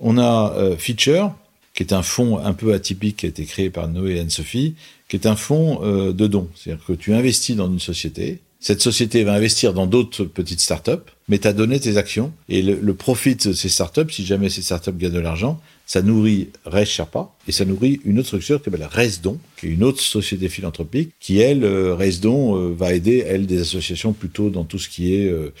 On 0.00 0.18
a 0.18 0.52
euh, 0.56 0.76
Feature, 0.76 1.32
qui 1.76 1.84
est 1.84 1.92
un 1.92 2.02
fonds 2.02 2.38
un 2.38 2.52
peu 2.52 2.74
atypique 2.74 3.18
qui 3.18 3.26
a 3.26 3.28
été 3.28 3.44
créé 3.44 3.70
par 3.70 3.86
Noé 3.86 4.16
et 4.16 4.20
Anne-Sophie, 4.20 4.74
qui 5.08 5.14
est 5.14 5.26
un 5.26 5.36
fonds 5.36 5.80
de 5.82 6.26
dons. 6.26 6.48
C'est-à-dire 6.56 6.84
que 6.84 6.94
tu 6.94 7.14
investis 7.14 7.54
dans 7.54 7.70
une 7.70 7.78
société, 7.78 8.40
cette 8.66 8.80
société 8.80 9.22
va 9.22 9.34
investir 9.34 9.74
dans 9.74 9.86
d'autres 9.86 10.24
petites 10.24 10.60
startups, 10.60 11.12
mais 11.28 11.38
tu 11.38 11.46
as 11.46 11.52
donné 11.52 11.78
tes 11.78 11.98
actions. 11.98 12.32
Et 12.48 12.62
le, 12.62 12.94
profit 12.94 13.36
de 13.36 13.52
ces 13.52 13.68
startups, 13.68 14.10
si 14.10 14.26
jamais 14.26 14.48
ces 14.48 14.62
startups 14.62 14.90
gagnent 14.92 15.12
de 15.12 15.20
l'argent, 15.20 15.60
ça 15.86 16.02
nourrit 16.02 16.48
Res 16.64 16.84
Sherpa 16.84 17.30
et 17.46 17.52
ça 17.52 17.64
nourrit 17.64 18.00
une 18.04 18.18
autre 18.18 18.26
structure 18.26 18.58
qui 18.58 18.64
s'appelle 18.64 18.88
Resdon, 18.90 19.38
qui 19.56 19.66
est 19.66 19.70
une 19.70 19.84
autre 19.84 20.00
société 20.00 20.48
philanthropique 20.48 21.12
qui, 21.20 21.38
elle, 21.38 21.62
euh, 21.62 21.94
Resdon, 21.94 22.56
euh, 22.56 22.74
va 22.76 22.92
aider, 22.92 23.24
elle, 23.24 23.46
des 23.46 23.60
associations 23.60 24.12
plutôt 24.12 24.50
dans 24.50 24.64
tout 24.64 24.78
ce 24.78 24.88
qui 24.88 25.14
est 25.14 25.28
euh, 25.28 25.52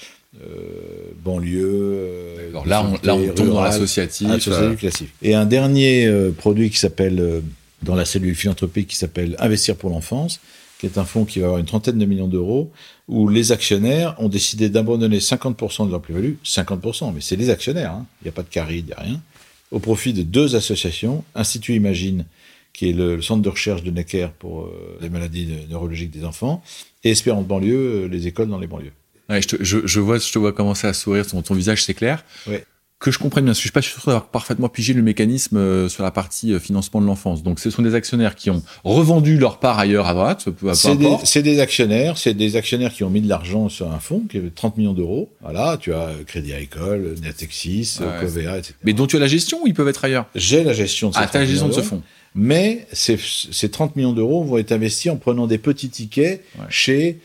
banlieue. 1.24 2.48
Alors 2.50 2.66
là, 2.66 2.84
on, 2.84 3.06
là, 3.06 3.14
on 3.14 3.28
tombe 3.28 3.48
dans 3.48 3.62
l'associatif. 3.62 4.28
classique. 4.78 5.10
Et 5.22 5.34
un 5.34 5.46
dernier 5.46 6.10
produit 6.36 6.70
qui 6.70 6.78
s'appelle, 6.78 7.42
dans 7.82 7.94
la 7.94 8.04
cellule 8.04 8.34
philanthropique, 8.34 8.88
qui 8.88 8.96
s'appelle 8.96 9.36
Investir 9.38 9.76
pour 9.76 9.90
l'enfance, 9.90 10.40
qui 10.78 10.86
est 10.86 10.98
un 10.98 11.04
fonds 11.04 11.24
qui 11.24 11.40
va 11.40 11.46
avoir 11.46 11.60
une 11.60 11.66
trentaine 11.66 11.98
de 11.98 12.04
millions 12.04 12.28
d'euros, 12.28 12.70
où 13.08 13.28
les 13.28 13.52
actionnaires 13.52 14.14
ont 14.18 14.28
décidé 14.28 14.68
d'abandonner 14.68 15.18
50% 15.18 15.86
de 15.86 15.90
leur 15.90 16.02
plus-value, 16.02 16.34
50%, 16.44 17.12
mais 17.14 17.20
c'est 17.20 17.36
les 17.36 17.50
actionnaires, 17.50 17.92
hein. 17.92 18.06
il 18.20 18.24
n'y 18.24 18.28
a 18.28 18.32
pas 18.32 18.42
de 18.42 18.48
caride, 18.48 18.86
il 18.86 18.88
n'y 18.88 18.92
a 18.92 19.00
rien, 19.00 19.20
au 19.70 19.78
profit 19.78 20.12
de 20.12 20.22
deux 20.22 20.54
associations, 20.54 21.24
Institut 21.34 21.74
Imagine, 21.74 22.26
qui 22.72 22.90
est 22.90 22.92
le, 22.92 23.22
centre 23.22 23.42
de 23.42 23.48
recherche 23.48 23.82
de 23.82 23.90
Necker 23.90 24.28
pour 24.38 24.64
euh, 24.64 24.98
les 25.00 25.08
maladies 25.08 25.48
neurologiques 25.70 26.10
des 26.10 26.24
enfants, 26.24 26.62
et 27.04 27.10
Espérance 27.10 27.46
banlieue, 27.46 28.04
euh, 28.04 28.08
les 28.08 28.26
écoles 28.26 28.48
dans 28.48 28.58
les 28.58 28.66
banlieues. 28.66 28.92
Je, 29.28 29.40
te, 29.40 29.56
je, 29.62 30.00
vois, 30.00 30.18
je 30.18 30.32
te 30.32 30.38
vois 30.38 30.52
commencer 30.52 30.86
à 30.86 30.92
sourire, 30.92 31.26
ton, 31.26 31.42
ton 31.42 31.54
visage 31.54 31.84
c'est 31.84 31.94
clair. 31.94 32.24
Oui 32.46 32.58
que 32.98 33.10
je 33.10 33.18
comprenne 33.18 33.44
bien, 33.44 33.50
parce 33.50 33.58
que 33.58 33.62
je 33.62 33.68
suis 33.68 33.72
pas 33.72 33.82
sûr 33.82 34.00
d'avoir 34.06 34.28
parfaitement 34.28 34.70
pigé 34.70 34.94
le 34.94 35.02
mécanisme 35.02 35.58
euh, 35.58 35.88
sur 35.88 36.02
la 36.02 36.10
partie 36.10 36.54
euh, 36.54 36.58
financement 36.58 37.02
de 37.02 37.06
l'enfance. 37.06 37.42
Donc, 37.42 37.60
ce 37.60 37.68
sont 37.68 37.82
des 37.82 37.94
actionnaires 37.94 38.34
qui 38.34 38.48
ont 38.48 38.62
revendu 38.84 39.36
leur 39.36 39.58
part 39.58 39.78
ailleurs 39.78 40.06
à 40.06 40.14
droite, 40.14 40.48
peu, 40.48 40.72
C'est 40.72 41.42
des, 41.42 41.60
actionnaires, 41.60 42.16
c'est 42.16 42.32
des 42.32 42.56
actionnaires 42.56 42.92
qui 42.92 43.04
ont 43.04 43.10
mis 43.10 43.20
de 43.20 43.28
l'argent 43.28 43.68
sur 43.68 43.92
un 43.92 43.98
fonds 43.98 44.22
qui 44.30 44.38
avait 44.38 44.48
30 44.48 44.78
millions 44.78 44.94
d'euros. 44.94 45.30
Voilà, 45.42 45.76
tu 45.78 45.92
as 45.92 46.08
Crédit 46.26 46.54
Agricole, 46.54 47.16
Natexis, 47.22 47.98
Covea, 48.20 48.58
etc. 48.58 48.74
Mais 48.82 48.94
dont 48.94 49.06
tu 49.06 49.16
as 49.16 49.20
la 49.20 49.26
gestion 49.26 49.62
ou 49.62 49.66
ils 49.66 49.74
peuvent 49.74 49.88
être 49.88 50.04
ailleurs? 50.04 50.26
J'ai 50.34 50.64
la 50.64 50.72
gestion 50.72 51.10
de 51.10 51.16
ah, 51.18 51.28
la 51.32 51.44
gestion 51.44 51.68
de 51.68 51.74
ce 51.74 51.82
fonds. 51.82 52.02
Mais 52.34 52.86
ces, 52.92 53.18
ces 53.18 53.70
30 53.70 53.96
millions 53.96 54.12
d'euros 54.12 54.42
vont 54.42 54.56
être 54.56 54.72
investis 54.72 55.10
en 55.10 55.16
prenant 55.16 55.46
des 55.46 55.58
petits 55.58 55.90
tickets 55.90 56.42
chez 56.70 57.18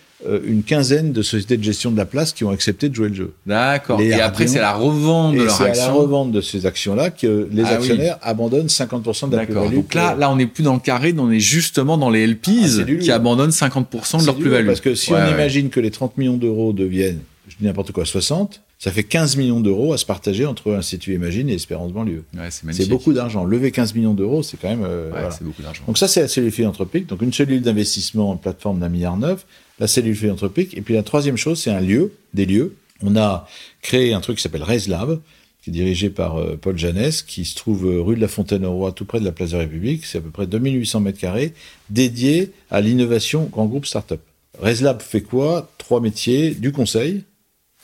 une 0.46 0.64
quinzaine 0.64 1.12
de 1.14 1.22
sociétés 1.22 1.58
de 1.58 1.64
gestion 1.64 1.92
de 1.92 1.98
la 1.98 2.06
place 2.06 2.34
qui 2.34 2.44
ont 2.44 2.52
accepté 2.52 2.90
de 2.90 2.96
jouer 2.96 3.10
le 3.10 3.16
jeu. 3.16 3.34
D'accord. 3.46 4.00
Et 4.02 4.14
après, 4.14 4.48
c'est 4.48 4.60
la 4.60 4.74
revente 4.74 5.36
de 5.36 5.44
leurs 5.44 5.62
actions. 5.62 5.74
C'est 5.74 5.88
la 5.88 5.94
revente 5.94 6.32
de 6.32 6.42
ces 6.42 6.66
actions-là 6.66 7.10
que 7.10 7.48
les 7.52 7.64
ah 7.64 7.70
actionnaires 7.70 8.18
abandonnent 8.22 8.68
50% 8.68 9.30
de 9.30 9.38
la 9.38 9.46
plus-value. 9.46 9.76
Donc 9.76 9.94
là, 9.94 10.16
là, 10.16 10.32
on 10.32 10.36
n'est 10.36 10.48
plus 10.48 10.64
dans 10.64 10.74
le 10.74 10.80
carré, 10.80 11.14
on 11.18 11.32
est 11.32 11.40
justement 11.40 11.98
dans 11.98 12.10
les 12.10 12.26
LPs 12.28 12.80
ah, 12.80 12.84
qui 13.00 13.12
abandonnent 13.12 13.52
50% 13.52 14.22
de 14.22 14.26
leur 14.26 14.36
plus-value. 14.36 14.68
Parce 14.68 14.82
que 14.82 14.96
si 14.96 15.12
on 15.14 15.28
imagine 15.28 15.70
que 15.70 15.80
les 15.80 15.92
30 15.92 16.18
millions 16.18 16.38
d'euros 16.38 16.74
deviennent, 16.74 17.20
je 17.48 17.56
dis 17.58 17.66
n'importe 17.66 17.92
quoi, 17.92 18.06
60, 18.06 18.62
ça 18.82 18.92
fait 18.92 19.04
15 19.04 19.38
millions 19.38 19.60
d'euros 19.60 19.94
à 19.94 19.98
se 19.98 20.06
partager 20.08 20.46
entre 20.46 20.74
Institut 20.74 21.14
Imagine 21.14 21.50
et 21.50 21.54
Espérance 21.54 21.92
Banlieue. 21.92 22.24
Ouais, 22.34 22.50
c'est 22.50 22.90
beaucoup 22.90 23.14
d'argent. 23.14 23.44
Lever 23.44 23.72
15 23.72 23.94
millions 23.94 24.14
d'euros, 24.14 24.42
c'est 24.42 24.58
quand 24.58 24.70
même. 24.70 24.84
Euh, 24.84 25.10
voilà. 25.12 25.30
c'est 25.30 25.44
beaucoup 25.44 25.62
d'argent. 25.62 25.84
Donc 25.86 26.00
ça, 26.00 26.08
c'est 26.08 26.22
la 26.22 26.28
cellule 26.28 26.52
philanthropique. 26.52 27.08
Donc 27.08 27.22
une 27.22 27.32
cellule 27.32 27.62
d'investissement 27.62 28.32
en 28.32 28.38
plateforme 28.38 28.80
d'un 28.80 28.90
milliard 28.90 29.18
neuf 29.18 29.46
la 29.82 29.88
cellule 29.88 30.16
philanthropique. 30.16 30.78
Et 30.78 30.82
puis 30.82 30.94
la 30.94 31.04
troisième 31.04 31.38
chose, 31.38 31.60
c'est 31.60 31.72
un 31.72 31.82
lieu, 31.82 32.14
des 32.34 32.46
lieux. 32.46 32.76
On 33.04 33.18
a 33.18 33.48
créé 33.82 34.14
un 34.14 34.22
truc 34.22 34.38
qui 34.38 34.44
s'appelle 34.44 34.64
Lab, 34.88 35.20
qui 35.64 35.72
est 35.72 35.74
dirigé 35.74 36.12
par 36.12 36.38
euh, 36.38 36.56
Paul 36.56 36.78
Janès, 36.78 37.24
qui 37.24 37.46
se 37.46 37.56
trouve 37.56 37.88
euh, 37.88 38.00
rue 38.00 38.16
de 38.16 38.22
la 38.22 38.28
Fontaine 38.28 38.64
au 38.64 38.74
Roi, 38.74 38.92
tout 38.92 39.06
près 39.06 39.20
de 39.20 39.26
la 39.26 39.32
place 39.32 39.50
de 39.50 39.58
la 39.58 39.64
République. 39.64 40.06
C'est 40.06 40.20
à 40.20 40.22
peu 40.22 40.30
près 40.30 40.46
2800 40.46 41.00
mètres 41.00 41.20
carrés, 41.20 41.54
dédié 41.90 42.52
à 42.70 42.80
l'innovation 42.80 43.46
grand 43.46 43.66
groupe 43.66 43.88
start-up. 43.88 44.22
Lab 44.62 45.02
fait 45.02 45.22
quoi? 45.22 45.72
Trois 45.80 46.00
métiers, 46.00 46.52
du 46.52 46.72
conseil, 46.72 47.24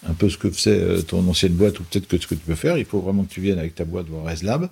un 0.07 0.13
peu 0.13 0.29
ce 0.29 0.37
que 0.37 0.51
faisait 0.51 0.79
euh, 0.79 1.01
ton 1.01 1.27
ancienne 1.27 1.53
boîte 1.53 1.79
ou 1.79 1.83
peut-être 1.83 2.07
que 2.07 2.19
ce 2.19 2.27
que 2.27 2.35
tu 2.35 2.41
peux 2.41 2.53
faire. 2.53 2.77
Il 2.77 2.85
faut 2.85 2.99
vraiment 2.99 3.23
que 3.23 3.33
tu 3.33 3.41
viennes 3.41 3.57
avec 3.57 3.73
ta 3.73 3.85
boîte 3.85 4.05
voir 4.05 4.23
ResLab. 4.25 4.69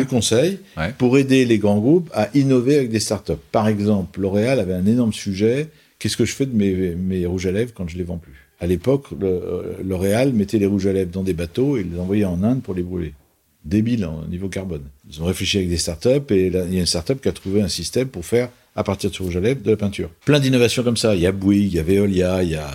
Du 0.00 0.06
conseil 0.06 0.58
pour 0.98 1.16
aider 1.16 1.46
les 1.46 1.56
grands 1.56 1.78
groupes 1.78 2.10
à 2.12 2.28
innover 2.34 2.76
avec 2.76 2.90
des 2.90 3.00
startups. 3.00 3.32
Par 3.52 3.68
exemple, 3.68 4.20
L'Oréal 4.20 4.60
avait 4.60 4.74
un 4.74 4.84
énorme 4.84 5.14
sujet 5.14 5.70
Qu'est-ce 5.98 6.16
que 6.16 6.24
je 6.24 6.32
fais 6.32 6.46
de 6.46 6.54
mes, 6.54 6.94
mes 6.94 7.26
rouges 7.26 7.46
à 7.46 7.52
lèvres 7.52 7.72
quand 7.74 7.88
je 7.88 7.96
les 7.96 8.04
vends 8.04 8.18
plus? 8.18 8.48
À 8.60 8.66
l'époque, 8.66 9.06
L'Oréal 9.84 10.32
mettait 10.32 10.58
les 10.58 10.66
rouges 10.66 10.86
à 10.86 10.92
lèvres 10.92 11.10
dans 11.10 11.22
des 11.22 11.34
bateaux 11.34 11.76
et 11.76 11.84
les 11.84 11.98
envoyait 11.98 12.24
en 12.24 12.42
Inde 12.42 12.62
pour 12.62 12.74
les 12.74 12.82
brûler. 12.82 13.14
Débile 13.64 14.04
en 14.04 14.24
niveau 14.24 14.48
carbone. 14.48 14.82
Ils 15.10 15.22
ont 15.22 15.26
réfléchi 15.26 15.58
avec 15.58 15.68
des 15.68 15.76
startups 15.76 16.30
et 16.30 16.46
il 16.46 16.54
y 16.54 16.76
a 16.76 16.80
une 16.80 16.86
startup 16.86 17.20
qui 17.20 17.28
a 17.28 17.32
trouvé 17.32 17.62
un 17.62 17.68
système 17.68 18.08
pour 18.08 18.24
faire, 18.24 18.48
à 18.74 18.82
partir 18.82 19.10
de 19.10 19.14
ce 19.14 19.22
rouge 19.22 19.36
à 19.36 19.40
lèvres, 19.40 19.62
de 19.62 19.70
la 19.70 19.76
peinture. 19.76 20.10
Plein 20.24 20.40
d'innovations 20.40 20.82
comme 20.82 20.96
ça. 20.96 21.14
Il 21.14 21.20
y 21.20 21.26
a 21.26 21.32
Bouygues, 21.32 21.72
il 21.72 21.76
y 21.76 21.78
a 21.78 21.82
Veolia, 21.82 22.42
il 22.42 22.50
y 22.50 22.56
a 22.56 22.68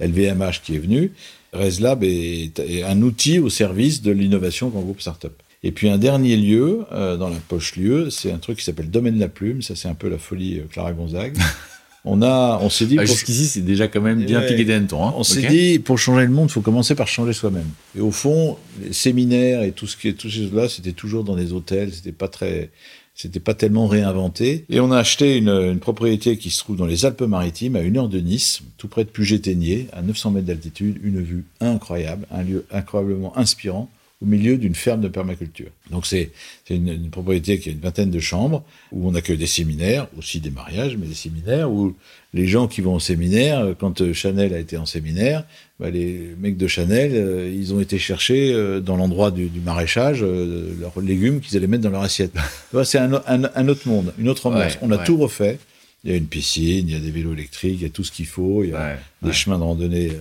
LVMH 0.00 0.60
qui 0.62 0.76
est 0.76 0.78
venu. 0.78 1.12
ResLab 1.52 2.04
est, 2.04 2.60
un 2.84 3.02
outil 3.02 3.38
au 3.38 3.48
service 3.48 4.02
de 4.02 4.10
l'innovation 4.12 4.68
grand 4.68 4.80
groupe 4.80 5.00
startup. 5.00 5.32
Et 5.62 5.72
puis 5.72 5.88
un 5.88 5.98
dernier 5.98 6.36
lieu, 6.36 6.84
euh, 6.92 7.16
dans 7.16 7.28
la 7.28 7.36
poche 7.36 7.76
lieu, 7.76 8.08
c'est 8.08 8.32
un 8.32 8.38
truc 8.38 8.58
qui 8.58 8.64
s'appelle 8.64 8.90
Domaine 8.90 9.18
la 9.18 9.28
Plume. 9.28 9.60
Ça, 9.60 9.76
c'est 9.76 9.88
un 9.88 9.94
peu 9.94 10.08
la 10.08 10.18
folie 10.18 10.60
euh, 10.60 10.64
Clara 10.70 10.92
Gonzague. 10.92 11.36
on 12.04 12.22
a, 12.22 12.58
on 12.62 12.70
s'est 12.70 12.86
dit. 12.86 12.96
Ah, 12.98 13.04
Jusqu'ici, 13.04 13.46
c'est 13.46 13.60
déjà 13.60 13.88
quand 13.88 14.00
même 14.00 14.24
bien 14.24 14.40
piqué 14.40 14.64
des 14.64 14.74
Hein. 14.74 15.14
On 15.16 15.22
s'est 15.22 15.46
dit, 15.46 15.78
pour 15.78 15.98
changer 15.98 16.24
le 16.24 16.32
monde, 16.32 16.48
il 16.48 16.52
faut 16.52 16.60
commencer 16.60 16.94
par 16.94 17.08
changer 17.08 17.32
soi-même. 17.32 17.68
Et 17.96 18.00
au 18.00 18.10
fond, 18.10 18.56
les 18.82 18.92
séminaires 18.92 19.62
et 19.62 19.72
tout 19.72 19.86
ce 19.86 19.96
qui 19.96 20.08
est, 20.08 20.14
tout 20.14 20.30
ces 20.30 20.42
choses-là, 20.44 20.68
c'était 20.68 20.92
toujours 20.92 21.24
dans 21.24 21.36
des 21.36 21.52
hôtels, 21.52 21.92
c'était 21.92 22.12
pas 22.12 22.28
très, 22.28 22.70
c'était 23.14 23.40
pas 23.40 23.54
tellement 23.54 23.86
réinventé. 23.86 24.64
Et 24.70 24.80
on 24.80 24.90
a 24.92 24.98
acheté 24.98 25.36
une, 25.36 25.50
une, 25.50 25.78
propriété 25.78 26.38
qui 26.38 26.50
se 26.50 26.60
trouve 26.60 26.76
dans 26.76 26.86
les 26.86 27.04
Alpes-Maritimes, 27.04 27.76
à 27.76 27.80
une 27.80 27.98
heure 27.98 28.08
de 28.08 28.20
Nice, 28.20 28.62
tout 28.78 28.88
près 28.88 29.04
de 29.04 29.10
Puget-Ténier, 29.10 29.88
à 29.92 30.00
900 30.00 30.30
mètres 30.30 30.46
d'altitude, 30.46 30.98
une 31.02 31.20
vue 31.20 31.44
incroyable, 31.60 32.26
un 32.30 32.42
lieu 32.42 32.64
incroyablement 32.70 33.36
inspirant 33.36 33.90
au 34.22 34.26
milieu 34.26 34.58
d'une 34.58 34.74
ferme 34.74 35.00
de 35.00 35.08
permaculture. 35.08 35.70
Donc 35.90 36.06
c'est 36.06 36.30
une, 36.68 36.88
une, 36.88 37.10
propriété 37.10 37.58
qui 37.58 37.70
a 37.70 37.72
une 37.72 37.80
vingtaine 37.80 38.10
de 38.10 38.20
chambres, 38.20 38.62
où 38.92 39.08
on 39.08 39.14
accueille 39.14 39.38
des 39.38 39.46
séminaires, 39.46 40.08
aussi 40.18 40.40
des 40.40 40.50
mariages, 40.50 40.96
mais 40.98 41.06
des 41.06 41.14
séminaires 41.14 41.70
où 41.70 41.94
les 42.34 42.46
gens 42.46 42.68
qui 42.68 42.82
vont 42.82 42.94
au 42.94 43.00
séminaire, 43.00 43.74
quand 43.78 44.02
euh, 44.02 44.12
Chanel 44.12 44.52
a 44.54 44.58
été 44.58 44.76
en 44.76 44.86
séminaire, 44.86 45.44
bah 45.80 45.88
les 45.88 46.34
mecs 46.38 46.58
de 46.58 46.66
Chanel, 46.66 47.12
euh, 47.14 47.50
ils 47.52 47.72
ont 47.72 47.80
été 47.80 47.98
chercher 47.98 48.52
euh, 48.52 48.80
dans 48.80 48.96
l'endroit 48.96 49.30
du, 49.30 49.48
du, 49.48 49.60
maraîchage 49.60 50.22
leurs 50.22 51.00
légumes 51.00 51.40
qu'ils 51.40 51.56
allaient 51.56 51.66
mettre 51.66 51.84
dans 51.84 51.90
leur 51.90 52.02
assiette. 52.02 52.32
c'est 52.84 52.98
un, 52.98 53.14
un, 53.26 53.50
un, 53.54 53.68
autre 53.68 53.88
monde, 53.88 54.12
une 54.18 54.28
autre 54.28 54.46
ambiance. 54.46 54.78
on 54.82 54.90
a 54.90 54.98
tout 54.98 55.16
refait. 55.16 55.58
Il 56.04 56.10
y 56.10 56.14
a 56.14 56.16
une 56.16 56.26
piscine, 56.26 56.88
il 56.88 56.92
y 56.92 56.96
a 56.96 57.00
des 57.00 57.10
vélos 57.10 57.34
électriques, 57.34 57.76
il 57.80 57.82
y 57.82 57.86
a 57.86 57.90
tout 57.90 58.04
ce 58.04 58.10
qu'il 58.10 58.24
faut, 58.26 58.64
il 58.64 58.70
y 58.70 58.74
a 58.74 58.96
des 59.22 59.32
chemins 59.32 59.58
de 59.58 59.64
randonnée 59.64 60.12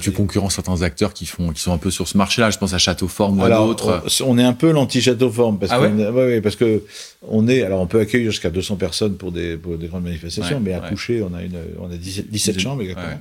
Tu 0.00 0.12
concurrences 0.12 0.54
certains 0.54 0.82
acteurs 0.82 1.12
qui 1.12 1.26
font, 1.26 1.52
qui 1.52 1.60
sont 1.60 1.72
un 1.72 1.78
peu 1.78 1.90
sur 1.90 2.08
ce 2.08 2.16
marché-là. 2.16 2.50
Je 2.50 2.58
pense 2.58 2.72
à 2.72 2.78
Château-Forme 2.78 3.40
ou 3.40 3.44
à 3.44 3.50
d'autres. 3.50 4.04
On 4.24 4.38
est 4.38 4.44
un 4.44 4.52
peu 4.52 4.70
l'anti-Château-Forme 4.70 5.58
parce, 5.58 5.72
ah 5.72 5.80
ouais 5.80 6.40
parce 6.40 6.56
que 6.56 6.82
on 7.28 7.48
est, 7.48 7.62
alors 7.62 7.80
on 7.80 7.86
peut 7.86 8.00
accueillir 8.00 8.30
jusqu'à 8.30 8.50
200 8.50 8.76
personnes 8.76 9.16
pour 9.16 9.32
des, 9.32 9.56
pour 9.56 9.76
des 9.76 9.88
grandes 9.88 10.04
manifestations, 10.04 10.60
mais 10.60 10.72
à 10.72 10.80
coucher, 10.80 11.22
on 11.22 11.34
a 11.34 11.42
une, 11.42 11.58
on 11.80 11.90
a 11.90 11.96
17, 11.96 12.30
17 12.30 12.60
chambres 12.60 12.82
exactement. 12.82 13.18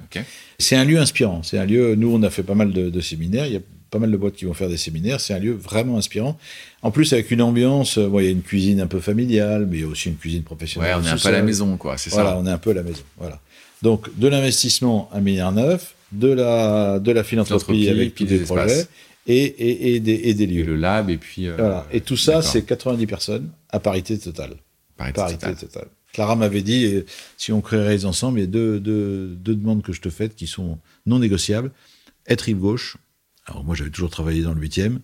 C'est 0.59 0.75
un 0.75 0.85
lieu 0.85 0.97
inspirant. 0.97 1.43
C'est 1.43 1.59
un 1.59 1.65
lieu, 1.65 1.95
nous, 1.95 2.13
on 2.13 2.23
a 2.23 2.29
fait 2.29 2.43
pas 2.43 2.55
mal 2.55 2.71
de, 2.71 2.89
de, 2.89 3.01
séminaires. 3.01 3.45
Il 3.45 3.53
y 3.53 3.57
a 3.57 3.61
pas 3.91 3.99
mal 3.99 4.11
de 4.11 4.17
boîtes 4.17 4.33
qui 4.33 4.45
vont 4.45 4.53
faire 4.53 4.69
des 4.69 4.77
séminaires. 4.77 5.19
C'est 5.19 5.33
un 5.33 5.39
lieu 5.39 5.53
vraiment 5.53 5.97
inspirant. 5.97 6.37
En 6.81 6.91
plus, 6.91 7.13
avec 7.13 7.29
une 7.29 7.41
ambiance, 7.41 7.99
bon, 7.99 8.19
il 8.19 8.25
y 8.25 8.27
a 8.27 8.31
une 8.31 8.41
cuisine 8.41 8.81
un 8.81 8.87
peu 8.87 8.99
familiale, 8.99 9.67
mais 9.69 9.77
il 9.77 9.81
y 9.81 9.85
a 9.85 9.87
aussi 9.87 10.09
une 10.09 10.15
cuisine 10.15 10.43
professionnelle. 10.43 10.95
Ouais, 10.95 11.01
on 11.03 11.05
est 11.05 11.11
un 11.11 11.17
peu 11.17 11.27
à 11.27 11.31
la 11.31 11.43
maison, 11.43 11.77
quoi. 11.77 11.97
C'est 11.97 12.09
ça. 12.09 12.23
Voilà, 12.23 12.37
on 12.39 12.45
est 12.47 12.51
un 12.51 12.57
peu 12.57 12.71
à 12.71 12.73
la 12.73 12.83
maison. 12.83 13.03
Voilà. 13.17 13.39
Donc, 13.83 14.09
de 14.17 14.27
l'investissement, 14.27 15.09
un 15.13 15.21
milliard 15.21 15.51
neuf 15.51 15.95
de 16.11 16.29
la, 16.29 16.99
de 16.99 17.11
la 17.11 17.23
philanthropie 17.23 17.89
avec 17.89 18.15
tous 18.15 18.25
des, 18.25 18.39
projets 18.39 18.87
et, 19.27 19.43
et, 19.43 19.95
et, 19.95 19.99
des, 19.99 20.13
et 20.13 20.33
des 20.33 20.45
lieux. 20.45 20.63
Le 20.63 20.75
lab, 20.75 21.09
et 21.09 21.17
puis. 21.17 21.47
Euh, 21.47 21.55
voilà. 21.57 21.87
Et 21.91 22.01
tout 22.01 22.17
ça, 22.17 22.41
c'est 22.41 22.63
90 22.63 23.07
personnes 23.07 23.49
à 23.69 23.79
parité 23.79 24.17
totale. 24.17 24.55
Parité, 24.95 25.37
totale. 25.37 25.87
Clara 26.13 26.35
m'avait 26.35 26.63
dit, 26.63 27.03
si 27.37 27.51
on 27.51 27.61
créerait 27.61 28.05
ensemble, 28.05 28.39
il 28.39 28.43
y 28.43 28.45
a 28.45 28.47
deux, 28.47 28.79
deux, 28.79 29.27
deux, 29.27 29.55
demandes 29.55 29.83
que 29.83 29.93
je 29.93 30.01
te 30.01 30.09
fais 30.09 30.29
qui 30.29 30.47
sont 30.47 30.79
non 31.05 31.19
négociables. 31.19 31.71
Être 32.25 32.41
rive 32.41 32.57
gauche 32.57 32.97
Alors 33.45 33.63
moi, 33.63 33.75
j'avais 33.75 33.91
toujours 33.91 34.09
travaillé 34.09 34.41
dans 34.41 34.53
le 34.53 34.61
8e 34.61 34.97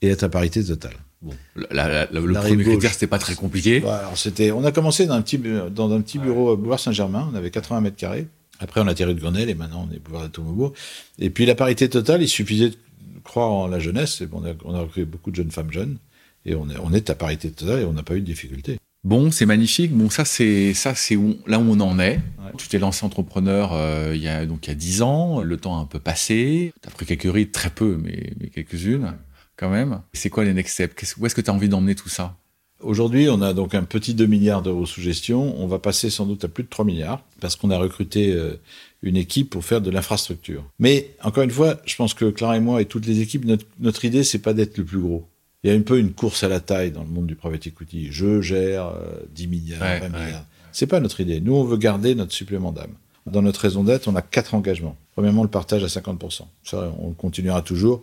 et 0.00 0.08
être 0.08 0.22
à 0.22 0.28
parité 0.28 0.64
totale. 0.64 0.94
Bon, 1.20 1.34
le 1.54 2.32
premier 2.32 2.64
critère, 2.64 2.92
c'était 2.92 3.06
pas 3.06 3.18
très 3.18 3.34
compliqué. 3.34 3.78
alors 3.78 4.16
c'était, 4.16 4.52
on 4.52 4.64
a 4.64 4.72
commencé 4.72 5.06
dans 5.06 5.14
un 5.14 5.22
petit, 5.22 5.38
dans 5.38 5.92
un 5.92 6.00
petit 6.00 6.18
bureau 6.18 6.52
à 6.52 6.56
Boulevard 6.56 6.80
Saint-Germain. 6.80 7.28
On 7.32 7.34
avait 7.34 7.50
80 7.50 7.80
mètres 7.80 7.96
carrés. 7.96 8.26
Après, 8.64 8.80
on 8.80 8.86
a 8.86 8.94
tiré 8.94 9.12
de 9.12 9.20
Grenelle 9.20 9.50
et 9.50 9.54
maintenant, 9.54 9.86
on 9.90 9.94
est 9.94 10.00
de 10.22 10.28
Tourmebourg. 10.28 10.72
Et 11.18 11.28
puis, 11.28 11.44
la 11.44 11.54
parité 11.54 11.86
totale, 11.90 12.22
il 12.22 12.28
suffisait 12.28 12.70
de 12.70 12.76
croire 13.22 13.50
en 13.50 13.66
la 13.66 13.78
jeunesse. 13.78 14.22
Et 14.22 14.28
on 14.32 14.42
a, 14.42 14.54
on 14.64 14.74
a 14.74 14.80
recruté 14.80 15.04
beaucoup 15.04 15.30
de 15.30 15.36
jeunes 15.36 15.50
femmes 15.50 15.70
jeunes. 15.70 15.98
Et 16.46 16.54
on 16.54 16.70
est, 16.70 16.78
on 16.82 16.90
est 16.94 17.10
à 17.10 17.14
parité 17.14 17.50
totale 17.50 17.82
et 17.82 17.84
on 17.84 17.92
n'a 17.92 18.02
pas 18.02 18.16
eu 18.16 18.20
de 18.20 18.24
difficulté. 18.24 18.78
Bon, 19.04 19.30
c'est 19.30 19.44
magnifique. 19.44 19.92
Bon, 19.92 20.08
ça, 20.08 20.24
c'est 20.24 20.72
ça, 20.72 20.94
c'est 20.94 21.18
là 21.46 21.58
où 21.58 21.70
on 21.70 21.80
en 21.80 21.98
est. 21.98 22.20
Tu 22.56 22.68
t'es 22.68 22.78
lancé 22.78 23.04
entrepreneur 23.04 23.74
euh, 23.74 24.12
il 24.14 24.22
y 24.22 24.28
a 24.28 24.46
donc 24.46 24.66
il 24.66 24.70
y 24.70 24.72
a 24.72 24.74
dix 24.74 25.02
ans. 25.02 25.42
Le 25.42 25.58
temps 25.58 25.76
a 25.76 25.82
un 25.82 25.86
peu 25.86 25.98
passé. 25.98 26.72
T'as 26.80 26.90
pris 26.90 27.04
quelques 27.04 27.30
rides, 27.30 27.52
très 27.52 27.68
peu, 27.68 27.98
mais, 28.02 28.32
mais 28.40 28.48
quelques-unes 28.48 29.14
quand 29.56 29.68
même. 29.68 30.00
C'est 30.14 30.30
quoi 30.30 30.44
les 30.44 30.54
next 30.54 30.72
steps? 30.72 31.16
Où 31.18 31.26
est-ce 31.26 31.34
que 31.34 31.42
tu 31.42 31.50
as 31.50 31.54
envie 31.54 31.68
d'emmener 31.68 31.94
tout 31.94 32.08
ça? 32.08 32.36
Aujourd'hui, 32.80 33.28
on 33.30 33.40
a 33.40 33.54
donc 33.54 33.74
un 33.74 33.84
petit 33.84 34.14
2 34.14 34.26
milliards 34.26 34.62
d'euros 34.62 34.86
sous 34.86 35.00
gestion. 35.00 35.54
On 35.62 35.66
va 35.66 35.78
passer 35.78 36.10
sans 36.10 36.26
doute 36.26 36.44
à 36.44 36.48
plus 36.48 36.64
de 36.64 36.68
3 36.68 36.84
milliards 36.84 37.22
parce 37.40 37.56
qu'on 37.56 37.70
a 37.70 37.78
recruté 37.78 38.32
euh, 38.32 38.60
une 39.02 39.16
équipe 39.16 39.50
pour 39.50 39.64
faire 39.64 39.80
de 39.80 39.90
l'infrastructure. 39.90 40.64
Mais 40.78 41.10
encore 41.22 41.44
une 41.44 41.50
fois, 41.50 41.76
je 41.86 41.96
pense 41.96 42.14
que 42.14 42.30
Clara 42.30 42.56
et 42.56 42.60
moi 42.60 42.82
et 42.82 42.84
toutes 42.84 43.06
les 43.06 43.20
équipes, 43.20 43.44
notre, 43.44 43.64
notre 43.80 44.04
idée, 44.04 44.24
c'est 44.24 44.38
pas 44.38 44.52
d'être 44.52 44.76
le 44.76 44.84
plus 44.84 44.98
gros 44.98 45.26
il 45.64 45.70
y 45.70 45.72
a 45.72 45.76
un 45.76 45.82
peu 45.82 45.98
une 45.98 46.12
course 46.12 46.42
à 46.42 46.48
la 46.48 46.60
taille 46.60 46.90
dans 46.90 47.02
le 47.02 47.08
monde 47.08 47.26
du 47.26 47.36
private 47.36 47.66
equity. 47.66 48.08
Je 48.10 48.42
gère 48.42 48.92
10 49.34 49.44
euh, 49.44 49.48
milliards, 49.48 49.80
20 49.80 50.08
milliards. 50.10 50.44
C'est 50.72 50.86
pas 50.86 51.00
notre 51.00 51.20
idée. 51.20 51.40
Nous, 51.40 51.54
on 51.54 51.64
veut 51.64 51.78
garder 51.78 52.14
notre 52.14 52.32
supplément 52.32 52.70
d'âme. 52.70 52.92
Dans 53.26 53.40
notre 53.40 53.60
raison 53.60 53.82
d'être, 53.82 54.06
on 54.06 54.14
a 54.14 54.20
quatre 54.20 54.54
engagements. 54.54 54.96
Premièrement, 55.14 55.42
le 55.42 55.48
partage 55.48 55.82
à 55.82 55.86
50%. 55.86 56.42
Ça, 56.64 56.92
on 57.00 57.12
continuera 57.12 57.62
toujours. 57.62 58.02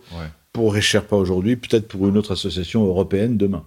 Pour 0.52 0.74
Récher 0.74 1.00
pas 1.00 1.16
aujourd'hui, 1.16 1.54
peut-être 1.54 1.86
pour 1.86 2.08
une 2.08 2.18
autre 2.18 2.32
association 2.32 2.84
européenne 2.84 3.36
demain. 3.36 3.64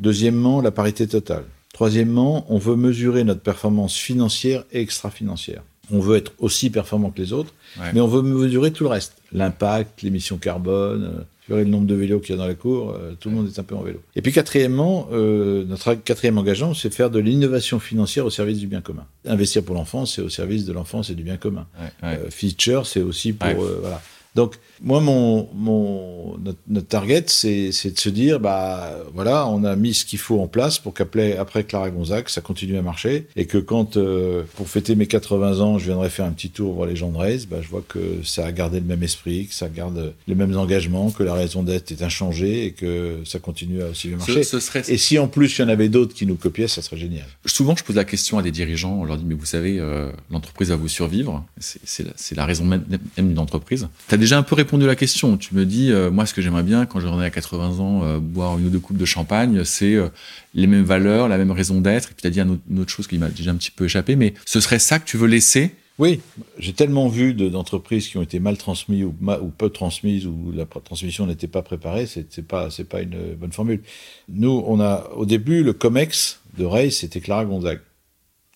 Deuxièmement, 0.00 0.60
la 0.60 0.70
parité 0.70 1.06
totale. 1.06 1.44
Troisièmement, 1.72 2.46
on 2.48 2.58
veut 2.58 2.76
mesurer 2.76 3.24
notre 3.24 3.40
performance 3.40 3.96
financière 3.96 4.64
et 4.72 4.80
extra-financière. 4.80 5.62
On 5.90 6.00
veut 6.00 6.16
être 6.16 6.32
aussi 6.38 6.70
performant 6.70 7.10
que 7.10 7.20
les 7.20 7.32
autres, 7.32 7.54
mais 7.94 8.00
on 8.00 8.08
veut 8.08 8.22
mesurer 8.22 8.72
tout 8.72 8.84
le 8.84 8.90
reste. 8.90 9.14
L'impact, 9.32 10.02
l'émission 10.02 10.36
carbone, 10.36 11.04
euh, 11.04 11.22
le 11.48 11.64
nombre 11.64 11.86
de 11.86 11.94
vélos 11.94 12.20
qu'il 12.20 12.34
y 12.34 12.38
a 12.38 12.40
dans 12.40 12.46
la 12.46 12.54
cour, 12.54 12.90
euh, 12.90 13.14
tout 13.18 13.30
le 13.30 13.36
monde 13.36 13.48
est 13.48 13.58
un 13.58 13.62
peu 13.62 13.74
en 13.74 13.82
vélo. 13.82 14.00
Et 14.16 14.22
puis 14.22 14.32
quatrièmement, 14.32 15.08
euh, 15.12 15.64
notre 15.64 15.94
quatrième 15.94 16.38
engagement, 16.38 16.74
c'est 16.74 16.92
faire 16.92 17.10
de 17.10 17.18
l'innovation 17.18 17.80
financière 17.80 18.26
au 18.26 18.30
service 18.30 18.58
du 18.58 18.66
bien 18.66 18.80
commun. 18.80 19.06
Investir 19.24 19.62
pour 19.62 19.74
l'enfance, 19.74 20.16
c'est 20.16 20.22
au 20.22 20.28
service 20.28 20.64
de 20.64 20.72
l'enfance 20.72 21.10
et 21.10 21.14
du 21.14 21.22
bien 21.22 21.36
commun. 21.36 21.66
Euh, 22.02 22.30
feature, 22.30 22.86
c'est 22.86 23.02
aussi 23.02 23.32
pour 23.32 23.48
voilà. 23.80 24.02
Donc, 24.38 24.54
moi, 24.80 25.00
mon, 25.00 25.48
mon, 25.52 26.38
notre, 26.68 26.86
target, 26.86 27.24
c'est, 27.26 27.72
c'est 27.72 27.90
de 27.90 27.98
se 27.98 28.08
dire, 28.08 28.38
bah, 28.38 28.96
voilà, 29.12 29.48
on 29.48 29.64
a 29.64 29.74
mis 29.74 29.94
ce 29.94 30.04
qu'il 30.04 30.20
faut 30.20 30.40
en 30.40 30.46
place 30.46 30.78
pour 30.78 30.94
qu'après 30.94 31.36
après 31.36 31.64
Clara 31.64 31.90
Gonzac, 31.90 32.30
ça 32.30 32.40
continue 32.40 32.76
à 32.76 32.82
marcher. 32.82 33.26
Et 33.34 33.46
que 33.46 33.58
quand, 33.58 33.96
euh, 33.96 34.44
pour 34.54 34.68
fêter 34.68 34.94
mes 34.94 35.08
80 35.08 35.58
ans, 35.58 35.78
je 35.80 35.86
viendrai 35.86 36.08
faire 36.08 36.24
un 36.24 36.30
petit 36.30 36.50
tour 36.50 36.74
voir 36.74 36.86
les 36.86 36.94
gens 36.94 37.10
de 37.10 37.16
Race, 37.16 37.46
bah, 37.46 37.56
je 37.60 37.66
vois 37.66 37.82
que 37.88 37.98
ça 38.22 38.46
a 38.46 38.52
gardé 38.52 38.78
le 38.78 38.86
même 38.86 39.02
esprit, 39.02 39.48
que 39.48 39.54
ça 39.54 39.68
garde 39.68 40.14
les 40.28 40.36
mêmes 40.36 40.56
engagements, 40.56 41.10
que 41.10 41.24
la 41.24 41.34
raison 41.34 41.64
d'être 41.64 41.90
est 41.90 42.02
inchangée 42.02 42.66
et 42.66 42.70
que 42.70 43.16
ça 43.24 43.40
continue 43.40 43.82
à 43.82 43.88
aussi 43.88 44.06
bien 44.06 44.18
marcher. 44.18 44.44
Et 44.88 44.98
si 44.98 45.18
en 45.18 45.26
plus 45.26 45.58
il 45.58 45.62
y 45.62 45.64
en 45.64 45.68
avait 45.68 45.88
d'autres 45.88 46.14
qui 46.14 46.26
nous 46.26 46.36
copiaient, 46.36 46.68
ça 46.68 46.80
serait 46.80 46.98
génial. 46.98 47.26
Souvent, 47.44 47.74
je 47.74 47.82
pose 47.82 47.96
la 47.96 48.04
question 48.04 48.38
à 48.38 48.42
des 48.42 48.52
dirigeants, 48.52 49.00
on 49.00 49.04
leur 49.04 49.16
dit, 49.16 49.24
mais 49.26 49.34
vous 49.34 49.46
savez, 49.46 49.80
euh, 49.80 50.12
l'entreprise 50.30 50.68
va 50.68 50.76
vous 50.76 50.86
survivre. 50.86 51.44
C'est, 51.58 51.80
c'est, 51.82 52.04
la, 52.04 52.12
c'est 52.14 52.36
la 52.36 52.46
raison 52.46 52.64
même, 52.64 52.84
même 53.16 53.28
d'une 53.28 53.40
entreprise. 53.40 53.88
Déjà 54.28 54.38
un 54.38 54.42
peu 54.42 54.54
répondu 54.54 54.84
à 54.84 54.88
la 54.88 54.96
question 54.96 55.38
tu 55.38 55.54
me 55.54 55.64
dis, 55.64 55.90
euh, 55.90 56.10
moi, 56.10 56.26
ce 56.26 56.34
que 56.34 56.42
j'aimerais 56.42 56.62
bien 56.62 56.84
quand 56.84 57.00
j'en 57.00 57.20
ai 57.20 57.24
à 57.24 57.30
80 57.30 57.80
ans, 57.80 58.02
euh, 58.04 58.18
boire 58.18 58.58
une 58.58 58.66
ou 58.66 58.68
deux 58.68 58.78
coupes 58.78 58.98
de 58.98 59.04
champagne, 59.06 59.64
c'est 59.64 59.94
euh, 59.94 60.08
les 60.54 60.66
mêmes 60.66 60.84
valeurs, 60.84 61.28
la 61.28 61.38
même 61.38 61.50
raison 61.50 61.80
d'être. 61.80 62.10
Et 62.10 62.14
puis, 62.14 62.22
tu 62.22 62.26
as 62.26 62.30
dit 62.30 62.40
une 62.40 62.78
autre 62.78 62.90
chose 62.90 63.06
qui 63.06 63.16
m'a 63.16 63.30
déjà 63.30 63.52
un 63.52 63.54
petit 63.54 63.70
peu 63.70 63.86
échappé, 63.86 64.16
mais 64.16 64.34
ce 64.44 64.60
serait 64.60 64.78
ça 64.78 64.98
que 64.98 65.06
tu 65.06 65.16
veux 65.16 65.26
laisser? 65.26 65.74
Oui, 65.98 66.20
j'ai 66.58 66.74
tellement 66.74 67.08
vu 67.08 67.32
d'entreprises 67.32 68.08
qui 68.08 68.18
ont 68.18 68.22
été 68.22 68.38
mal 68.38 68.56
transmises 68.58 69.04
ou, 69.04 69.14
ou 69.42 69.48
peu 69.48 69.70
transmises 69.70 70.26
ou 70.26 70.52
la 70.54 70.66
transmission 70.66 71.26
n'était 71.26 71.48
pas 71.48 71.62
préparée, 71.62 72.06
c'est 72.06 72.46
pas 72.46 72.68
pas 72.88 73.00
une 73.00 73.34
bonne 73.34 73.52
formule. 73.52 73.80
Nous, 74.28 74.62
on 74.66 74.78
a 74.78 75.08
au 75.16 75.24
début 75.24 75.64
le 75.64 75.72
Comex 75.72 76.40
de 76.56 76.64
Ray, 76.64 76.92
c'était 76.92 77.20
Clara 77.20 77.44
Gonzague. 77.46 77.80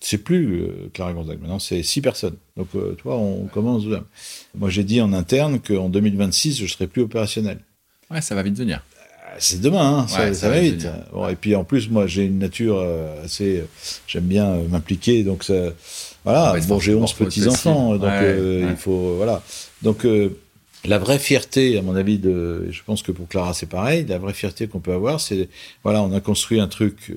C'est 0.05 0.17
plus 0.17 0.63
euh, 0.63 0.89
Clara 0.93 1.13
Gonzague. 1.13 1.39
Maintenant, 1.39 1.59
c'est 1.59 1.81
six 1.81 2.01
personnes. 2.01 2.35
Donc, 2.57 2.67
euh, 2.75 2.91
toi, 2.91 3.15
on 3.15 3.45
commence. 3.45 3.83
Moi, 4.53 4.69
j'ai 4.69 4.83
dit 4.83 4.99
en 4.99 5.13
interne 5.13 5.61
qu'en 5.61 5.87
2026, 5.87 6.57
je 6.57 6.67
serai 6.67 6.87
plus 6.87 7.03
opérationnel. 7.03 7.59
Ouais, 8.11 8.19
ça 8.19 8.35
va 8.35 8.43
vite 8.43 8.57
venir. 8.57 8.83
Euh, 8.97 9.35
c'est 9.39 9.61
demain, 9.61 9.99
hein, 9.99 10.07
ça, 10.09 10.49
va 10.49 10.59
vite. 10.59 10.89
Bon, 11.13 11.29
et 11.29 11.37
puis 11.37 11.55
en 11.55 11.63
plus, 11.63 11.89
moi, 11.89 12.05
j'ai 12.05 12.25
une 12.25 12.37
nature 12.37 12.85
assez. 13.23 13.63
J'aime 14.05 14.25
bien 14.25 14.57
m'impliquer, 14.69 15.23
donc 15.23 15.45
ça. 15.45 15.71
Voilà. 16.25 16.53
Bon, 16.67 16.81
j'ai 16.81 16.95
11 16.95 17.13
petits 17.13 17.47
enfants, 17.47 17.95
donc 17.95 18.11
il 18.21 18.75
faut. 18.75 19.15
Voilà. 19.15 19.41
Donc 19.83 20.05
la 20.83 20.99
vraie 20.99 21.17
fierté, 21.17 21.77
à 21.77 21.81
mon 21.81 21.95
avis, 21.95 22.17
de, 22.17 22.67
je 22.71 22.81
pense 22.85 23.03
que 23.03 23.13
pour 23.13 23.29
Clara 23.29 23.53
c'est 23.53 23.69
pareil. 23.69 24.05
La 24.05 24.17
vraie 24.17 24.33
fierté 24.33 24.67
qu'on 24.67 24.81
peut 24.81 24.91
avoir, 24.91 25.21
c'est 25.21 25.47
voilà, 25.81 26.03
on 26.03 26.11
a 26.11 26.19
construit 26.19 26.59
un 26.59 26.67
truc 26.67 27.13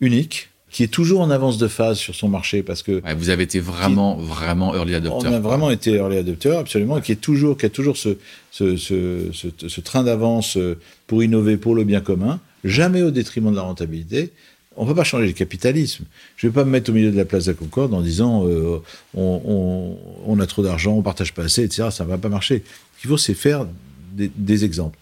unique 0.00 0.48
qui 0.70 0.82
est 0.82 0.88
toujours 0.88 1.20
en 1.20 1.30
avance 1.30 1.58
de 1.58 1.66
phase 1.66 1.98
sur 1.98 2.14
son 2.14 2.28
marché 2.28 2.62
parce 2.62 2.82
que 2.82 3.02
vous 3.16 3.30
avez 3.30 3.44
été 3.44 3.60
vraiment 3.60 4.16
vraiment 4.16 4.74
early 4.74 4.94
adopter. 4.94 5.28
On 5.28 5.32
a 5.32 5.40
vraiment 5.40 5.70
été 5.70 5.94
early 5.94 6.18
adopter 6.18 6.56
absolument, 6.56 6.98
et 6.98 7.02
qui 7.02 7.12
est 7.12 7.16
toujours 7.16 7.56
qui 7.56 7.66
a 7.66 7.70
toujours 7.70 7.96
ce 7.96 8.18
ce, 8.50 8.76
ce, 8.76 9.30
ce, 9.32 9.80
train 9.80 10.02
d'avance 10.02 10.56
euh, 10.56 10.76
pour 11.06 11.22
innover 11.22 11.56
pour 11.56 11.74
le 11.74 11.84
bien 11.84 12.00
commun, 12.00 12.40
jamais 12.64 13.02
au 13.02 13.10
détriment 13.10 13.50
de 13.50 13.56
la 13.56 13.62
rentabilité. 13.62 14.32
On 14.76 14.86
peut 14.86 14.94
pas 14.94 15.04
changer 15.04 15.26
le 15.26 15.32
capitalisme. 15.32 16.04
Je 16.36 16.46
vais 16.46 16.52
pas 16.52 16.64
me 16.64 16.70
mettre 16.70 16.90
au 16.90 16.92
milieu 16.92 17.10
de 17.10 17.16
la 17.16 17.24
place 17.24 17.46
de 17.46 17.50
la 17.50 17.56
Concorde 17.56 17.94
en 17.94 18.00
disant 18.00 18.46
euh, 18.46 18.80
on, 19.14 19.40
on, 19.44 19.96
on, 20.26 20.40
a 20.40 20.46
trop 20.46 20.62
d'argent, 20.62 20.92
on 20.92 21.02
partage 21.02 21.34
pas 21.34 21.44
assez, 21.44 21.64
etc. 21.64 21.88
Ça 21.90 22.04
va 22.04 22.16
pas 22.16 22.28
marcher. 22.28 22.62
Ce 22.96 23.00
qu'il 23.00 23.10
faut, 23.10 23.16
c'est 23.16 23.34
faire 23.34 23.66
des, 24.12 24.30
des 24.36 24.64
exemples. 24.64 24.98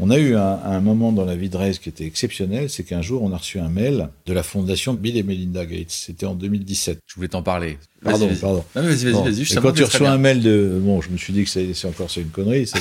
On 0.00 0.10
a 0.10 0.18
eu 0.18 0.36
un, 0.36 0.80
moment 0.80 1.10
dans 1.10 1.24
la 1.24 1.34
vie 1.34 1.48
de 1.48 1.56
Reyes 1.56 1.78
qui 1.78 1.88
était 1.88 2.04
exceptionnel, 2.04 2.70
c'est 2.70 2.84
qu'un 2.84 3.02
jour 3.02 3.22
on 3.22 3.32
a 3.32 3.36
reçu 3.36 3.58
un 3.58 3.68
mail 3.68 4.08
de 4.26 4.32
la 4.32 4.44
fondation 4.44 4.94
Bill 4.94 5.16
et 5.16 5.24
Melinda 5.24 5.66
Gates. 5.66 5.90
C'était 5.90 6.26
en 6.26 6.34
2017. 6.34 7.00
Je 7.04 7.14
voulais 7.16 7.28
t'en 7.28 7.42
parler. 7.42 7.78
Pardon, 8.02 8.30
pardon. 8.40 8.64
vas-y, 8.74 9.10
vas-y, 9.10 9.32
vas-y. 9.32 9.60
quand 9.60 9.72
tu 9.72 9.82
reçois 9.82 10.10
un 10.10 10.18
mail 10.18 10.40
de, 10.40 10.78
bon, 10.80 11.00
je 11.00 11.10
me 11.10 11.16
suis 11.16 11.32
dit 11.32 11.44
que 11.44 11.50
c'est 11.50 11.88
encore 11.88 12.10
c'est 12.10 12.20
une 12.20 12.28
connerie. 12.28 12.66
Ça 12.66 12.78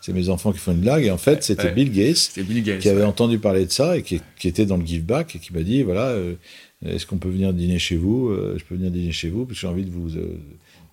c'est 0.00 0.12
mes 0.12 0.28
enfants 0.28 0.52
qui 0.52 0.58
font 0.58 0.70
une 0.70 0.82
blague. 0.82 1.04
Et 1.04 1.10
en 1.10 1.18
fait, 1.18 1.42
c'était 1.42 1.72
Bill 1.72 1.90
Gates, 1.90 2.30
Bill 2.36 2.62
Gates 2.62 2.78
qui 2.78 2.88
avait 2.88 3.02
entendu 3.02 3.40
parler 3.40 3.66
de 3.66 3.72
ça 3.72 3.96
et 3.96 4.02
qui, 4.02 4.20
était 4.44 4.66
dans 4.66 4.76
le 4.76 4.86
give 4.86 5.04
back 5.04 5.34
et 5.34 5.40
qui 5.40 5.52
m'a 5.52 5.62
dit 5.62 5.82
voilà, 5.82 6.10
euh, 6.10 6.34
est-ce 6.84 7.06
qu'on 7.06 7.18
peut 7.18 7.28
venir 7.28 7.52
dîner 7.52 7.80
chez 7.80 7.96
vous 7.96 8.28
euh, 8.28 8.54
Je 8.56 8.64
peux 8.64 8.76
venir 8.76 8.92
dîner 8.92 9.10
chez 9.10 9.30
vous 9.30 9.46
parce 9.46 9.58
que 9.58 9.60
j'ai 9.62 9.66
envie 9.66 9.84
de 9.84 9.90
vous 9.90 10.16
euh, 10.16 10.38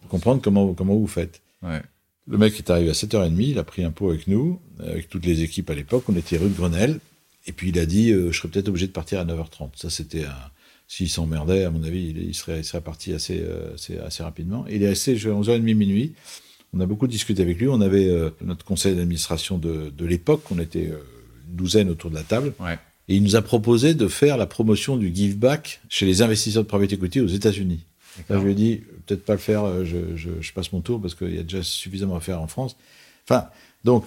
comprendre 0.10 0.42
comment 0.42 0.74
comment 0.74 0.96
vous 0.96 1.08
faites. 1.08 1.42
Le 2.28 2.38
mec 2.38 2.58
est 2.58 2.70
arrivé 2.70 2.90
à 2.90 2.94
7h30, 2.94 3.36
il 3.40 3.60
a 3.60 3.64
pris 3.64 3.84
un 3.84 3.92
pot 3.92 4.10
avec 4.10 4.28
nous, 4.28 4.60
avec 4.80 5.10
toutes 5.10 5.26
les 5.26 5.42
équipes 5.42 5.70
à 5.70 5.76
l'époque, 5.76 6.06
on 6.08 6.16
était 6.16 6.38
rue 6.38 6.50
de 6.50 6.56
Grenelle, 6.56 7.00
et 7.46 7.52
puis 7.52 7.70
il 7.70 7.80
a 7.80 7.86
dit, 7.86 8.12
euh, 8.12 8.32
je 8.32 8.38
serais 8.38 8.48
peut-être 8.48 8.70
obligé 8.70 8.88
de 8.88 8.92
partir 8.92 9.20
à 9.20 9.26
9h30. 9.26 9.72
Ça, 9.76 9.90
c'était 9.90 10.26
un... 10.26 10.36
S'il 10.88 11.10
s'emmerdait, 11.10 11.64
à 11.64 11.72
mon 11.72 11.84
avis, 11.84 12.14
il, 12.16 12.36
serait, 12.36 12.60
il 12.60 12.64
serait 12.64 12.82
parti 12.82 13.14
assez, 13.14 13.42
euh, 13.42 13.74
assez, 13.74 13.98
assez, 13.98 14.22
rapidement. 14.22 14.66
Il 14.70 14.84
est 14.84 14.90
resté 14.90 15.14
à 15.14 15.16
11h30 15.16 15.62
minuit. 15.62 16.14
On 16.74 16.80
a 16.82 16.86
beaucoup 16.86 17.08
discuté 17.08 17.42
avec 17.42 17.58
lui. 17.58 17.68
On 17.68 17.82
avait 17.82 18.08
euh, 18.08 18.30
notre 18.42 18.64
conseil 18.64 18.96
d'administration 18.96 19.58
de, 19.58 19.92
de 19.96 20.06
l'époque. 20.06 20.44
On 20.52 20.60
était 20.60 20.86
une 20.86 21.56
douzaine 21.56 21.90
autour 21.90 22.10
de 22.10 22.16
la 22.16 22.24
table. 22.24 22.54
Ouais. 22.60 22.78
Et 23.08 23.16
il 23.16 23.24
nous 23.24 23.36
a 23.36 23.42
proposé 23.42 23.96
de 23.96 24.08
faire 24.08 24.38
la 24.38 24.46
promotion 24.46 24.98
du 24.98 25.14
give 25.14 25.38
back 25.38 25.82
chez 25.90 26.06
les 26.06 26.22
investisseurs 26.22 26.64
de 26.64 26.68
private 26.68 26.94
equity 26.94 27.22
aux 27.22 27.28
États-Unis. 27.28 27.86
Là, 28.30 28.38
je 28.40 28.44
lui 28.44 28.52
ai 28.52 28.56
dit, 28.56 28.84
peut-être 29.06 29.26
pas 29.26 29.34
le 29.34 29.40
faire, 29.40 29.64
euh, 29.64 29.86
je, 29.86 30.16
je, 30.16 30.30
je 30.40 30.54
passe 30.54 30.72
mon 30.72 30.82
tour 30.82 31.02
parce 31.02 31.16
qu'il 31.16 31.34
y 31.34 31.40
a 31.40 31.44
déjà 31.44 31.64
suffisamment 31.64 32.16
à 32.16 32.20
faire 32.20 32.42
en 32.42 32.48
France. 32.48 32.76
Enfin, 33.28 33.48
donc, 33.84 34.06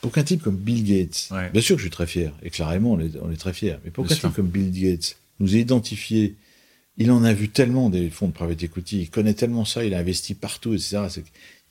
pour 0.00 0.12
qu'un 0.12 0.22
type 0.22 0.42
comme 0.42 0.56
Bill 0.56 0.84
Gates, 0.84 1.30
bien 1.52 1.62
sûr 1.62 1.76
que 1.76 1.80
je 1.80 1.86
suis 1.86 1.90
très 1.90 2.06
fier, 2.06 2.32
et 2.42 2.50
clairement 2.50 2.92
on 2.92 3.00
est, 3.00 3.16
on 3.22 3.30
est 3.30 3.36
très 3.36 3.52
fier, 3.52 3.80
mais 3.84 3.90
pour 3.90 4.06
qu'un 4.06 4.14
type 4.14 4.34
comme 4.34 4.48
Bill 4.48 4.70
Gates 4.70 5.16
nous 5.40 5.56
ait 5.56 5.60
identifié, 5.60 6.36
il 6.98 7.10
en 7.10 7.24
a 7.24 7.32
vu 7.32 7.48
tellement 7.48 7.90
des 7.90 8.08
fonds 8.10 8.28
de 8.28 8.32
private 8.32 8.62
equity, 8.62 9.02
il 9.02 9.10
connaît 9.10 9.34
tellement 9.34 9.64
ça, 9.64 9.84
il 9.84 9.94
a 9.94 9.98
investi 9.98 10.34
partout, 10.34 10.74
etc. 10.74 10.98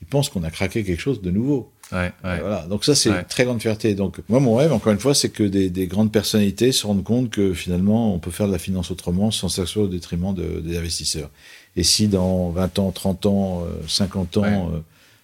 Il 0.00 0.06
pense 0.06 0.28
qu'on 0.28 0.44
a 0.44 0.50
craqué 0.50 0.84
quelque 0.84 1.00
chose 1.00 1.22
de 1.22 1.30
nouveau. 1.30 1.72
Ouais, 1.92 2.12
ouais. 2.24 2.40
Voilà. 2.40 2.66
Donc 2.68 2.84
ça, 2.84 2.94
c'est 2.94 3.08
une 3.08 3.24
très 3.24 3.44
grande 3.44 3.62
fierté. 3.62 3.94
Donc 3.94 4.20
moi, 4.28 4.40
mon 4.40 4.56
rêve, 4.56 4.72
encore 4.72 4.92
une 4.92 4.98
fois, 4.98 5.14
c'est 5.14 5.30
que 5.30 5.42
des, 5.42 5.70
des, 5.70 5.86
grandes 5.86 6.12
personnalités 6.12 6.72
se 6.72 6.86
rendent 6.86 7.04
compte 7.04 7.30
que 7.30 7.54
finalement, 7.54 8.14
on 8.14 8.18
peut 8.18 8.30
faire 8.30 8.46
de 8.48 8.52
la 8.52 8.58
finance 8.58 8.90
autrement 8.90 9.30
sans 9.30 9.48
s'asseoir 9.48 9.86
au 9.86 9.88
détriment 9.88 10.34
de, 10.34 10.60
des 10.60 10.76
investisseurs. 10.76 11.30
Et 11.76 11.82
si 11.82 12.08
dans 12.08 12.50
20 12.50 12.78
ans, 12.78 12.90
30 12.90 13.26
ans, 13.26 13.66
50 13.86 14.36
euh, 14.36 14.40
ans, 14.40 14.70
euh, 14.72 14.78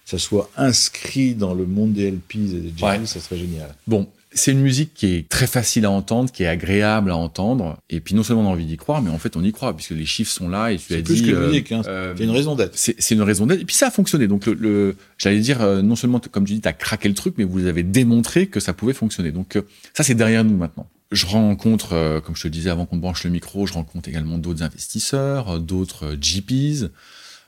ça 0.05 0.19
soit 0.19 0.49
inscrit 0.55 1.33
dans 1.33 1.53
le 1.53 1.65
monde 1.65 1.93
des 1.93 2.11
LPs 2.11 2.35
et 2.35 2.59
des 2.59 2.69
GP, 2.69 3.05
ça 3.05 3.19
serait 3.19 3.37
génial. 3.37 3.73
Bon, 3.87 4.07
c'est 4.31 4.51
une 4.51 4.61
musique 4.61 4.93
qui 4.93 5.15
est 5.15 5.29
très 5.29 5.47
facile 5.47 5.85
à 5.85 5.91
entendre, 5.91 6.31
qui 6.31 6.43
est 6.43 6.47
agréable 6.47 7.11
à 7.11 7.17
entendre. 7.17 7.77
Et 7.89 7.99
puis 7.99 8.13
non 8.13 8.23
seulement 8.23 8.43
on 8.43 8.47
a 8.47 8.49
envie 8.49 8.65
d'y 8.65 8.77
croire, 8.77 9.01
mais 9.01 9.09
en 9.09 9.17
fait 9.17 9.35
on 9.35 9.43
y 9.43 9.51
croit 9.51 9.75
puisque 9.75 9.91
les 9.91 10.05
chiffres 10.05 10.31
sont 10.31 10.47
là 10.47 10.71
et 10.71 10.77
tu 10.77 10.93
as 10.93 11.01
dit. 11.01 11.03
Plus 11.03 11.21
que 11.23 11.35
euh, 11.35 11.47
musique, 11.47 11.71
hein. 11.71 11.81
euh, 11.87 12.13
c'est 12.15 12.23
une 12.23 12.31
raison 12.31 12.55
d'être. 12.55 12.73
C'est 12.75 13.11
une 13.11 13.21
raison 13.21 13.47
d'être. 13.47 13.61
Et 13.61 13.65
puis 13.65 13.75
ça 13.75 13.87
a 13.87 13.91
fonctionné. 13.91 14.27
Donc 14.27 14.45
le, 14.45 14.95
j'allais 15.17 15.39
dire 15.39 15.59
non 15.83 15.95
seulement 15.95 16.19
comme 16.19 16.45
tu 16.45 16.53
dis, 16.53 16.61
tu 16.61 16.67
as 16.67 16.73
craqué 16.73 17.07
le 17.07 17.15
truc, 17.15 17.35
mais 17.37 17.43
vous 17.43 17.65
avez 17.65 17.83
démontré 17.83 18.47
que 18.47 18.59
ça 18.59 18.73
pouvait 18.73 18.93
fonctionner. 18.93 19.31
Donc 19.31 19.57
ça 19.93 20.03
c'est 20.03 20.15
derrière 20.15 20.43
nous 20.43 20.57
maintenant. 20.57 20.87
Je 21.13 21.25
rencontre, 21.25 22.21
comme 22.25 22.35
je 22.35 22.43
te 22.43 22.47
disais 22.47 22.69
avant 22.69 22.85
qu'on 22.85 22.97
branche 22.97 23.23
le 23.23 23.29
micro, 23.29 23.67
je 23.67 23.73
rencontre 23.73 24.09
également 24.09 24.37
d'autres 24.37 24.63
investisseurs, 24.63 25.59
d'autres 25.59 26.15
GPs. 26.19 26.89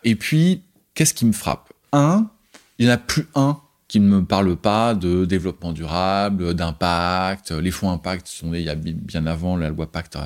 Et 0.03 0.15
puis 0.15 0.61
qu'est-ce 0.93 1.13
qui 1.13 1.25
me 1.25 1.33
frappe? 1.33 1.73
Un, 1.91 2.29
il 2.77 2.85
n'y 2.85 2.91
en 2.91 2.95
a 2.95 2.97
plus 2.97 3.27
un 3.35 3.59
qui 3.87 3.99
ne 3.99 4.07
me 4.07 4.25
parle 4.25 4.55
pas 4.55 4.93
de 4.93 5.25
développement 5.25 5.71
durable, 5.71 6.53
d'impact. 6.53 7.51
Les 7.51 7.71
fonds 7.71 7.91
impact 7.91 8.27
sont 8.27 8.49
nés 8.49 8.59
il 8.59 8.65
y 8.65 8.69
a 8.69 8.75
bien 8.75 9.25
avant 9.25 9.57
la 9.57 9.69
loi 9.69 9.91
Pacte 9.91 10.17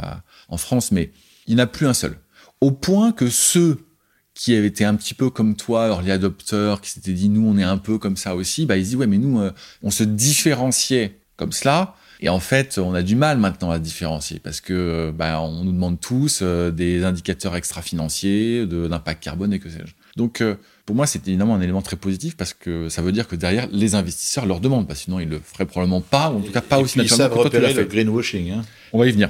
en 0.48 0.58
France, 0.58 0.92
mais 0.92 1.12
il 1.48 1.56
n'y 1.56 1.62
en 1.62 1.64
a 1.64 1.68
plus 1.68 1.88
un 1.88 1.94
seul. 1.94 2.18
Au 2.62 2.72
point 2.72 3.12
que 3.12 3.30
ceux 3.30 3.86
qui 4.34 4.56
avaient 4.56 4.68
été 4.68 4.86
un 4.86 4.96
petit 4.96 5.14
peu 5.14 5.30
comme 5.30 5.56
toi, 5.56 5.88
early 5.88 6.12
adopteurs, 6.12 6.80
qui 6.82 6.90
s'étaient 6.90 7.14
dit 7.14 7.30
nous 7.30 7.46
on 7.46 7.58
est 7.58 7.64
un 7.64 7.78
peu 7.78 7.98
comme 7.98 8.16
ça 8.16 8.36
aussi, 8.36 8.66
bah 8.66 8.78
ils 8.78 8.84
disent 8.84 8.96
ouais 8.96 9.08
mais 9.08 9.18
nous 9.18 9.40
euh, 9.40 9.52
on 9.84 9.92
se 9.92 10.04
différenciait 10.04 11.20
comme 11.36 11.52
cela. 11.52 11.96
Et 12.22 12.30
en 12.30 12.40
fait, 12.40 12.78
on 12.78 12.94
a 12.94 13.02
du 13.02 13.16
mal 13.16 13.38
maintenant 13.38 13.72
à 13.72 13.80
différencier 13.80 14.40
parce 14.40 14.60
que 14.60 14.74
euh, 14.74 15.12
bah, 15.12 15.42
on 15.42 15.64
nous 15.64 15.72
demande 15.72 16.00
tous 16.00 16.40
euh, 16.42 16.70
des 16.70 17.04
indicateurs 17.04 17.56
extra-financiers, 17.56 18.66
d'impact 18.66 19.24
carbone 19.24 19.54
et 19.54 19.60
que 19.60 19.70
sais-je. 19.70 19.94
Donc 20.18 20.44
pour 20.90 20.96
moi, 20.96 21.06
c'est 21.06 21.28
évidemment 21.28 21.54
un 21.54 21.62
élément 21.62 21.84
très 21.84 21.98
positif 21.98 22.36
parce 22.36 22.54
que 22.54 22.90
ça 22.90 23.04
veut 23.04 23.12
dire 23.12 23.28
que 23.28 23.36
derrière, 23.36 23.68
les 23.72 23.94
investisseurs 23.94 24.48
leur 24.48 24.60
demandent, 24.60 24.88
parce 24.88 25.02
que 25.02 25.04
sinon 25.06 25.20
ils 25.20 25.30
le 25.30 25.40
feraient 25.40 25.68
probablement 25.68 26.02
pas, 26.02 26.32
ou 26.32 26.40
en 26.40 26.42
tout 26.42 26.52
cas 26.52 26.62
pas 26.62 26.80
aussi 26.80 26.98
naturellement 26.98 27.38
que 27.38 27.42
toi 27.42 27.50
tu 27.52 27.60
l'as 27.60 27.70
fait. 27.70 27.82
le 27.82 27.86
greenwashing. 27.86 28.50
Hein. 28.50 28.64
On 28.92 28.98
va 28.98 29.06
y 29.06 29.12
venir. 29.12 29.30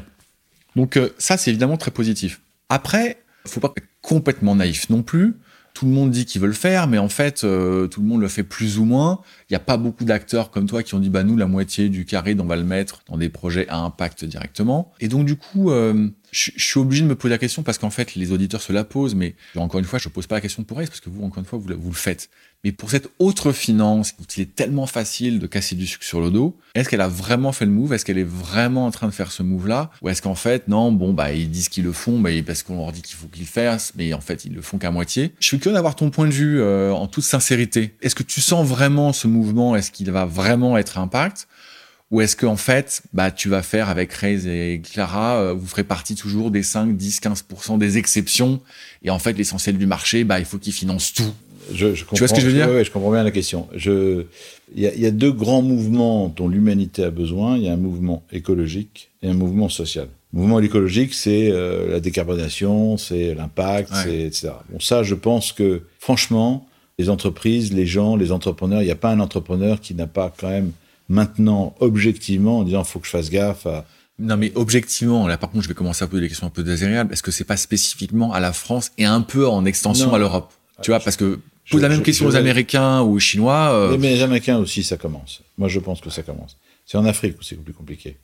Donc 0.77 0.95
euh, 0.95 1.09
ça, 1.17 1.35
c'est 1.35 1.49
évidemment 1.51 1.75
très 1.75 1.91
positif. 1.91 2.39
Après, 2.69 3.17
faut 3.45 3.59
pas 3.59 3.73
être 3.75 3.87
complètement 4.01 4.55
naïf 4.55 4.89
non 4.89 5.03
plus. 5.03 5.35
Tout 5.73 5.85
le 5.85 5.91
monde 5.91 6.11
dit 6.11 6.25
qu'ils 6.25 6.41
veulent 6.41 6.49
le 6.49 6.55
faire, 6.55 6.87
mais 6.87 6.97
en 6.97 7.09
fait, 7.09 7.43
euh, 7.43 7.87
tout 7.87 8.01
le 8.01 8.07
monde 8.07 8.21
le 8.21 8.27
fait 8.27 8.43
plus 8.43 8.79
ou 8.79 8.85
moins. 8.85 9.21
Il 9.49 9.53
n'y 9.53 9.57
a 9.57 9.61
pas 9.61 9.77
beaucoup 9.77 10.03
d'acteurs 10.03 10.51
comme 10.51 10.67
toi 10.67 10.83
qui 10.83 10.95
ont 10.95 10.99
dit, 10.99 11.09
bah 11.09 11.23
nous, 11.23 11.37
la 11.37 11.47
moitié 11.47 11.89
du 11.89 12.05
carré, 12.05 12.35
on 12.39 12.45
va 12.45 12.55
le 12.55 12.63
mettre 12.63 13.01
dans 13.07 13.17
des 13.17 13.29
projets 13.29 13.67
à 13.69 13.77
impact 13.77 14.25
directement. 14.25 14.91
Et 14.99 15.07
donc 15.07 15.25
du 15.25 15.35
coup, 15.35 15.71
euh, 15.71 16.09
je, 16.31 16.51
suis 16.55 16.79
obligé 16.79 17.03
de 17.03 17.07
me 17.07 17.15
poser 17.15 17.31
la 17.31 17.37
question 17.37 17.63
parce 17.63 17.77
qu'en 17.77 17.89
fait, 17.89 18.15
les 18.15 18.31
auditeurs 18.31 18.61
se 18.61 18.73
la 18.73 18.83
posent, 18.83 19.15
mais 19.15 19.35
encore 19.55 19.79
une 19.79 19.85
fois, 19.85 19.99
je 19.99 20.09
ne 20.09 20.13
pose 20.13 20.27
pas 20.27 20.35
la 20.35 20.41
question 20.41 20.63
pour 20.63 20.77
Race 20.77 20.89
parce 20.89 20.99
que 21.01 21.09
vous, 21.09 21.23
encore 21.23 21.39
une 21.39 21.45
fois, 21.45 21.59
vous, 21.59 21.67
vous 21.79 21.89
le 21.89 21.95
faites. 21.95 22.29
Mais 22.63 22.73
pour 22.73 22.89
cette 22.89 23.09
autre 23.19 23.53
finance, 23.53 24.13
où 24.19 24.23
il 24.35 24.41
est 24.43 24.55
tellement 24.55 24.85
facile 24.85 25.39
de 25.39 25.47
casser 25.47 25.75
du 25.75 25.87
sucre 25.87 26.03
sur 26.03 26.19
le 26.19 26.29
dos, 26.29 26.57
est-ce 26.75 26.89
qu'elle 26.89 27.01
a 27.01 27.07
vraiment 27.07 27.53
fait 27.53 27.65
le 27.65 27.71
move? 27.71 27.93
Est-ce 27.93 28.03
qu'elle 28.03 28.17
est 28.17 28.27
vraiment 28.27 28.85
en 28.85 28.91
train 28.91 29.07
de 29.07 29.13
faire 29.13 29.31
ce 29.31 29.43
move-là? 29.43 29.91
Ou 30.01 30.09
est-ce 30.09 30.21
qu'en 30.21 30.35
fait, 30.35 30.67
non, 30.67 30.91
bon, 30.91 31.13
bah, 31.13 31.31
ils 31.31 31.49
disent 31.49 31.69
qu'ils 31.69 31.85
le 31.85 31.93
font, 31.93 32.19
bah, 32.19 32.31
parce 32.45 32.63
qu'on 32.63 32.77
leur 32.77 32.91
dit 32.91 33.01
qu'il 33.01 33.15
faut 33.15 33.27
qu'ils 33.27 33.43
le 33.43 33.47
fassent, 33.47 33.93
mais 33.95 34.13
en 34.13 34.19
fait, 34.19 34.43
ils 34.43 34.53
le 34.53 34.61
font 34.61 34.77
qu'à 34.77 34.91
moitié. 34.91 35.33
Je 35.39 35.45
suis 35.45 35.59
curieux 35.59 35.75
d'avoir 35.75 35.95
ton 35.95 36.09
point 36.09 36.27
de 36.27 36.33
vue 36.33 36.59
euh, 36.59 36.91
en 36.91 37.07
toute 37.07 37.23
sincérité. 37.23 37.95
Est-ce 38.01 38.15
que 38.15 38.23
tu 38.23 38.41
sens 38.41 38.67
vraiment 38.67 39.13
ce 39.13 39.27
mouvement? 39.27 39.77
Est-ce 39.77 39.91
qu'il 39.91 40.11
va 40.11 40.25
vraiment 40.25 40.77
être 40.77 40.97
impact? 40.97 41.47
Ou 42.11 42.21
est-ce 42.21 42.35
qu'en 42.35 42.55
fait, 42.55 43.01
bah, 43.13 43.31
tu 43.31 43.49
vas 43.49 43.61
faire 43.61 43.89
avec 43.89 44.11
Reyes 44.13 44.47
et 44.47 44.81
Clara, 44.81 45.37
euh, 45.37 45.53
vous 45.53 45.67
ferez 45.67 45.83
partie 45.83 46.15
toujours 46.15 46.49
des 46.49 46.63
5, 46.63 46.95
10, 46.95 47.21
15% 47.21 47.77
des 47.77 47.97
exceptions, 47.97 48.61
et 49.03 49.09
en 49.09 49.19
fait, 49.19 49.33
l'essentiel 49.33 49.77
du 49.77 49.85
marché, 49.85 50.23
bah, 50.23 50.39
il 50.39 50.45
faut 50.45 50.57
qu'ils 50.57 50.73
financent 50.73 51.13
tout. 51.13 51.31
Je, 51.71 51.93
je 51.93 52.01
comprends, 52.01 52.15
tu 52.15 52.19
vois 52.21 52.27
ce 52.27 52.33
que 52.33 52.41
je 52.41 52.47
veux 52.47 52.53
dire 52.53 52.67
Oui, 52.69 52.83
je 52.83 52.89
comprends 52.89 53.11
bien 53.11 53.23
la 53.23 53.31
question. 53.31 53.67
Il 53.75 54.25
y, 54.75 54.81
y, 54.81 55.05
a 55.05 55.11
deux 55.11 55.31
grands 55.31 55.61
mouvements 55.61 56.33
dont 56.35 56.47
l'humanité 56.47 57.03
a 57.03 57.11
besoin. 57.11 57.57
Il 57.57 57.63
y 57.63 57.69
a 57.69 57.73
un 57.73 57.77
mouvement 57.77 58.23
écologique 58.31 59.11
et 59.21 59.29
un 59.29 59.33
mouvement 59.33 59.69
social. 59.69 60.07
Le 60.33 60.39
mouvement 60.39 60.59
écologique, 60.59 61.13
c'est 61.13 61.49
euh, 61.51 61.91
la 61.91 61.99
décarbonation, 61.99 62.97
c'est 62.97 63.33
l'impact, 63.33 63.91
etc. 64.07 64.51
Bon, 64.69 64.79
ça, 64.79 65.03
je 65.03 65.15
pense 65.15 65.51
que, 65.51 65.83
franchement, 65.99 66.67
les 66.99 67.09
entreprises, 67.09 67.73
les 67.73 67.85
gens, 67.85 68.15
les 68.15 68.31
entrepreneurs, 68.31 68.81
il 68.81 68.85
n'y 68.85 68.91
a 68.91 68.95
pas 68.95 69.11
un 69.11 69.19
entrepreneur 69.19 69.79
qui 69.79 69.95
n'a 69.95 70.07
pas 70.07 70.33
quand 70.35 70.49
même 70.49 70.71
maintenant 71.09 71.75
objectivement 71.79 72.59
en 72.59 72.63
disant 72.63 72.83
faut 72.83 72.99
que 72.99 73.05
je 73.05 73.11
fasse 73.11 73.29
gaffe 73.29 73.65
à 73.65 73.85
non 74.19 74.35
mais 74.35 74.51
objectivement, 74.55 75.27
là 75.27 75.37
par 75.37 75.49
contre 75.49 75.63
je 75.63 75.69
vais 75.69 75.73
commencer 75.73 76.03
à 76.03 76.07
poser 76.07 76.21
des 76.21 76.27
questions 76.27 76.47
un 76.47 76.51
peu 76.51 76.63
désagréables. 76.63 77.13
Est-ce 77.13 77.23
que 77.23 77.31
c'est 77.31 77.45
pas 77.45 77.57
spécifiquement 77.57 78.33
à 78.33 78.39
la 78.39 78.51
France 78.51 78.91
et 78.97 79.05
un 79.05 79.21
peu 79.21 79.47
en 79.47 79.65
extension 79.65 80.13
à 80.13 80.17
l'Europe? 80.17 80.51
Tu 80.81 80.91
vois, 80.91 80.99
parce 80.99 81.15
que 81.15 81.39
pose 81.69 81.81
la 81.81 81.89
même 81.89 82.03
question 82.03 82.25
aux 82.25 82.35
Américains 82.35 83.01
ou 83.01 83.15
aux 83.15 83.19
Chinois. 83.19 83.71
Euh, 83.73 83.97
mais 83.97 84.15
les 84.15 84.23
Américains 84.23 84.57
aussi, 84.57 84.83
ça 84.83 84.97
commence. 84.97 85.41
Moi, 85.57 85.67
je 85.67 85.79
pense 85.79 86.01
que 86.01 86.09
ça 86.09 86.23
commence. 86.23 86.57
C'est 86.85 86.97
en 86.97 87.05
Afrique 87.05 87.35
où 87.39 87.43
c'est 87.43 87.55
plus 87.55 87.73
compliqué. 87.73 88.17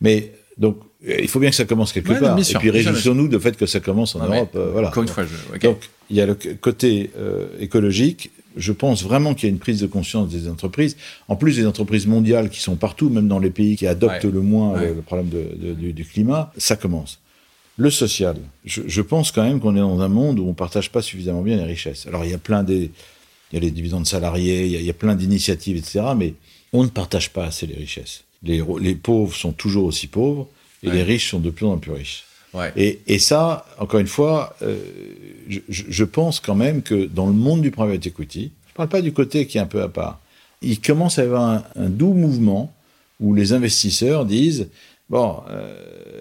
Mais 0.00 0.32
donc, 0.56 0.78
il 1.06 1.28
faut 1.28 1.40
bien 1.40 1.50
que 1.50 1.56
ça 1.56 1.64
commence 1.64 1.92
quelque 1.92 2.12
part. 2.12 2.38
et 2.38 2.54
puis 2.58 2.70
réjouissons-nous 2.70 3.28
du 3.28 3.38
fait 3.40 3.56
que 3.56 3.66
ça 3.66 3.80
commence 3.80 4.14
en 4.14 4.20
Europe. 4.20 4.52
Euh, 4.54 4.70
voilà. 4.72 4.88
Encore 4.88 5.02
une 5.02 5.08
fois, 5.08 5.24
je... 5.24 5.58
donc 5.58 5.88
il 6.10 6.16
y 6.16 6.20
a 6.20 6.26
le 6.26 6.34
côté 6.34 7.10
euh, 7.16 7.46
écologique 7.60 8.30
je 8.56 8.72
pense 8.72 9.02
vraiment 9.02 9.34
qu'il 9.34 9.48
y 9.48 9.50
a 9.50 9.52
une 9.52 9.58
prise 9.58 9.80
de 9.80 9.86
conscience 9.86 10.28
des 10.28 10.48
entreprises. 10.48 10.96
En 11.28 11.36
plus, 11.36 11.56
des 11.56 11.66
entreprises 11.66 12.06
mondiales 12.06 12.50
qui 12.50 12.60
sont 12.60 12.76
partout, 12.76 13.08
même 13.08 13.28
dans 13.28 13.38
les 13.38 13.50
pays 13.50 13.76
qui 13.76 13.86
adoptent 13.86 14.24
le 14.24 14.40
moins 14.40 14.80
le, 14.80 14.94
problème 15.02 15.28
du, 15.28 16.04
climat, 16.04 16.52
ça 16.56 16.76
commence. 16.76 17.20
Le 17.76 17.90
social, 17.90 18.36
je, 18.64 19.00
pense 19.00 19.32
quand 19.32 19.42
même 19.42 19.60
qu'on 19.60 19.74
est 19.74 19.80
dans 19.80 20.00
un 20.00 20.08
monde 20.08 20.38
où 20.38 20.46
on 20.46 20.52
partage 20.52 20.90
pas 20.90 21.00
suffisamment 21.00 21.42
bien 21.42 21.56
les 21.56 21.64
richesses. 21.64 22.06
Alors 22.06 22.24
il 22.24 22.30
y 22.30 22.34
a 22.34 22.38
plein 22.38 22.62
des, 22.62 22.90
il 23.50 23.54
y 23.54 23.56
a 23.56 23.60
les 23.60 23.70
dividendes 23.70 24.06
salariés, 24.06 24.66
il 24.66 24.82
y 24.82 24.90
a, 24.90 24.94
plein 24.94 25.14
d'initiatives, 25.14 25.76
etc. 25.76 26.02
Mais 26.16 26.34
on 26.72 26.84
ne 26.84 26.88
partage 26.88 27.30
pas 27.30 27.46
assez 27.46 27.66
les 27.66 27.76
richesses. 27.76 28.24
Les, 28.42 28.94
pauvres 28.94 29.34
sont 29.34 29.52
toujours 29.52 29.84
aussi 29.84 30.06
pauvres 30.06 30.48
et 30.82 30.90
les 30.90 31.02
riches 31.02 31.30
sont 31.30 31.40
de 31.40 31.50
plus 31.50 31.66
en 31.66 31.78
plus 31.78 31.92
riches. 31.92 32.24
Et, 32.76 33.18
ça, 33.18 33.64
encore 33.78 34.00
une 34.00 34.06
fois, 34.06 34.56
euh, 34.62 34.78
je, 35.68 36.04
pense 36.04 36.40
quand 36.40 36.54
même 36.54 36.82
que 36.82 37.06
dans 37.06 37.26
le 37.26 37.32
monde 37.32 37.62
du 37.62 37.70
private 37.70 38.06
equity, 38.06 38.52
je 38.66 38.72
ne 38.72 38.76
parle 38.76 38.88
pas 38.88 39.02
du 39.02 39.12
côté 39.12 39.46
qui 39.46 39.58
est 39.58 39.60
un 39.60 39.66
peu 39.66 39.82
à 39.82 39.88
part, 39.88 40.20
il 40.62 40.80
commence 40.80 41.18
à 41.18 41.22
y 41.22 41.26
avoir 41.26 41.64
un, 41.76 41.88
doux 41.88 42.12
mouvement 42.12 42.72
où 43.20 43.34
les 43.34 43.52
investisseurs 43.52 44.24
disent 44.26 44.68
bon, 45.08 45.42
euh, 45.50 45.76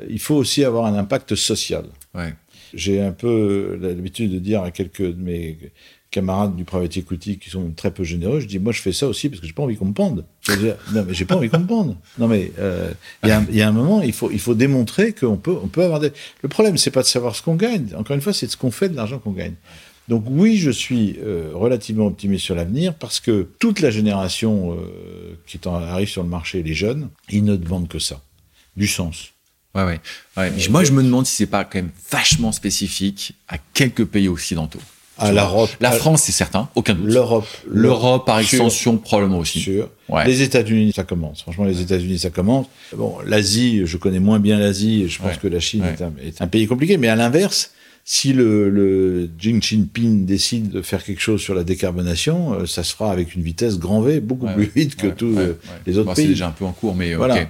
il 0.10 0.20
faut 0.20 0.36
aussi 0.36 0.64
avoir 0.64 0.86
un 0.86 0.96
impact 0.96 1.36
social. 1.36 1.86
J'ai 2.74 3.02
un 3.02 3.12
peu 3.12 3.80
l'habitude 3.82 4.32
de 4.32 4.40
dire 4.40 4.62
à 4.62 4.70
quelques 4.70 5.02
de 5.02 5.22
mes 5.22 5.58
camarades 6.12 6.56
du 6.56 6.64
private 6.64 6.98
equity 6.98 7.38
qui 7.38 7.50
sont 7.50 7.72
très 7.72 7.92
peu 7.92 8.04
généreux, 8.04 8.40
je 8.40 8.48
dis 8.48 8.60
moi 8.60 8.74
je 8.74 8.82
fais 8.82 8.92
ça 8.92 9.08
aussi 9.08 9.30
parce 9.30 9.42
que 9.42 9.48
j'ai 9.48 9.54
pas 9.54 9.64
envie 9.64 9.78
qu'on 9.78 9.86
me 9.86 9.94
pende. 9.94 10.26
non 10.94 11.06
mais 11.08 11.14
j'ai 11.14 11.26
pas 11.26 11.36
envie 11.36 11.50
qu'on 11.50 11.60
me 11.60 11.68
pende. 11.68 11.96
Non 12.18 12.28
mais 12.28 12.52
euh, 12.60 12.92
il 13.24 13.30
y, 13.30 13.62
a 13.62 13.68
un 13.68 13.72
moment 13.72 14.02
il 14.02 14.14
faut 14.14 14.32
il 14.32 14.40
faut 14.40 14.56
démontrer 14.56 15.14
qu'on 15.14 15.38
peut 15.38 15.56
on 15.62 15.68
peut 15.68 15.84
avoir 15.84 16.00
des. 16.00 16.12
Le 16.42 16.50
problème 16.50 16.78
c'est 16.78 16.92
pas 16.92 17.02
de 17.02 17.08
savoir 17.08 17.36
ce 17.36 17.42
qu'on 17.42 17.56
gagne. 17.56 17.90
Encore 17.96 18.16
une 18.16 18.22
fois 18.22 18.34
c'est 18.34 18.48
de 18.48 18.52
ce 18.52 18.58
qu'on 18.58 18.72
fait 18.72 18.90
de 18.90 18.96
l'argent 18.96 19.20
qu'on 19.20 19.32
gagne. 19.32 19.56
Donc 20.08 20.24
oui 20.28 20.58
je 20.58 20.72
suis 20.72 21.18
euh, 21.24 21.52
relativement 21.54 22.08
optimiste 22.08 22.46
sur 22.46 22.56
l'avenir 22.56 22.96
parce 22.96 23.20
que 23.20 23.48
toute 23.60 23.80
la 23.80 23.92
génération 23.92 24.74
euh, 24.74 25.38
qui 25.46 25.60
arrive 25.68 26.10
sur 26.10 26.24
le 26.24 26.30
marché 26.30 26.64
les 26.64 26.74
jeunes 26.74 27.10
ils 27.30 27.44
ne 27.44 27.56
demandent 27.56 27.88
que 27.88 28.00
ça 28.00 28.22
du 28.76 28.88
sens. 28.88 29.34
Ouais, 29.76 29.84
ouais. 29.84 30.00
ouais. 30.36 30.52
moi, 30.72 30.84
je 30.84 30.92
me 30.92 31.04
demande 31.04 31.28
si 31.28 31.36
c'est 31.36 31.46
pas 31.46 31.64
quand 31.64 31.78
même 31.78 31.92
vachement 32.10 32.52
spécifique 32.52 33.34
à 33.48 33.60
quelques 33.74 34.06
pays 34.06 34.28
occidentaux 34.28 34.82
l'Europe. 35.32 35.70
La 35.80 35.92
France, 35.92 36.24
c'est 36.24 36.32
certain, 36.32 36.70
aucun 36.76 36.96
doute. 36.96 37.06
L'Europe. 37.06 37.48
L'Europe, 37.68 38.26
par 38.26 38.40
extension, 38.40 38.98
probablement 38.98 39.40
aussi. 39.40 39.60
Sûr. 39.60 39.90
Les 40.26 40.42
États-Unis, 40.42 40.94
ça 40.96 41.04
commence. 41.04 41.42
Franchement, 41.42 41.66
les 41.66 41.82
États-Unis, 41.82 42.20
ça 42.20 42.30
commence. 42.30 42.68
Bon, 42.96 43.18
l'Asie, 43.26 43.82
je 43.86 43.98
connais 43.98 44.20
moins 44.20 44.40
bien 44.40 44.58
l'Asie. 44.58 45.08
Je 45.08 45.22
pense 45.22 45.38
que 45.38 45.48
la 45.48 45.60
Chine 45.60 45.84
est, 46.22 46.42
un, 46.42 46.48
pays 46.48 46.68
compliqué. 46.68 46.98
Mais 46.98 47.08
à 47.08 47.16
l'inverse, 47.16 47.72
si 48.06 48.34
le, 48.34 48.70
le 48.70 49.30
Xi 49.40 49.60
Jinping 49.62 50.26
décide 50.26 50.70
de 50.70 50.82
faire 50.82 51.04
quelque 51.04 51.22
chose 51.22 51.42
sur 51.42 51.54
la 51.54 51.64
décarbonation, 51.64 52.54
euh, 52.54 52.66
ça 52.66 52.84
se 52.84 52.96
fera 52.96 53.12
avec 53.12 53.36
une 53.36 53.44
vitesse 53.44 53.78
grand 53.78 54.02
V, 54.02 54.20
beaucoup 54.20 54.48
plus 54.48 54.72
vite 54.76 54.96
que 54.96 55.08
tous 55.08 55.38
euh, 55.38 55.60
les 55.86 55.98
autres 56.00 56.14
pays. 56.16 56.26
C'est 56.26 56.30
déjà 56.32 56.48
un 56.48 56.52
peu 56.52 56.66
en 56.66 56.72
cours, 56.72 56.96
mais 56.96 57.14
voilà 57.14 57.48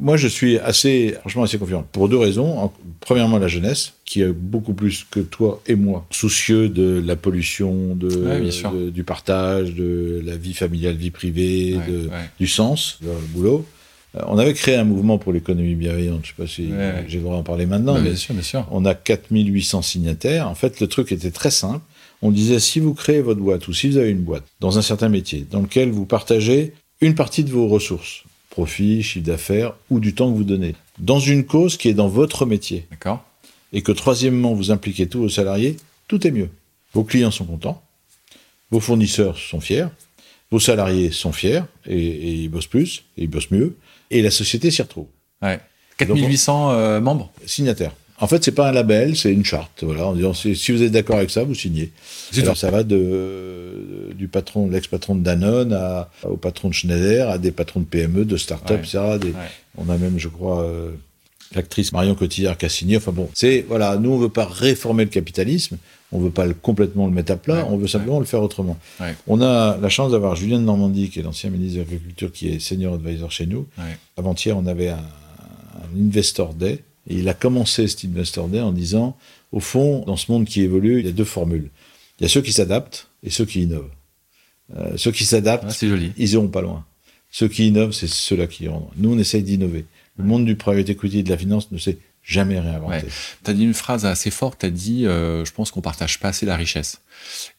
moi, 0.00 0.16
je 0.16 0.28
suis 0.28 0.58
assez, 0.58 1.14
franchement, 1.20 1.42
assez 1.42 1.58
confiant. 1.58 1.84
Pour 1.92 2.08
deux 2.08 2.18
raisons. 2.18 2.70
Premièrement, 3.00 3.38
la 3.38 3.48
jeunesse, 3.48 3.94
qui 4.04 4.22
est 4.22 4.32
beaucoup 4.32 4.74
plus 4.74 5.06
que 5.10 5.20
toi 5.20 5.62
et 5.66 5.74
moi, 5.74 6.06
soucieux 6.10 6.68
de 6.68 7.02
la 7.04 7.16
pollution, 7.16 7.94
de, 7.94 8.90
du 8.90 9.04
partage, 9.04 9.74
de 9.74 10.22
la 10.24 10.36
vie 10.36 10.54
familiale, 10.54 10.96
vie 10.96 11.10
privée, 11.10 11.78
de, 11.88 12.10
du 12.38 12.46
sens, 12.46 12.98
le 13.02 13.12
boulot. 13.28 13.66
Euh, 14.16 14.22
on 14.26 14.38
avait 14.38 14.54
créé 14.54 14.74
un 14.74 14.84
mouvement 14.84 15.18
pour 15.18 15.32
l'économie 15.32 15.74
bienveillante. 15.74 16.22
Je 16.24 16.32
ne 16.32 16.36
sais 16.36 16.42
pas 16.42 16.46
si 16.46 17.08
j'ai 17.08 17.18
le 17.18 17.24
droit 17.24 17.36
d'en 17.36 17.42
parler 17.42 17.66
maintenant. 17.66 17.94
mais 17.94 18.10
bien 18.10 18.16
sûr, 18.16 18.34
bien 18.34 18.42
sûr. 18.42 18.66
On 18.70 18.84
a 18.84 18.94
4800 18.94 19.82
signataires. 19.82 20.48
En 20.48 20.54
fait, 20.54 20.80
le 20.80 20.88
truc 20.88 21.12
était 21.12 21.30
très 21.30 21.50
simple. 21.50 21.84
On 22.22 22.30
disait, 22.30 22.58
si 22.58 22.80
vous 22.80 22.92
créez 22.92 23.22
votre 23.22 23.40
boîte 23.40 23.66
ou 23.68 23.72
si 23.72 23.88
vous 23.88 23.96
avez 23.96 24.10
une 24.10 24.22
boîte 24.22 24.44
dans 24.60 24.78
un 24.78 24.82
certain 24.82 25.08
métier 25.08 25.46
dans 25.50 25.60
lequel 25.60 25.90
vous 25.90 26.04
partagez 26.04 26.74
une 27.00 27.14
partie 27.14 27.44
de 27.44 27.50
vos 27.50 27.66
ressources, 27.66 28.24
profit, 28.60 29.02
chiffre 29.02 29.24
d'affaires 29.24 29.72
ou 29.88 30.00
du 30.00 30.14
temps 30.14 30.30
que 30.30 30.36
vous 30.36 30.44
donnez, 30.44 30.74
dans 30.98 31.18
une 31.18 31.46
cause 31.46 31.78
qui 31.78 31.88
est 31.88 31.94
dans 31.94 32.08
votre 32.08 32.44
métier. 32.44 32.86
D'accord. 32.90 33.24
Et 33.72 33.80
que 33.80 33.90
troisièmement, 33.90 34.52
vous 34.52 34.70
impliquez 34.70 35.06
tous 35.08 35.20
vos 35.20 35.28
salariés, 35.30 35.78
tout 36.08 36.26
est 36.26 36.30
mieux. 36.30 36.50
Vos 36.92 37.02
clients 37.02 37.30
sont 37.30 37.46
contents, 37.46 37.82
vos 38.70 38.80
fournisseurs 38.80 39.38
sont 39.38 39.60
fiers, 39.60 39.86
vos 40.50 40.60
salariés 40.60 41.10
sont 41.10 41.32
fiers 41.32 41.62
et, 41.86 42.42
ils 42.42 42.48
bossent 42.50 42.66
plus, 42.66 43.04
et 43.16 43.22
ils 43.22 43.30
bossent 43.30 43.50
mieux. 43.50 43.76
Et 44.10 44.20
la 44.20 44.30
société 44.30 44.70
s'y 44.70 44.82
retrouve. 44.82 45.06
Ouais. 45.40 45.58
4800 45.96 46.70
euh, 46.72 47.00
membres 47.00 47.32
Signataires. 47.46 47.94
En 48.20 48.26
fait, 48.26 48.44
c'est 48.44 48.52
pas 48.52 48.68
un 48.68 48.72
label, 48.72 49.16
c'est 49.16 49.32
une 49.32 49.44
charte. 49.44 49.82
Voilà, 49.82 50.06
en 50.06 50.14
disant 50.14 50.34
si 50.34 50.72
vous 50.72 50.82
êtes 50.82 50.92
d'accord 50.92 51.16
avec 51.16 51.30
ça, 51.30 51.42
vous 51.42 51.54
signez. 51.54 51.90
Alors 52.38 52.56
ça 52.56 52.70
va 52.70 52.82
de, 52.82 54.10
du 54.14 54.28
patron, 54.28 54.68
l'ex-patron 54.68 55.16
de 55.16 55.22
Danone, 55.22 55.72
à, 55.72 56.10
au 56.24 56.36
patron 56.36 56.68
de 56.68 56.74
Schneider, 56.74 57.30
à 57.30 57.38
des 57.38 57.50
patrons 57.50 57.80
de 57.80 57.86
PME, 57.86 58.24
de 58.24 58.36
start-up, 58.36 58.80
etc. 58.80 58.98
On 59.78 59.88
a 59.88 59.96
même, 59.96 60.18
je 60.18 60.28
crois, 60.28 60.62
euh, 60.64 60.90
l'actrice 61.54 61.92
Marion 61.92 62.14
Cotillard 62.14 62.58
qui 62.58 62.66
a 62.66 62.68
signé. 62.68 62.98
Enfin 62.98 63.12
bon, 63.12 63.30
c'est 63.32 63.64
voilà, 63.66 63.96
nous 63.96 64.10
on 64.10 64.18
veut 64.18 64.28
pas 64.28 64.44
réformer 64.44 65.04
le 65.04 65.10
capitalisme, 65.10 65.78
on 66.12 66.18
veut 66.20 66.30
pas 66.30 66.44
le, 66.44 66.52
complètement 66.54 67.06
le 67.06 67.12
mettre 67.12 67.32
à 67.32 67.36
plat, 67.36 67.66
on 67.70 67.78
veut 67.78 67.88
simplement 67.88 68.18
le 68.18 68.26
faire 68.26 68.42
autrement. 68.42 68.78
On 69.28 69.40
a 69.40 69.78
la 69.78 69.88
chance 69.88 70.12
d'avoir 70.12 70.36
Julien 70.36 70.58
de 70.58 70.64
Normandie, 70.64 71.08
qui 71.08 71.20
est 71.20 71.22
l'ancien 71.22 71.48
ministre 71.48 71.76
de 71.78 71.80
l'Agriculture, 71.84 72.32
qui 72.32 72.48
est 72.48 72.58
senior 72.58 72.94
advisor 72.94 73.30
chez 73.30 73.46
nous. 73.46 73.66
Avant-hier, 74.18 74.56
on 74.58 74.66
avait 74.66 74.88
un, 74.88 74.96
un 74.98 76.00
investor 76.00 76.52
day 76.52 76.82
et 77.08 77.16
il 77.16 77.28
a 77.28 77.34
commencé 77.34 77.88
cet 77.88 78.04
Investor 78.04 78.48
Day 78.48 78.60
en 78.60 78.72
disant, 78.72 79.16
au 79.52 79.60
fond, 79.60 80.04
dans 80.06 80.16
ce 80.16 80.30
monde 80.30 80.44
qui 80.44 80.62
évolue, 80.62 81.00
il 81.00 81.06
y 81.06 81.08
a 81.08 81.12
deux 81.12 81.24
formules. 81.24 81.70
Il 82.18 82.24
y 82.24 82.26
a 82.26 82.28
ceux 82.28 82.42
qui 82.42 82.52
s'adaptent 82.52 83.08
et 83.22 83.30
ceux 83.30 83.46
qui 83.46 83.62
innovent. 83.62 83.90
Euh, 84.76 84.96
ceux 84.96 85.10
qui 85.10 85.24
s'adaptent, 85.24 85.64
ah, 85.68 85.86
joli. 85.86 86.12
ils 86.16 86.32
iront 86.32 86.48
pas 86.48 86.60
loin. 86.60 86.84
Ceux 87.30 87.48
qui 87.48 87.68
innovent, 87.68 87.92
c'est 87.92 88.08
ceux-là 88.08 88.46
qui 88.46 88.64
iront. 88.64 88.88
Nous, 88.96 89.12
on 89.12 89.18
essaye 89.18 89.42
d'innover. 89.42 89.86
Le 90.16 90.24
monde 90.24 90.44
du 90.44 90.56
private 90.56 90.90
equity 90.90 91.20
et 91.20 91.22
de 91.22 91.30
la 91.30 91.38
finance 91.38 91.72
ne 91.72 91.78
s'est 91.78 91.98
jamais 92.22 92.58
réinventé. 92.60 93.06
Tu 93.44 93.50
as 93.50 93.54
dit 93.54 93.64
une 93.64 93.74
phrase 93.74 94.06
assez 94.06 94.30
forte, 94.30 94.60
tu 94.60 94.66
as 94.66 94.70
dit 94.70 95.06
euh, 95.06 95.44
je 95.44 95.52
pense 95.52 95.70
qu'on 95.70 95.80
partage 95.80 96.20
pas 96.20 96.28
assez 96.28 96.46
la 96.46 96.56
richesse. 96.56 97.00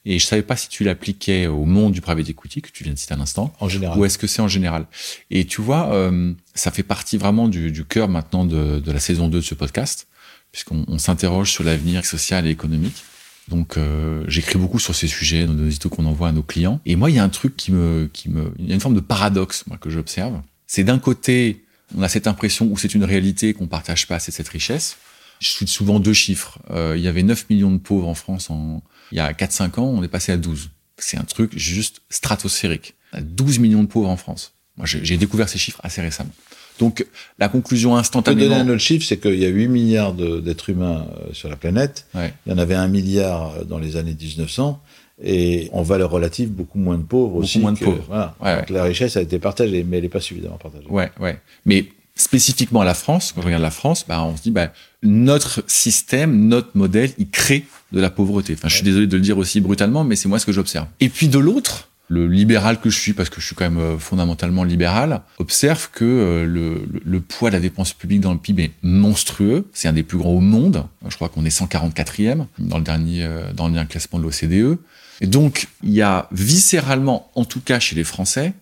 Et 0.06 0.20
je 0.20 0.26
savais 0.26 0.42
pas 0.42 0.56
si 0.56 0.70
tu 0.70 0.84
l'appliquais 0.84 1.48
au 1.48 1.66
monde 1.66 1.94
du 1.94 2.02
private 2.02 2.30
equity 2.30 2.62
que 2.62 2.72
tu 2.72 2.84
viens 2.84 2.94
de 2.94 2.98
citer 2.98 3.14
à 3.14 3.18
l'instant. 3.18 3.54
En 3.60 3.70
général. 3.70 3.98
Ou 3.98 4.06
est-ce 4.06 4.18
que 4.18 4.28
c'est 4.28 4.42
en 4.42 4.48
général 4.48 4.86
Et 5.30 5.46
tu 5.46 5.62
vois, 5.62 5.94
euh, 5.94 6.34
ça 6.56 6.72
fait 6.72 6.84
partie 6.84 7.18
vraiment 7.18 7.48
du, 7.48 7.72
du 7.72 7.86
cœur 7.86 8.08
maintenant 8.08 8.46
de, 8.46 8.80
de, 8.80 8.92
la 8.92 9.00
saison 9.00 9.28
2 9.28 9.38
de 9.38 9.44
ce 9.44 9.56
podcast, 9.56 10.08
puisqu'on 10.52 10.98
s'interroge 10.98 11.52
sur 11.52 11.64
l'avenir 11.64 12.06
social 12.06 12.48
et 12.48 12.50
économique. 12.50 13.04
Donc 13.48 13.78
euh, 13.78 14.24
j'écris 14.28 14.58
beaucoup 14.58 14.80
sur 14.80 14.96
ces 14.96 15.08
sujets 15.08 15.46
dans 15.46 15.54
nos 15.54 15.66
éditos 15.66 15.90
qu'on 15.90 16.06
envoie 16.06 16.30
à 16.30 16.32
nos 16.32 16.44
clients. 16.44 16.80
Et 16.86 16.96
moi, 16.96 17.10
il 17.10 17.16
y 17.16 17.20
a 17.20 17.24
un 17.24 17.30
truc 17.30 17.56
qui 17.58 17.72
me, 17.72 18.10
qui 18.12 18.30
me, 18.30 18.54
il 18.60 18.68
y 18.68 18.72
a 18.72 18.76
une 18.76 18.82
forme 18.82 18.96
de 18.96 19.02
paradoxe 19.02 19.66
moi 19.68 19.78
que 19.78 19.90
j'observe. 19.90 20.42
C'est 20.68 20.84
d'un 20.84 21.00
côté, 21.00 21.66
on 21.98 22.02
a 22.02 22.10
cette 22.10 22.28
impression 22.28 22.68
où 22.68 22.78
c'est 22.78 22.94
une 22.96 23.04
réalité 23.04 23.54
qu'on 23.54 23.68
partage 23.68 24.08
pas 24.08 24.16
assez 24.16 24.32
cette 24.32 24.50
richesse. 24.50 24.98
Je 25.40 25.50
suis 25.50 25.68
souvent 25.68 26.00
deux 26.00 26.14
chiffres. 26.14 26.60
Euh, 26.70 26.94
il 26.96 27.04
y 27.04 27.08
avait 27.08 27.24
9 27.24 27.50
millions 27.50 27.72
de 27.72 27.78
pauvres 27.78 28.08
en 28.08 28.14
France 28.14 28.50
en, 28.50 28.84
il 29.12 29.18
y 29.18 29.20
a 29.20 29.32
4-5 29.34 29.80
ans, 29.80 29.86
on 29.86 30.04
est 30.04 30.08
passé 30.08 30.32
à 30.32 30.38
12. 30.38 30.70
C'est 30.98 31.18
un 31.18 31.24
truc 31.24 31.58
juste 31.58 32.02
stratosphérique. 32.10 32.96
12 33.20 33.60
millions 33.60 33.84
de 33.84 33.88
pauvres 33.88 34.10
en 34.10 34.18
France. 34.18 34.54
Moi, 34.78 34.86
j'ai 34.86 35.18
découvert 35.18 35.50
ces 35.50 35.58
chiffres 35.58 35.82
assez 35.84 36.02
récemment. 36.02 36.32
Donc, 36.80 37.06
la 37.38 37.50
conclusion 37.50 37.96
instantanée. 37.98 38.42
Je 38.42 38.46
peux 38.46 38.50
donner 38.50 38.62
un 38.62 38.74
autre 38.74 38.82
chiffre, 38.82 39.06
c'est 39.06 39.18
qu'il 39.18 39.38
y 39.38 39.46
a 39.46 39.50
8 39.50 39.68
milliards 39.68 40.14
d'êtres 40.14 40.70
humains 40.70 41.06
euh, 41.18 41.34
sur 41.34 41.50
la 41.50 41.56
planète. 41.56 42.08
Il 42.16 42.52
y 42.52 42.54
en 42.54 42.58
avait 42.58 42.76
un 42.76 42.88
milliard 42.88 43.52
euh, 43.52 43.64
dans 43.66 43.78
les 43.78 43.98
années 43.98 44.16
1900. 44.20 44.82
Et 45.24 45.70
en 45.72 45.84
valeur 45.84 46.10
relative, 46.10 46.50
beaucoup 46.50 46.80
moins 46.80 46.98
de 46.98 47.04
pauvres 47.04 47.34
beaucoup 47.34 47.44
aussi. 47.44 47.60
moins 47.60 47.74
de 47.74 47.80
pauvres. 47.80 48.04
Voilà. 48.08 48.36
Donc, 48.58 48.70
la 48.70 48.84
richesse 48.84 49.18
a 49.18 49.22
été 49.22 49.38
partagée, 49.40 49.84
mais 49.88 49.98
elle 49.98 50.04
n'est 50.04 50.10
pas 50.10 50.22
suffisamment 50.22 50.58
partagée. 50.58 50.88
Ouais, 50.90 51.12
ouais. 51.20 51.40
Mais 51.66 51.86
spécifiquement 52.16 52.82
à 52.82 52.86
la 52.86 52.94
France, 52.94 53.32
quand 53.34 53.42
on 53.42 53.46
regarde 53.46 53.62
la 53.62 53.72
France, 53.72 54.06
bah, 54.08 54.24
on 54.24 54.36
se 54.36 54.44
dit, 54.44 54.52
bah, 54.52 54.72
notre 55.04 55.64
système, 55.68 56.48
notre 56.48 56.70
modèle, 56.76 57.12
il 57.18 57.30
crée 57.30 57.66
de 57.92 58.00
la 58.00 58.10
pauvreté. 58.10 58.54
Enfin, 58.54 58.68
je 58.68 58.76
suis 58.76 58.84
désolé 58.84 59.08
de 59.08 59.16
le 59.16 59.22
dire 59.22 59.38
aussi 59.38 59.62
brutalement, 59.62 60.04
mais 60.04 60.16
c'est 60.16 60.30
moi 60.30 60.40
ce 60.40 60.46
que 60.46 60.52
j'observe. 60.52 60.88
Et 61.00 61.10
puis 61.10 61.28
de 61.28 61.40
l'autre, 61.40 61.90
le 62.12 62.28
libéral 62.28 62.80
que 62.80 62.90
je 62.90 63.00
suis, 63.00 63.14
parce 63.14 63.30
que 63.30 63.40
je 63.40 63.46
suis 63.46 63.56
quand 63.56 63.64
même 63.64 63.80
euh, 63.80 63.98
fondamentalement 63.98 64.64
libéral, 64.64 65.22
observe 65.40 65.90
que 65.92 66.04
euh, 66.04 66.46
le, 66.46 66.86
le, 67.06 67.20
poids 67.22 67.50
de 67.50 67.56
la 67.56 67.62
dépense 67.62 67.94
publique 67.94 68.20
dans 68.20 68.34
le 68.34 68.38
PIB 68.38 68.64
est 68.64 68.72
monstrueux. 68.84 69.66
C'est 69.72 69.88
un 69.88 69.94
des 69.94 70.04
plus 70.04 70.18
grands 70.18 70.32
au 70.32 70.42
monde. 70.42 70.86
Je 71.08 71.16
crois 71.16 71.30
qu'on 71.30 71.46
est 71.46 71.58
144e 71.58 72.46
dans 72.60 72.78
le 72.78 72.84
dernier, 72.84 73.24
euh, 73.24 73.54
dans 73.54 73.68
le 73.68 73.74
dernier 73.74 73.88
classement 73.88 74.20
de 74.20 74.24
l'OCDE. 74.24 74.78
Et 75.22 75.28
donc, 75.28 75.68
il 75.84 75.92
y 75.92 76.02
a 76.02 76.28
viscéralement, 76.32 77.32
en 77.36 77.46
tout 77.46 77.62
cas 77.62 77.80
chez 77.80 77.96
les 77.96 78.04
Français, 78.04 78.54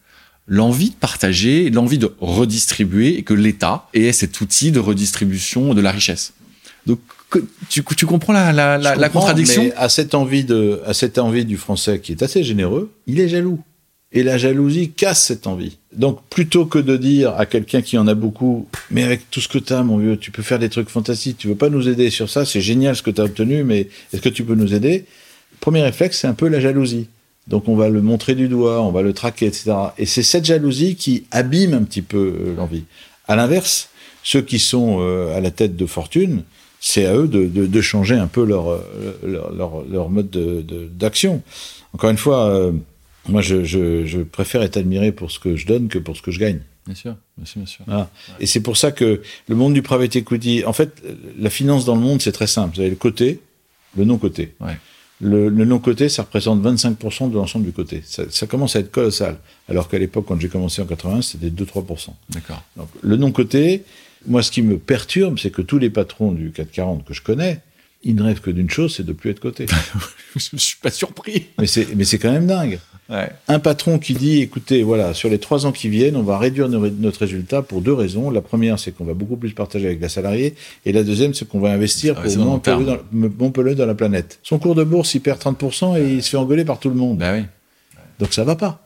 l'envie 0.46 0.90
de 0.90 0.96
partager, 0.96 1.70
l'envie 1.70 1.98
de 1.98 2.14
redistribuer 2.20 3.18
et 3.18 3.24
que 3.24 3.34
l'État 3.34 3.88
ait 3.94 4.12
cet 4.12 4.42
outil 4.42 4.72
de 4.72 4.80
redistribution 4.80 5.74
de 5.74 5.82
la 5.82 5.92
richesse. 5.92 6.34
Donc, 6.86 7.00
tu, 7.70 7.84
tu 7.84 8.06
comprends 8.06 8.34
la, 8.34 8.52
la, 8.52 8.78
la, 8.78 9.10
contradiction? 9.10 9.64
mais 9.64 9.74
à 9.74 9.88
cette 9.88 10.16
envie 10.16 10.44
de, 10.44 10.82
à 10.86 10.94
cette 10.94 11.18
envie 11.18 11.46
du 11.46 11.58
français 11.58 12.00
qui 12.00 12.12
est 12.12 12.24
assez 12.24 12.44
généreux, 12.44 12.92
il 13.08 13.20
est 13.20 13.30
jaloux. 13.30 13.60
Et 14.12 14.24
la 14.24 14.40
jalousie 14.40 14.90
casse 14.90 15.24
cette 15.24 15.46
envie. 15.46 15.78
Donc, 15.96 16.20
plutôt 16.32 16.66
que 16.66 16.80
de 16.80 16.98
dire 16.98 17.36
à 17.36 17.46
quelqu'un 17.46 17.84
qui 17.84 17.96
en 18.00 18.08
a 18.08 18.16
beaucoup, 18.16 18.68
mais 18.90 19.04
avec 19.04 19.30
tout 19.30 19.40
ce 19.40 19.48
que 19.48 19.60
tu 19.60 19.72
as, 19.72 19.84
mon 19.84 20.00
vieux, 20.00 20.18
tu 20.18 20.32
peux 20.32 20.42
faire 20.42 20.58
des 20.58 20.70
trucs 20.70 20.90
fantastiques, 20.90 21.38
tu 21.38 21.48
veux 21.48 21.56
pas 21.56 21.70
nous 21.70 21.88
aider 21.88 22.10
sur 22.10 22.28
ça, 22.28 22.44
c'est 22.44 22.60
génial 22.60 22.96
ce 22.96 23.04
que 23.04 23.12
tu 23.12 23.22
as 23.22 23.26
obtenu, 23.26 23.64
mais 23.64 23.88
est-ce 24.12 24.22
que 24.22 24.30
tu 24.30 24.44
peux 24.44 24.56
nous 24.56 24.74
aider? 24.74 25.06
Premier 25.60 25.82
réflexe, 25.82 26.20
c'est 26.20 26.28
un 26.28 26.34
peu 26.34 26.48
la 26.48 26.60
jalousie. 26.60 27.08
Donc 27.50 27.68
on 27.68 27.76
va 27.76 27.90
le 27.90 28.02
montrer 28.02 28.36
du 28.36 28.48
doigt, 28.48 28.82
on 28.82 28.92
va 28.92 29.02
le 29.02 29.12
traquer, 29.12 29.48
etc. 29.48 29.74
Et 29.98 30.06
c'est 30.06 30.24
cette 30.24 30.46
jalousie 30.46 30.96
qui 30.96 31.26
abîme 31.32 31.74
un 31.74 31.84
petit 31.84 32.04
peu 32.04 32.36
euh, 32.40 32.56
l'envie. 32.56 32.84
À 33.28 33.36
l'inverse, 33.36 33.90
ceux 34.24 34.42
qui 34.42 34.60
sont 34.60 34.98
euh, 35.02 35.36
à 35.36 35.42
la 35.42 35.50
tête 35.50 35.76
de 35.76 35.86
fortune, 35.88 36.44
c'est 36.80 37.06
à 37.06 37.16
eux 37.16 37.28
de, 37.28 37.48
de, 37.48 37.66
de, 37.66 37.82
changer 37.82 38.16
un 38.16 38.28
peu 38.28 38.46
leur, 38.46 38.70
euh, 38.70 38.80
leur, 39.24 39.52
leur, 39.52 39.84
leur 39.90 40.10
mode 40.10 40.30
d'action. 40.96 41.42
Encore 41.94 42.12
une 42.12 42.18
fois, 42.18 42.72
moi 43.28 43.42
je, 43.42 43.64
je, 43.64 44.06
je, 44.06 44.22
préfère 44.22 44.62
être 44.62 44.78
admiré 44.78 45.12
pour 45.12 45.32
ce 45.32 45.40
que 45.40 45.56
je 45.56 45.66
donne 45.66 45.88
que 45.88 45.98
pour 45.98 46.16
ce 46.16 46.22
que 46.22 46.32
je 46.32 46.40
gagne. 46.40 46.60
Bien 46.86 46.96
sûr, 46.96 47.16
bien 47.36 47.46
sûr, 47.46 47.60
bien 47.62 47.68
sûr. 47.68 47.84
Voilà. 47.88 48.10
Et 48.40 48.46
c'est 48.46 48.62
pour 48.62 48.78
ça 48.78 48.92
que 48.92 49.22
le 49.48 49.56
monde 49.56 49.74
du 49.74 49.82
private 49.82 50.16
equity, 50.16 50.64
en 50.66 50.74
fait, 50.74 51.04
la 51.38 51.50
finance 51.50 51.84
dans 51.84 51.96
le 51.96 52.02
monde, 52.02 52.22
c'est 52.22 52.32
très 52.32 52.48
simple. 52.48 52.76
Vous 52.76 52.82
avez 52.82 52.92
le 52.92 52.96
côté, 52.96 53.42
le 53.98 54.06
non-côté. 54.06 54.54
Ouais. 54.60 54.78
Le, 55.22 55.50
le 55.50 55.66
non-côté, 55.66 56.08
ça 56.08 56.24
représente 56.24 56.64
25% 56.64 57.30
de 57.30 57.36
l'ensemble 57.36 57.66
du 57.66 57.74
côté. 57.74 58.02
Ça, 58.06 58.24
ça, 58.30 58.48
commence 58.48 58.76
à 58.76 58.80
être 58.80 58.92
colossal. 58.92 59.38
Alors 59.68 59.90
qu'à 59.90 60.00
l'époque, 60.00 60.26
quand 60.28 60.40
j'ai 60.40 60.48
commencé 60.48 60.82
en 60.82 60.86
80, 60.86 61.22
c'était 61.24 61.50
2-3%. 61.50 62.10
D'accord. 62.30 62.64
Donc, 62.78 62.88
le 63.02 63.18
non-côté, 63.18 63.84
moi, 64.28 64.42
ce 64.44 64.52
qui 64.52 64.62
me 64.62 64.78
perturbe, 64.78 65.38
c'est 65.38 65.52
que 65.52 65.62
tous 65.62 65.78
les 65.78 65.90
patrons 65.90 66.32
du 66.32 66.52
440 66.52 67.06
que 67.06 67.14
je 67.14 67.22
connais, 67.22 67.60
ils 68.04 68.16
ne 68.16 68.24
rêvent 68.24 68.40
que 68.40 68.52
d'une 68.52 68.70
chose, 68.70 68.96
c'est 68.96 69.06
de 69.06 69.12
plus 69.12 69.32
être 69.32 69.42
coté. 69.42 69.66
je 70.36 70.58
suis 70.58 70.78
pas 70.78 70.92
surpris. 70.92 71.48
Mais 71.58 71.68
c'est, 71.68 71.96
mais 71.96 72.06
c'est 72.06 72.18
quand 72.18 72.32
même 72.32 72.48
dingue. 72.48 72.80
Ouais. 73.10 73.30
Un 73.48 73.60
patron 73.60 73.98
qui 73.98 74.14
dit, 74.14 74.42
écoutez, 74.42 74.84
voilà, 74.84 75.14
sur 75.16 75.30
les 75.30 75.40
trois 75.40 75.66
ans 75.66 75.72
qui 75.72 75.90
viennent, 75.90 76.16
on 76.16 76.24
va 76.24 76.38
réduire 76.38 76.70
notre 76.70 77.20
résultat 77.22 77.64
pour 77.64 77.82
deux 77.82 77.94
raisons. 77.94 78.30
La 78.30 78.42
première, 78.42 78.78
c'est 78.78 78.92
qu'on 78.92 79.06
va 79.06 79.16
beaucoup 79.16 79.36
plus 79.36 79.52
partager 79.54 79.88
avec 79.88 80.00
la 80.00 80.10
salariée. 80.10 80.54
Et 80.86 80.92
la 80.92 81.04
deuxième, 81.04 81.34
c'est 81.34 81.48
qu'on 81.48 81.60
va 81.60 81.72
investir 81.72 82.14
pour 82.16 82.62
polluer, 82.62 82.86
dans, 82.86 82.98
moins 83.12 83.50
polluer 83.50 83.76
dans 83.76 83.88
la 83.88 83.96
planète. 83.96 84.40
Son 84.44 84.60
cours 84.60 84.76
de 84.76 84.84
bourse, 84.84 85.16
il 85.16 85.22
perd 85.22 85.40
30% 85.40 86.00
et 86.00 86.14
il 86.14 86.24
se 86.24 86.30
fait 86.30 86.38
engueuler 86.38 86.66
par 86.66 86.80
tout 86.80 86.90
le 86.90 86.96
monde. 86.96 87.18
Bah 87.18 87.34
oui. 87.34 87.46
Donc 88.20 88.34
ça 88.34 88.44
va 88.44 88.56
pas. 88.56 88.86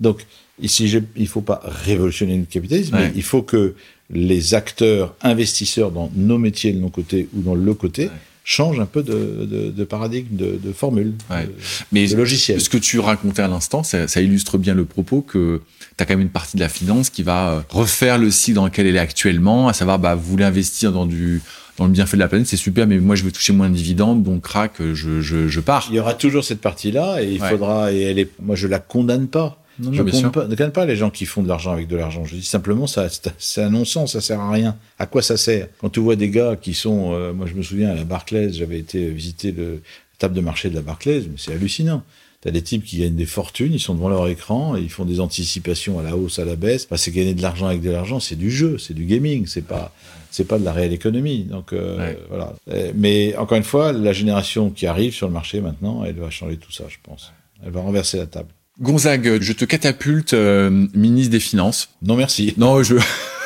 Donc 0.00 0.26
ici, 0.60 0.92
il 1.16 1.28
faut 1.28 1.40
pas 1.40 1.62
révolutionner 1.64 2.36
le 2.36 2.44
capitalisme, 2.44 2.96
mais 2.98 3.12
il 3.14 3.22
faut 3.22 3.42
que 3.42 3.74
les 4.10 4.54
acteurs 4.54 5.14
investisseurs 5.22 5.90
dans 5.90 6.10
nos 6.14 6.36
métiers, 6.36 6.72
le 6.72 6.80
non-côté 6.80 7.28
ou 7.34 7.40
dans 7.40 7.54
le 7.54 7.74
côté, 7.74 8.10
Changent 8.44 8.80
un 8.80 8.86
peu 8.86 9.02
de, 9.04 9.46
de- 9.48 9.70
de 9.70 9.84
paradigme, 9.84 10.34
de, 10.36 10.58
de 10.62 10.72
formule, 10.72 11.12
Ouais. 11.30 11.48
Mais 11.92 12.08
de 12.08 12.16
logiciel. 12.16 12.60
ce 12.60 12.68
que 12.68 12.76
tu 12.78 12.98
racontais 12.98 13.42
à 13.42 13.48
l'instant, 13.48 13.82
ça, 13.84 14.08
ça 14.08 14.20
illustre 14.20 14.58
bien 14.58 14.74
le 14.74 14.84
propos 14.84 15.20
que 15.20 15.60
tu 15.96 16.02
as 16.02 16.06
quand 16.06 16.14
même 16.14 16.22
une 16.22 16.28
partie 16.28 16.56
de 16.56 16.62
la 16.62 16.68
finance 16.68 17.08
qui 17.08 17.22
va 17.22 17.50
euh, 17.52 17.60
refaire 17.68 18.18
le 18.18 18.30
cycle 18.32 18.56
dans 18.56 18.64
lequel 18.64 18.86
elle 18.88 18.96
est 18.96 19.00
actuellement, 19.00 19.68
à 19.68 19.72
savoir, 19.72 19.98
bah, 20.00 20.16
vous 20.16 20.28
voulez 20.28 20.44
investir 20.44 20.90
dans 20.92 21.06
du 21.06 21.40
dans 21.78 21.86
le 21.86 21.90
bienfait 21.92 22.18
de 22.18 22.20
la 22.20 22.28
planète, 22.28 22.46
c'est 22.46 22.58
super, 22.58 22.86
mais 22.86 22.98
moi 22.98 23.16
je 23.16 23.24
veux 23.24 23.32
toucher 23.32 23.54
moins 23.54 23.70
de 23.70 23.74
dividendes, 23.74 24.22
donc 24.22 24.42
crac, 24.42 24.72
je, 24.78 25.22
je, 25.22 25.48
je 25.48 25.60
pars. 25.60 25.86
Il 25.88 25.96
y 25.96 26.00
aura 26.00 26.12
toujours 26.12 26.44
cette 26.44 26.60
partie-là 26.60 27.22
et 27.22 27.32
il 27.32 27.40
Ouais. 27.40 27.48
faudra 27.48 27.92
et 27.92 28.00
elle 28.02 28.18
est 28.18 28.28
moi 28.42 28.56
je 28.56 28.66
la 28.68 28.78
condamne 28.78 29.26
pas. 29.28 29.61
Non, 29.78 29.92
je 29.92 29.98
non, 29.98 30.04
bien 30.04 30.12
condamne 30.22 30.44
ne 30.48 30.54
condamne 30.54 30.72
pas 30.72 30.84
les 30.86 30.96
gens 30.96 31.10
qui 31.10 31.24
font 31.24 31.42
de 31.42 31.48
l'argent 31.48 31.72
avec 31.72 31.88
de 31.88 31.96
l'argent. 31.96 32.24
Je 32.24 32.36
dis 32.36 32.44
simplement 32.44 32.86
ça 32.86 33.08
c'est- 33.38 33.62
un 33.62 33.70
non-sens, 33.70 34.12
ça 34.12 34.20
sert 34.20 34.40
à 34.40 34.50
rien. 34.50 34.76
À 34.98 35.06
quoi 35.06 35.22
ça 35.22 35.36
sert? 35.36 35.68
Quand 35.78 35.88
tu 35.90 36.00
vois 36.00 36.16
des 36.16 36.28
gars 36.28 36.56
qui 36.60 36.74
sont 36.74 37.12
euh, 37.14 37.32
moi 37.32 37.46
je 37.46 37.54
me 37.54 37.62
souviens 37.62 37.90
à 37.90 37.94
la 37.94 38.04
Barclays, 38.04 38.52
j'avais 38.52 38.78
été 38.78 39.08
visiter 39.08 39.52
le 39.52 39.64
la 39.74 40.28
table 40.28 40.34
de 40.34 40.40
marché 40.40 40.70
de 40.70 40.74
la 40.76 40.82
Barclays, 40.82 41.22
mais 41.22 41.34
c'est 41.36 41.52
hallucinant. 41.52 42.02
T'as 42.42 42.50
des 42.50 42.62
types 42.62 42.84
qui 42.84 42.98
gagnent 42.98 43.14
des 43.16 43.26
fortunes, 43.26 43.72
ils 43.72 43.80
sont 43.80 43.94
devant 43.94 44.08
leur 44.08 44.26
écran, 44.28 44.76
et 44.76 44.80
ils 44.80 44.90
font 44.90 45.04
des 45.04 45.20
anticipations 45.20 45.98
à 46.00 46.02
la 46.02 46.16
hausse, 46.16 46.38
à 46.40 46.44
la 46.44 46.54
baisse. 46.56 46.86
C'est 46.96 47.10
gagner 47.12 47.34
de 47.34 47.42
l'argent 47.42 47.66
avec 47.66 47.80
de 47.82 47.90
l'argent, 47.90 48.18
c'est 48.20 48.34
du 48.36 48.50
jeu, 48.50 48.78
c'est 48.78 48.94
du 48.94 49.04
gaming, 49.04 49.46
c'est 49.46 49.62
pas, 49.66 49.92
c'est 50.32 50.46
pas 50.46 50.58
de 50.58 50.64
la 50.64 50.72
réelle 50.72 50.92
économie. 50.92 51.44
Donc 51.44 51.72
euh, 51.72 51.96
Ouais. 51.98 52.18
voilà. 52.28 52.52
Euh, 52.72 52.92
Mais 52.96 53.34
encore 53.36 53.56
une 53.58 53.62
fois, 53.64 53.92
la 53.92 54.12
génération 54.12 54.70
qui 54.70 54.86
arrive 54.86 55.12
sur 55.14 55.28
le 55.28 55.32
marché 55.32 55.60
maintenant, 55.60 56.04
elle 56.04 56.16
va 56.16 56.30
changer 56.30 56.56
tout 56.56 56.72
ça, 56.72 56.84
je 56.88 56.96
pense. 57.02 57.32
Elle 57.64 57.70
va 57.72 57.80
renverser 57.80 58.18
la 58.18 58.26
table. 58.26 58.48
Gonzague, 58.80 59.40
je 59.42 59.52
te 59.52 59.64
catapulte 59.64 60.32
euh, 60.34 60.70
ministre 60.94 61.30
des 61.30 61.40
Finances. 61.40 61.90
Non 62.02 62.16
merci. 62.16 62.54
Non, 62.56 62.82
je. 62.82 62.96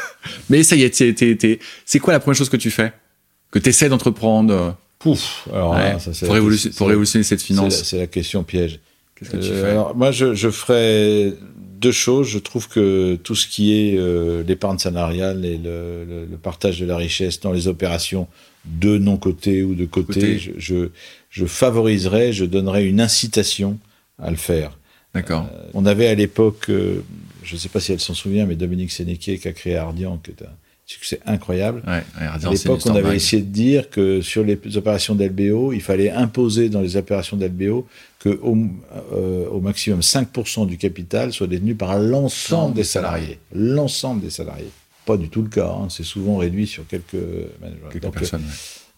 Mais 0.51 0.63
ça 0.63 0.77
y 0.77 0.83
est, 0.83 0.91
t'es- 0.91 1.13
t'es- 1.13 1.37
t'es- 1.37 1.59
c'est 1.85 1.99
quoi 1.99 2.13
la 2.13 2.21
première 2.21 2.37
chose 2.37 2.49
que 2.49 2.57
tu 2.57 2.71
fais? 2.71 2.93
Que 3.51 3.59
tu 3.59 3.69
essaies 3.69 3.89
d'entreprendre 3.89 4.53
euh, 4.55 4.71
Pouf. 4.99 5.47
Alors 5.53 5.73
ouais, 5.73 5.79
là, 5.93 5.99
ça, 5.99 6.13
c'est 6.15 6.27
pour, 6.27 6.35
révolution- 6.35 6.87
révolutionner 6.87 7.23
cette 7.25 7.41
c'est 7.41 7.53
la- 7.55 7.59
finance 7.61 7.83
C'est 7.83 7.99
la 7.99 8.07
question 8.07 8.43
piège. 8.45 8.81
Qu'est-ce 9.15 9.31
que 9.31 9.37
tu 9.39 9.51
Euh, 9.51 9.63
fais? 9.63 9.71
alors, 9.71 9.97
moi, 9.97 10.11
je, 10.11 10.35
je 10.35 10.49
ferai 10.51 11.35
deux 11.79 11.93
choses. 11.93 12.29
Je 12.29 12.39
trouve 12.39 12.69
que 12.69 13.17
tout 13.17 13.35
ce 13.35 13.47
qui 13.47 13.73
est 13.75 13.97
euh, 13.99 14.43
l'épargne 14.47 14.79
salariale 14.79 15.45
et 15.45 15.59
le, 15.63 16.27
partage 16.43 16.81
de 16.81 16.87
la 16.87 16.97
richesse 16.97 17.41
dans 17.41 17.53
les 17.53 17.67
opérations 17.69 18.27
de 18.65 18.99
non-côté 18.99 19.63
ou 19.63 19.75
de 19.75 19.85
côté, 19.85 20.39
je, 20.39 20.89
je, 21.31 21.45
favoriserais, 21.47 22.33
je 22.33 22.45
donnerais 22.45 22.85
une 22.87 23.01
incitation 23.01 23.79
à 24.21 24.31
le 24.31 24.37
faire. 24.37 24.77
D'accord. 25.17 25.49
on 25.75 25.87
avait 25.87 26.09
à 26.09 26.15
l'époque, 26.15 26.67
je 26.69 27.55
ne 27.55 27.59
sais 27.59 27.69
pas 27.69 27.81
si 27.81 27.93
elle 27.93 28.01
s'en 28.01 28.15
souvient, 28.15 28.47
mais 28.47 28.57
Dominique 28.57 28.93
Sénéquier 28.93 29.39
qui 29.39 29.49
a 29.49 29.53
créé 29.53 29.77
Ardian, 29.77 30.19
qui 30.19 30.31
est 30.31 30.43
un 30.43 30.53
succès 30.87 31.21
incroyable. 31.27 31.83
Ouais, 31.87 32.05
à 32.19 32.39
l'époque, 32.51 32.81
on 32.87 32.95
avait 32.95 33.17
essayé 33.17 33.43
de 33.43 33.49
dire 33.49 33.91
que 33.91 34.21
sur 34.21 34.45
les 34.45 34.59
opérations 34.77 35.15
d'LBO, 35.15 35.73
il 35.73 35.83
fallait 35.83 36.11
imposer 36.11 36.69
dans 36.69 36.81
les 36.81 36.97
opérations 36.97 37.37
d'LBO 37.37 37.87
que 38.21 38.29
au, 38.29 38.57
euh, 39.13 39.49
au, 39.49 39.61
maximum 39.61 40.01
5% 40.01 40.67
du 40.67 40.79
capital 40.79 41.33
soit 41.33 41.49
détenu 41.49 41.75
par 41.75 41.99
l'ensemble 41.99 42.75
des 42.75 42.85
salariés. 42.85 43.39
L'ensemble 43.53 44.23
des 44.23 44.31
salariés. 44.31 44.71
Pas 45.05 45.17
du 45.17 45.29
tout 45.29 45.43
le 45.43 45.49
cas. 45.49 45.69
Hein. 45.69 45.89
C'est 45.91 46.05
souvent 46.05 46.37
réduit 46.37 46.67
sur 46.67 46.87
quelques, 46.87 47.17
quelques 47.93 48.11
personnes. 48.11 48.43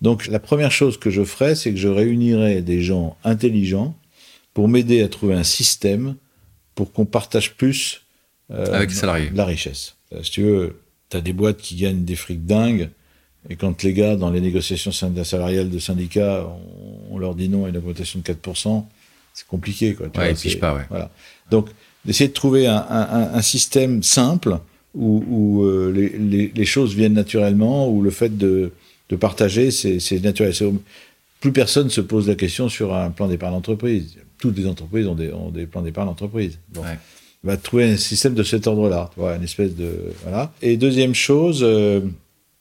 Donc 0.01 0.27
la 0.29 0.39
première 0.39 0.71
chose 0.71 0.99
que 0.99 1.11
je 1.11 1.25
ferais, 1.25 1.55
c'est 1.55 1.71
que 1.73 1.79
je 1.79 1.89
réunirais 1.89 2.63
des 2.63 2.83
gens 2.83 3.17
intelligents 3.25 3.97
pour 4.59 4.67
m'aider 4.67 5.03
à 5.03 5.09
trouver 5.09 5.35
un 5.35 5.45
système 5.45 6.17
pour 6.75 6.93
qu'on 6.93 7.05
partage 7.05 7.55
plus 7.55 8.03
euh, 8.51 8.75
avec 8.75 8.91
les 8.91 8.97
salariés 8.97 9.31
la 9.33 9.45
richesse. 9.45 9.95
Euh, 10.13 10.25
si 10.25 10.33
tu 10.33 10.43
veux, 10.43 10.81
T'as 11.11 11.21
des 11.21 11.33
boîtes 11.33 11.59
qui 11.59 11.77
gagnent 11.77 12.05
des 12.05 12.17
frics 12.17 12.45
dingues, 12.45 12.91
et 13.49 13.55
quand 13.55 13.85
les 13.85 13.93
gars, 13.93 14.17
dans 14.17 14.31
les 14.31 14.41
négociations 14.41 14.91
salariales 14.91 15.71
de 15.71 15.79
syndicats, 15.79 16.45
on, 17.09 17.19
leur 17.19 17.37
dit 17.37 17.49
non 17.49 17.67
à 17.67 17.69
une 17.69 17.77
augmentation 17.77 18.19
de 18.19 18.25
4%, 18.25 18.85
c'est 19.33 19.47
compliqué. 19.47 19.95
Quoi, 19.95 20.09
ouais, 20.17 20.33
vois, 20.33 20.61
pas, 20.61 20.75
ouais. 20.75 20.87
Voilà. 20.91 21.13
Donc, 21.53 21.69
d'essayer 22.05 22.27
de 22.27 22.35
trouver 22.35 22.67
un, 22.67 22.85
un, 22.91 23.35
un, 23.35 23.43
système 23.43 24.03
simple 24.03 24.59
où, 24.93 25.25
où 25.29 25.65
euh, 25.67 25.93
les, 25.93 26.09
les, 26.19 26.53
les, 26.53 26.65
choses 26.65 26.97
viennent 26.97 27.15
naturellement, 27.15 27.89
où 27.89 28.03
le 28.03 28.11
fait 28.11 28.37
de, 28.37 28.73
de 29.09 29.17
partager, 29.17 29.71
c'est 29.71 30.21
naturel. 30.21 30.53
Plus 31.39 31.53
personne 31.53 31.91
se 31.91 32.01
pose 32.01 32.27
la 32.27 32.35
question 32.35 32.69
sur 32.69 32.93
un 32.93 33.11
plan 33.11 33.29
d'épargne 33.29 33.55
d'entreprise. 33.55 34.19
Toutes 34.39 34.57
les 34.57 34.67
entreprises 34.67 35.07
ont 35.07 35.15
des, 35.15 35.33
ont 35.33 35.51
des 35.51 35.67
plans 35.67 35.83
d'épargne 35.83 36.09
d'entreprise. 36.09 36.59
Bon. 36.73 36.83
Ouais 36.83 36.99
va 37.45 37.57
trouver 37.57 37.85
un 37.85 37.97
système 37.97 38.35
de 38.35 38.43
cet 38.43 38.67
ordre-là, 38.67 39.11
une 39.37 39.45
espèce 39.45 39.75
de 39.75 40.13
voilà. 40.23 40.53
Et 40.63 40.77
deuxième 40.77 41.15
chose, 41.15 41.61
euh, 41.63 42.01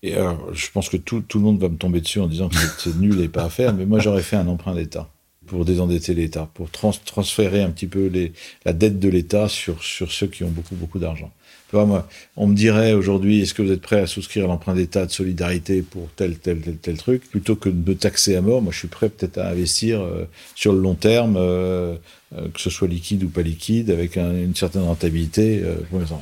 et 0.04 0.14
alors, 0.14 0.54
je 0.54 0.68
pense 0.72 0.90
que 0.90 0.98
tout, 0.98 1.22
tout, 1.22 1.40
le 1.40 1.46
monde 1.46 1.60
va 1.60 1.70
me 1.70 1.78
tomber 1.78 2.02
dessus 2.02 2.20
en 2.20 2.28
disant 2.28 2.50
que 2.50 2.56
c'est 2.78 2.96
nul 2.96 3.20
et 3.22 3.28
pas 3.28 3.44
à 3.44 3.50
faire, 3.50 3.74
mais 3.74 3.86
moi 3.86 4.00
j'aurais 4.00 4.22
fait 4.22 4.36
un 4.36 4.48
emprunt 4.48 4.76
d'État 4.76 5.10
pour 5.48 5.66
désendetter 5.66 6.14
l'État, 6.14 6.50
pour 6.54 6.70
transférer 6.70 7.64
un 7.64 7.70
petit 7.70 7.88
peu 7.88 8.08
les, 8.08 8.34
la 8.66 8.74
dette 8.74 9.00
de 9.00 9.08
l'État 9.08 9.48
sur, 9.48 9.82
sur 9.82 10.12
ceux 10.12 10.28
qui 10.28 10.44
ont 10.44 10.50
beaucoup 10.50 10.76
beaucoup 10.76 11.00
d'argent. 11.00 11.32
Moi, 11.74 12.08
on 12.38 12.48
me 12.48 12.56
dirait 12.56 12.94
aujourd'hui, 12.94 13.42
est-ce 13.42 13.54
que 13.54 13.62
vous 13.62 13.72
êtes 13.72 13.82
prêt 13.82 14.00
à 14.00 14.08
souscrire 14.08 14.48
l'emprunt 14.48 14.74
d'État 14.74 15.06
de 15.06 15.12
solidarité 15.12 15.82
pour 15.82 16.08
tel, 16.16 16.38
tel, 16.38 16.62
tel, 16.62 16.78
tel 16.78 16.98
truc, 16.98 17.30
plutôt 17.30 17.56
que 17.56 17.70
de 17.70 17.90
me 17.90 17.96
taxer 17.96 18.36
à 18.36 18.42
mort? 18.42 18.62
Moi, 18.62 18.72
je 18.72 18.80
suis 18.80 18.88
prêt 18.88 19.10
peut-être 19.10 19.38
à 19.38 19.50
investir 19.50 20.00
euh, 20.00 20.26
sur 20.56 20.72
le 20.72 20.80
long 20.80 20.96
terme, 20.96 21.36
euh, 21.38 21.96
euh, 22.36 22.48
que 22.54 22.62
ce 22.62 22.70
soit 22.70 22.88
liquide 22.88 23.24
ou 23.24 23.28
pas 23.28 23.42
liquide, 23.42 23.92
avec 23.92 24.16
une 24.18 24.56
certaine 24.56 24.84
rentabilité. 24.84 25.62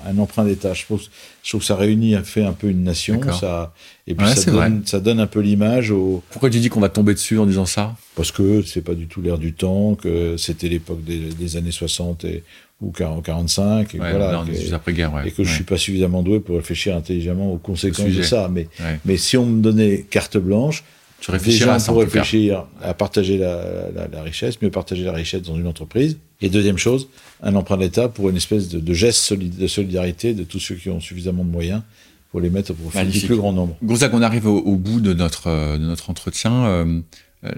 un 0.08 0.18
emprunt 0.18 0.46
d'État, 0.46 0.74
je 0.74 0.84
trouve, 0.84 1.04
je 1.44 1.50
trouve 1.50 1.62
que 1.62 1.68
ça 1.68 1.76
réunit, 1.76 2.16
fait 2.24 2.44
un 2.44 2.54
peu 2.54 2.68
une 2.70 2.84
nation, 2.84 3.22
ça, 3.40 3.74
et 4.08 4.16
puis 4.16 4.28
ça, 4.28 4.52
donne, 4.52 4.82
ça, 4.86 5.00
donne, 5.00 5.20
un 5.20 5.28
peu 5.28 5.42
l'image 5.42 5.92
au. 5.92 6.24
Pourquoi 6.32 6.50
tu 6.50 6.60
dis 6.60 6.70
qu'on 6.70 6.80
va 6.80 6.90
tomber 6.90 7.14
dessus 7.14 7.38
en 7.38 7.46
disant 7.46 7.66
ça? 7.66 7.96
Parce 8.16 8.32
que 8.32 8.62
c'est 8.64 8.82
pas 8.82 8.96
du 8.96 9.08
tout 9.08 9.22
l'air 9.22 9.38
du 9.38 9.54
temps, 9.54 9.96
que 9.96 10.38
c'était 10.38 10.70
l'époque 10.70 11.04
des, 11.04 11.20
des 11.20 11.58
années 11.58 11.72
60 11.72 12.24
et 12.26 12.44
ou 12.82 12.92
45 12.92 13.96
et 13.96 13.98
voilà 13.98 14.44
et, 14.48 15.28
et 15.28 15.32
que 15.32 15.44
je 15.44 15.54
suis 15.54 15.64
pas 15.64 15.78
suffisamment 15.78 16.24
doué 16.24 16.40
pour 16.40 16.58
réfléchir 16.58 16.96
intelligemment 16.96 17.52
aux 17.54 17.58
conséquences 17.58 18.12
de 18.12 18.22
ça 18.22 18.50
mais 18.52 18.68
mais 19.06 19.18
si 19.18 19.38
on 19.38 19.46
me 19.46 19.62
donnait 19.62 20.06
carte 20.10 20.38
blanche 20.38 20.84
tu 21.20 21.32
déjà 21.32 21.78
pour 21.78 22.00
réfléchir 22.00 22.66
à 22.82 22.94
partager 22.94 23.38
la, 23.38 23.88
la, 24.12 24.22
richesse 24.22 24.62
mieux 24.62 24.70
partager 24.70 25.04
la 25.04 25.14
richesse 25.14 25.42
dans 25.42 25.56
une 25.56 25.68
entreprise. 25.68 26.18
Et 26.42 26.50
deuxième 26.50 26.78
chose 26.78 27.08
un 27.42 27.56
emprunt 27.56 27.78
d'État 27.78 28.10
pour 28.10 28.30
une 28.30 28.36
espèce 28.36 28.70
de, 28.70 28.80
de 28.80 28.94
geste 28.94 29.34
de 29.34 29.68
solidarité 29.68 30.34
de 30.34 30.44
tous 30.44 30.60
ceux 30.60 30.76
qui 30.76 30.90
ont 30.90 31.00
suffisamment 31.00 31.44
de 31.44 31.50
moyens 31.50 31.82
pour 32.32 32.42
les 32.42 32.50
mettre 32.50 32.72
au 32.72 32.74
profit 32.74 33.06
du 33.06 33.22
plus 33.22 33.38
grand 33.38 33.54
nombre. 33.54 33.78
Gonzague 33.82 34.14
on 34.14 34.22
arrive 34.22 34.46
au, 34.48 34.76
bout 34.76 35.00
de 35.00 35.14
notre 35.14 35.48
euh, 35.48 35.78
de 35.78 35.86
notre 35.86 36.10
entretien. 36.10 36.66
Euh, 36.66 37.02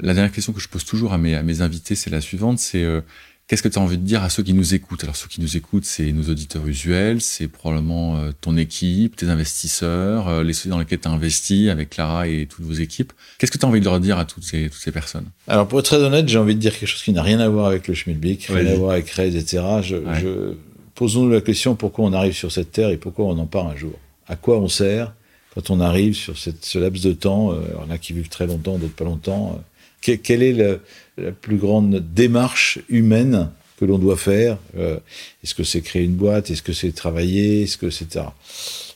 la 0.02 0.14
dernière 0.14 0.32
question 0.32 0.54
que 0.54 0.60
je 0.60 0.68
pose 0.68 0.86
toujours 0.86 1.14
à 1.14 1.18
mes, 1.18 1.36
à 1.36 1.44
mes 1.44 1.62
invités 1.62 1.96
c'est 1.96 2.10
la 2.10 2.22
suivante 2.22 2.60
c'est 2.60 2.84
euh, 2.84 3.02
Qu'est-ce 3.48 3.64
que 3.64 3.70
tu 3.70 3.80
as 3.80 3.82
envie 3.82 3.98
de 3.98 4.04
dire 4.04 4.24
à 4.24 4.30
ceux 4.30 4.44
qui 4.44 4.54
nous 4.54 4.74
écoutent? 4.74 5.06
Alors 5.06 5.16
ceux 5.16 5.30
qui 5.30 5.40
nous 5.40 5.56
écoutent, 5.56 5.86
c'est 5.86 6.12
nos 6.12 6.24
auditeurs 6.24 6.68
usuels, 6.68 7.22
c'est 7.22 7.48
probablement 7.48 8.18
euh, 8.18 8.32
ton 8.42 8.58
équipe, 8.58 9.16
tes 9.16 9.28
investisseurs, 9.28 10.28
euh, 10.28 10.44
les 10.44 10.52
sociétés 10.52 10.72
dans 10.72 10.80
lesquels 10.80 11.00
tu 11.00 11.08
as 11.08 11.12
investi 11.12 11.70
avec 11.70 11.92
Clara 11.92 12.28
et 12.28 12.46
toutes 12.48 12.66
vos 12.66 12.74
équipes. 12.74 13.14
Qu'est-ce 13.38 13.52
que 13.52 13.58
tu 13.58 13.66
as 13.66 13.70
envie 13.70 13.80
de 13.80 13.86
leur 13.86 14.02
dire 14.02 14.18
à 14.18 14.26
toutes 14.26 14.44
ces, 14.44 14.70
toutes 14.70 14.82
ces 14.82 14.92
personnes? 14.92 15.28
Alors 15.48 15.66
pour 15.66 15.80
être 15.80 15.86
très 15.86 15.96
honnête, 15.96 16.28
j'ai 16.28 16.38
envie 16.38 16.56
de 16.56 16.60
dire 16.60 16.78
quelque 16.78 16.90
chose 16.90 17.02
qui 17.02 17.14
n'a 17.14 17.24
rien 17.24 17.40
à 17.40 17.48
voir 17.48 17.68
avec 17.68 17.88
le 17.88 17.94
Schmilblick, 17.94 18.48
rien 18.48 18.66
à 18.66 18.76
voir 18.76 18.92
avec 18.92 19.10
Rez, 19.12 19.34
etc. 19.38 19.64
Je, 19.82 19.96
je... 20.20 20.54
Posons-nous 20.96 21.30
la 21.30 21.40
question 21.40 21.76
pourquoi 21.76 22.04
on 22.04 22.12
arrive 22.12 22.34
sur 22.34 22.52
cette 22.52 22.74
terre 22.74 22.90
et 22.90 22.98
pourquoi 22.98 23.28
on 23.28 23.38
en 23.38 23.46
part 23.46 23.68
un 23.68 23.78
jour? 23.78 23.94
À 24.28 24.36
quoi 24.36 24.60
on 24.60 24.68
sert 24.68 25.14
quand 25.54 25.70
on 25.70 25.80
arrive 25.80 26.16
sur 26.16 26.38
cette, 26.38 26.66
ce 26.66 26.80
laps 26.80 27.02
de 27.02 27.14
temps? 27.14 27.54
Euh, 27.54 27.62
Il 27.70 27.76
y 27.76 27.86
en 27.86 27.90
a 27.92 27.98
qui 27.98 28.12
vivent 28.12 28.28
très 28.28 28.46
longtemps, 28.46 28.78
d'autres 28.78 28.94
pas 28.94 29.06
longtemps. 29.06 29.64
quel 30.02 30.44
est 30.44 30.52
le 30.54 30.82
la 31.18 31.32
plus 31.32 31.58
grande 31.58 31.96
démarche 32.14 32.80
humaine 32.90 33.50
que 33.78 33.86
l'on 33.86 33.98
doit 33.98 34.18
faire. 34.18 34.58
Euh, 34.78 35.00
est-ce 35.44 35.56
que 35.56 35.64
c'est 35.64 35.82
créer 35.82 36.04
une 36.04 36.16
boîte 36.16 36.50
Est-ce 36.50 36.62
que 36.62 36.74
c'est 36.74 36.92
travailler 36.92 37.64
Est-ce 37.64 37.78
que 37.78 37.90
c'est 37.90 38.18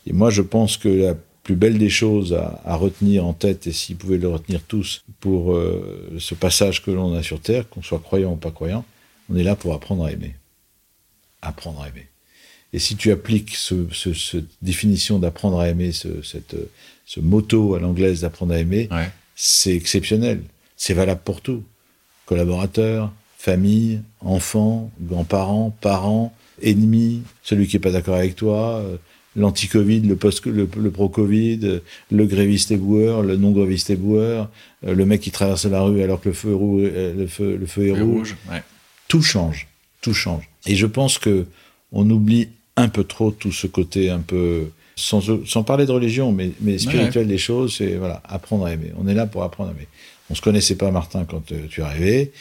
Et 0.07 0.13
moi, 0.13 0.30
je 0.30 0.41
pense 0.41 0.78
que 0.78 0.89
la 0.89 1.15
plus 1.43 1.55
belle 1.55 1.78
des 1.78 1.89
choses 1.89 2.34
à, 2.34 2.76
retenir 2.76 3.26
en 3.26 3.34
tête, 3.34 3.65
et 3.67 3.72
s'ils 3.72 3.95
pouvaient 3.95 4.17
le 4.17 4.28
retenir 4.28 4.61
tous 4.61 5.03
pour 5.19 5.53
euh, 5.53 6.15
ce 6.19 6.36
passage 6.36 6.84
que 6.84 6.91
l'on 6.91 7.13
a 7.15 7.24
sur 7.24 7.39
Terre, 7.39 7.67
qu'on 7.69 7.82
soit 7.82 7.99
croyant 7.99 8.34
ou 8.34 8.36
pas 8.36 8.51
croyant, 8.51 8.86
on 9.30 9.36
est 9.36 9.43
là 9.43 9.55
pour 9.55 9.74
apprendre 9.74 10.05
à 10.05 10.11
aimer. 10.11 10.36
Apprendre 11.41 11.82
à 11.82 11.89
aimer. 11.89 12.07
Et 12.74 12.80
si 12.80 12.95
tu 12.95 13.11
appliques 13.11 13.55
ce, 13.55 13.88
ce, 13.91 14.38
définition 14.61 15.19
d'apprendre 15.19 15.59
à 15.59 15.67
aimer, 15.67 15.91
ce, 15.91 16.22
cette, 16.22 16.55
ce 17.05 17.19
motto 17.19 17.76
à 17.76 17.80
l'anglaise 17.80 18.22
d'apprendre 18.22 18.53
à 18.53 18.59
aimer, 18.59 18.88
c'est 19.36 19.76
exceptionnel. 19.76 20.43
C'est 20.78 20.93
valable 20.93 21.22
pour 21.26 21.41
tout 21.41 21.63
collaborateurs, 22.32 23.12
famille, 23.38 24.00
enfants, 24.22 24.90
grands-parents, 25.02 25.76
parents, 25.82 26.34
ennemis, 26.64 27.24
celui 27.44 27.68
qui 27.68 27.76
est 27.76 27.82
pas 27.82 27.92
d'accord 27.92 28.16
avec 28.16 28.38
toi, 28.38 28.78
euh, 28.78 28.96
l'anti-Covid, 29.36 30.00
le, 30.00 30.16
post 30.16 30.46
le, 30.46 30.66
pro-Covid, 30.66 31.60
euh, 31.64 31.80
le 32.10 32.26
gréviste 32.26 32.72
éboueur, 32.72 33.22
le 33.22 33.36
non-gréviste 33.36 33.90
éboueur, 33.90 34.50
euh, 34.88 34.96
le 34.96 35.06
mec 35.06 35.20
qui 35.20 35.32
traverse 35.32 35.66
la 35.66 35.82
rue 35.82 36.02
alors 36.02 36.22
que 36.22 36.30
le 36.30 36.34
feu, 36.34 36.52
le 37.18 37.28
feu, 37.28 37.58
le 37.60 37.66
feu 37.66 37.88
est 37.88 38.02
rouge. 38.02 38.38
Tout 39.10 39.22
change, 39.22 39.68
tout 40.02 40.14
change. 40.14 40.48
Et 40.66 40.78
je 40.78 40.86
pense 40.86 41.18
que 41.18 41.46
on 41.92 42.10
oublie 42.10 42.48
un 42.78 42.88
peu 42.88 43.04
trop 43.04 43.32
tout 43.32 43.52
ce 43.52 43.68
côté 43.68 44.10
un 44.10 44.20
peu 44.20 44.70
sans, 44.96 45.22
sans 45.46 45.64
parler 45.64 45.86
de 45.86 45.92
religion, 45.92 46.32
mais, 46.32 46.52
mais 46.62 46.78
spirituel 46.78 47.28
des 47.28 47.38
choses, 47.38 47.76
c'est 47.76 47.96
voilà, 47.96 48.22
apprendre 48.24 48.68
à 48.68 48.72
aimer. 48.72 48.94
On 48.98 49.06
est 49.10 49.14
là 49.14 49.26
pour 49.26 49.44
apprendre 49.44 49.72
à 49.72 49.74
aimer. 49.74 49.88
On 50.32 50.36
se 50.36 50.42
connaissait 50.42 50.76
pas, 50.76 50.92
Martin, 50.92 51.26
quand 51.26 51.52
euh, 51.52 51.68
tu 51.70 51.82
es 51.82 51.84
arrivé. 51.84 52.32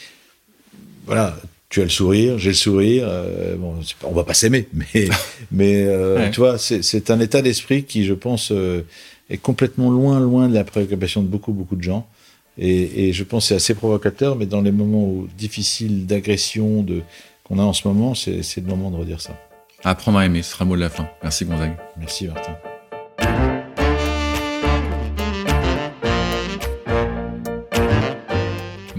Voilà, 1.05 1.35
tu 1.67 1.81
as 1.81 1.83
le 1.83 1.89
sourire, 1.89 2.37
j'ai 2.37 2.51
le 2.51 2.55
sourire. 2.55 3.03
Euh, 3.05 3.57
bon, 3.57 3.79
on 4.03 4.13
va 4.13 4.23
pas 4.23 4.33
s'aimer, 4.33 4.69
mais, 4.73 5.09
mais 5.51 5.83
euh, 5.85 6.29
tu 6.29 6.39
vois, 6.39 6.57
c'est 6.57 7.11
un 7.11 7.19
état 7.19 7.41
d'esprit 7.41 7.83
qui, 7.83 8.05
je 8.05 8.13
pense, 8.13 8.53
est 9.29 9.37
complètement 9.37 9.89
loin, 9.89 10.21
loin 10.21 10.47
de 10.47 10.53
la 10.53 10.63
préoccupation 10.63 11.21
de 11.21 11.27
beaucoup, 11.27 11.51
beaucoup 11.51 11.75
de 11.75 11.83
gens. 11.83 12.07
Et, 12.57 13.11
je 13.11 13.23
pense 13.23 13.45
que 13.45 13.47
c'est 13.49 13.55
assez 13.55 13.75
provocateur, 13.75 14.37
mais 14.37 14.45
dans 14.45 14.61
les 14.61 14.71
moments 14.71 15.03
où, 15.03 15.27
difficiles 15.37 16.05
d'agression 16.05 16.83
de, 16.83 17.01
qu'on 17.43 17.59
a 17.59 17.63
en 17.63 17.73
ce 17.73 17.87
moment, 17.87 18.15
c'est 18.15 18.57
le 18.57 18.67
moment 18.67 18.89
de 18.89 18.95
redire 18.95 19.19
ça. 19.19 19.37
Apprendre 19.83 20.19
à 20.19 20.25
aimer, 20.25 20.43
ce 20.43 20.51
sera 20.51 20.63
le 20.63 20.69
mot 20.69 20.75
de 20.75 20.81
la 20.81 20.89
fin. 20.89 21.09
Merci 21.23 21.43
Gonzague. 21.43 21.75
Merci 21.97 22.27
Martin. 22.27 22.55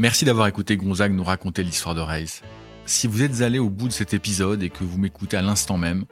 Merci 0.02 0.24
d'avoir 0.24 0.48
écouté 0.48 0.76
Gonzague 0.76 1.12
nous 1.12 1.22
raconter 1.22 1.62
l'histoire 1.62 1.94
de 1.94 2.00
Reis. 2.00 2.40
Si 2.86 3.06
vous 3.06 3.22
êtes 3.22 3.40
allé 3.40 3.60
au 3.60 3.70
bout 3.70 3.86
de 3.86 3.92
cet 3.92 4.14
épisode 4.14 4.60
et 4.64 4.68
que 4.68 4.82
vous 4.82 4.98
m'écoutez 4.98 5.36
à 5.36 5.42
l'instant 5.42 5.78
même, 5.78 6.06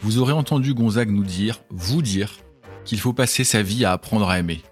vous 0.00 0.16
aurez 0.16 0.32
entendu 0.32 0.72
Gonzague 0.72 1.10
nous 1.10 1.24
dire, 1.24 1.60
vous 1.68 2.00
dire, 2.00 2.32
qu'il 2.86 2.98
faut 2.98 3.12
passer 3.12 3.44
sa 3.44 3.60
vie 3.60 3.84
à 3.84 3.92
apprendre 3.92 4.30
à 4.30 4.38
aimer. 4.38 4.62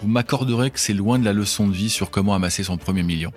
Vous 0.00 0.06
m'accorderez 0.06 0.70
que 0.70 0.78
c'est 0.78 0.92
loin 0.92 1.18
de 1.18 1.24
la 1.24 1.32
leçon 1.32 1.66
de 1.66 1.72
vie 1.72 1.90
sur 1.90 2.12
comment 2.12 2.32
amasser 2.32 2.62
son 2.62 2.76
premier 2.76 3.02
million. 3.02 3.32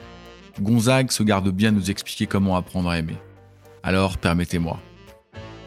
Gonzague 0.61 1.09
se 1.09 1.23
garde 1.23 1.49
bien 1.49 1.71
de 1.71 1.77
nous 1.77 1.89
expliquer 1.89 2.27
comment 2.27 2.55
apprendre 2.55 2.89
à 2.89 2.99
aimer. 2.99 3.17
Alors, 3.81 4.19
permettez-moi. 4.19 4.79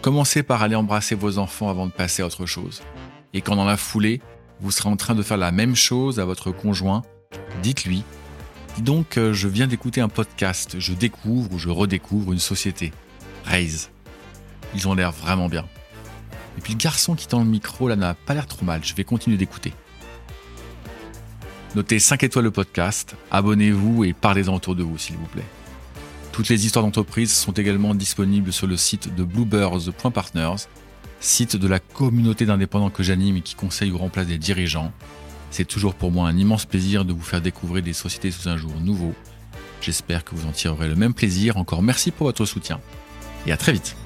Commencez 0.00 0.44
par 0.44 0.62
aller 0.62 0.76
embrasser 0.76 1.16
vos 1.16 1.38
enfants 1.38 1.70
avant 1.70 1.86
de 1.86 1.92
passer 1.92 2.22
à 2.22 2.26
autre 2.26 2.46
chose. 2.46 2.82
Et 3.34 3.40
quand 3.40 3.56
dans 3.56 3.64
la 3.64 3.76
foulée, 3.76 4.20
vous 4.60 4.70
serez 4.70 4.88
en 4.88 4.96
train 4.96 5.16
de 5.16 5.22
faire 5.22 5.38
la 5.38 5.50
même 5.50 5.74
chose 5.74 6.20
à 6.20 6.24
votre 6.24 6.52
conjoint, 6.52 7.02
dites-lui 7.64 8.04
donc, 8.82 9.16
euh, 9.16 9.32
je 9.32 9.48
viens 9.48 9.66
d'écouter 9.66 10.00
un 10.00 10.08
podcast, 10.08 10.76
je 10.78 10.92
découvre 10.92 11.52
ou 11.52 11.58
je 11.58 11.68
redécouvre 11.68 12.32
une 12.32 12.38
société, 12.38 12.92
Raise. 13.44 13.90
Ils 14.74 14.86
ont 14.88 14.94
l'air 14.94 15.12
vraiment 15.12 15.48
bien. 15.48 15.64
Et 16.56 16.60
puis 16.60 16.74
le 16.74 16.78
garçon 16.78 17.14
qui 17.14 17.26
tend 17.26 17.40
le 17.40 17.46
micro 17.48 17.88
là 17.88 17.96
n'a 17.96 18.14
pas 18.14 18.34
l'air 18.34 18.46
trop 18.46 18.64
mal, 18.64 18.80
je 18.84 18.94
vais 18.94 19.04
continuer 19.04 19.36
d'écouter. 19.36 19.72
Notez 21.74 21.98
5 21.98 22.22
étoiles 22.22 22.46
le 22.46 22.50
podcast, 22.50 23.14
abonnez-vous 23.30 24.04
et 24.04 24.12
parlez-en 24.12 24.54
autour 24.54 24.74
de 24.74 24.82
vous 24.82 24.98
s'il 24.98 25.16
vous 25.16 25.26
plaît. 25.26 25.44
Toutes 26.32 26.48
les 26.48 26.66
histoires 26.66 26.84
d'entreprise 26.84 27.32
sont 27.32 27.52
également 27.52 27.94
disponibles 27.94 28.52
sur 28.52 28.66
le 28.66 28.76
site 28.76 29.14
de 29.14 29.24
bluebirds.partners, 29.24 30.66
site 31.20 31.56
de 31.56 31.68
la 31.68 31.78
communauté 31.78 32.46
d'indépendants 32.46 32.90
que 32.90 33.02
j'anime 33.02 33.36
et 33.36 33.40
qui 33.40 33.54
conseille 33.54 33.90
ou 33.90 33.98
remplace 33.98 34.26
des 34.26 34.38
dirigeants. 34.38 34.92
C'est 35.50 35.66
toujours 35.66 35.94
pour 35.94 36.10
moi 36.10 36.28
un 36.28 36.36
immense 36.36 36.66
plaisir 36.66 37.04
de 37.04 37.12
vous 37.12 37.22
faire 37.22 37.40
découvrir 37.40 37.82
des 37.82 37.92
sociétés 37.92 38.30
sous 38.30 38.48
un 38.48 38.56
jour 38.56 38.72
nouveau. 38.80 39.14
J'espère 39.80 40.24
que 40.24 40.34
vous 40.34 40.46
en 40.46 40.52
tirerez 40.52 40.88
le 40.88 40.96
même 40.96 41.14
plaisir. 41.14 41.56
Encore 41.56 41.82
merci 41.82 42.10
pour 42.10 42.26
votre 42.26 42.44
soutien 42.44 42.80
et 43.46 43.52
à 43.52 43.56
très 43.56 43.72
vite. 43.72 43.96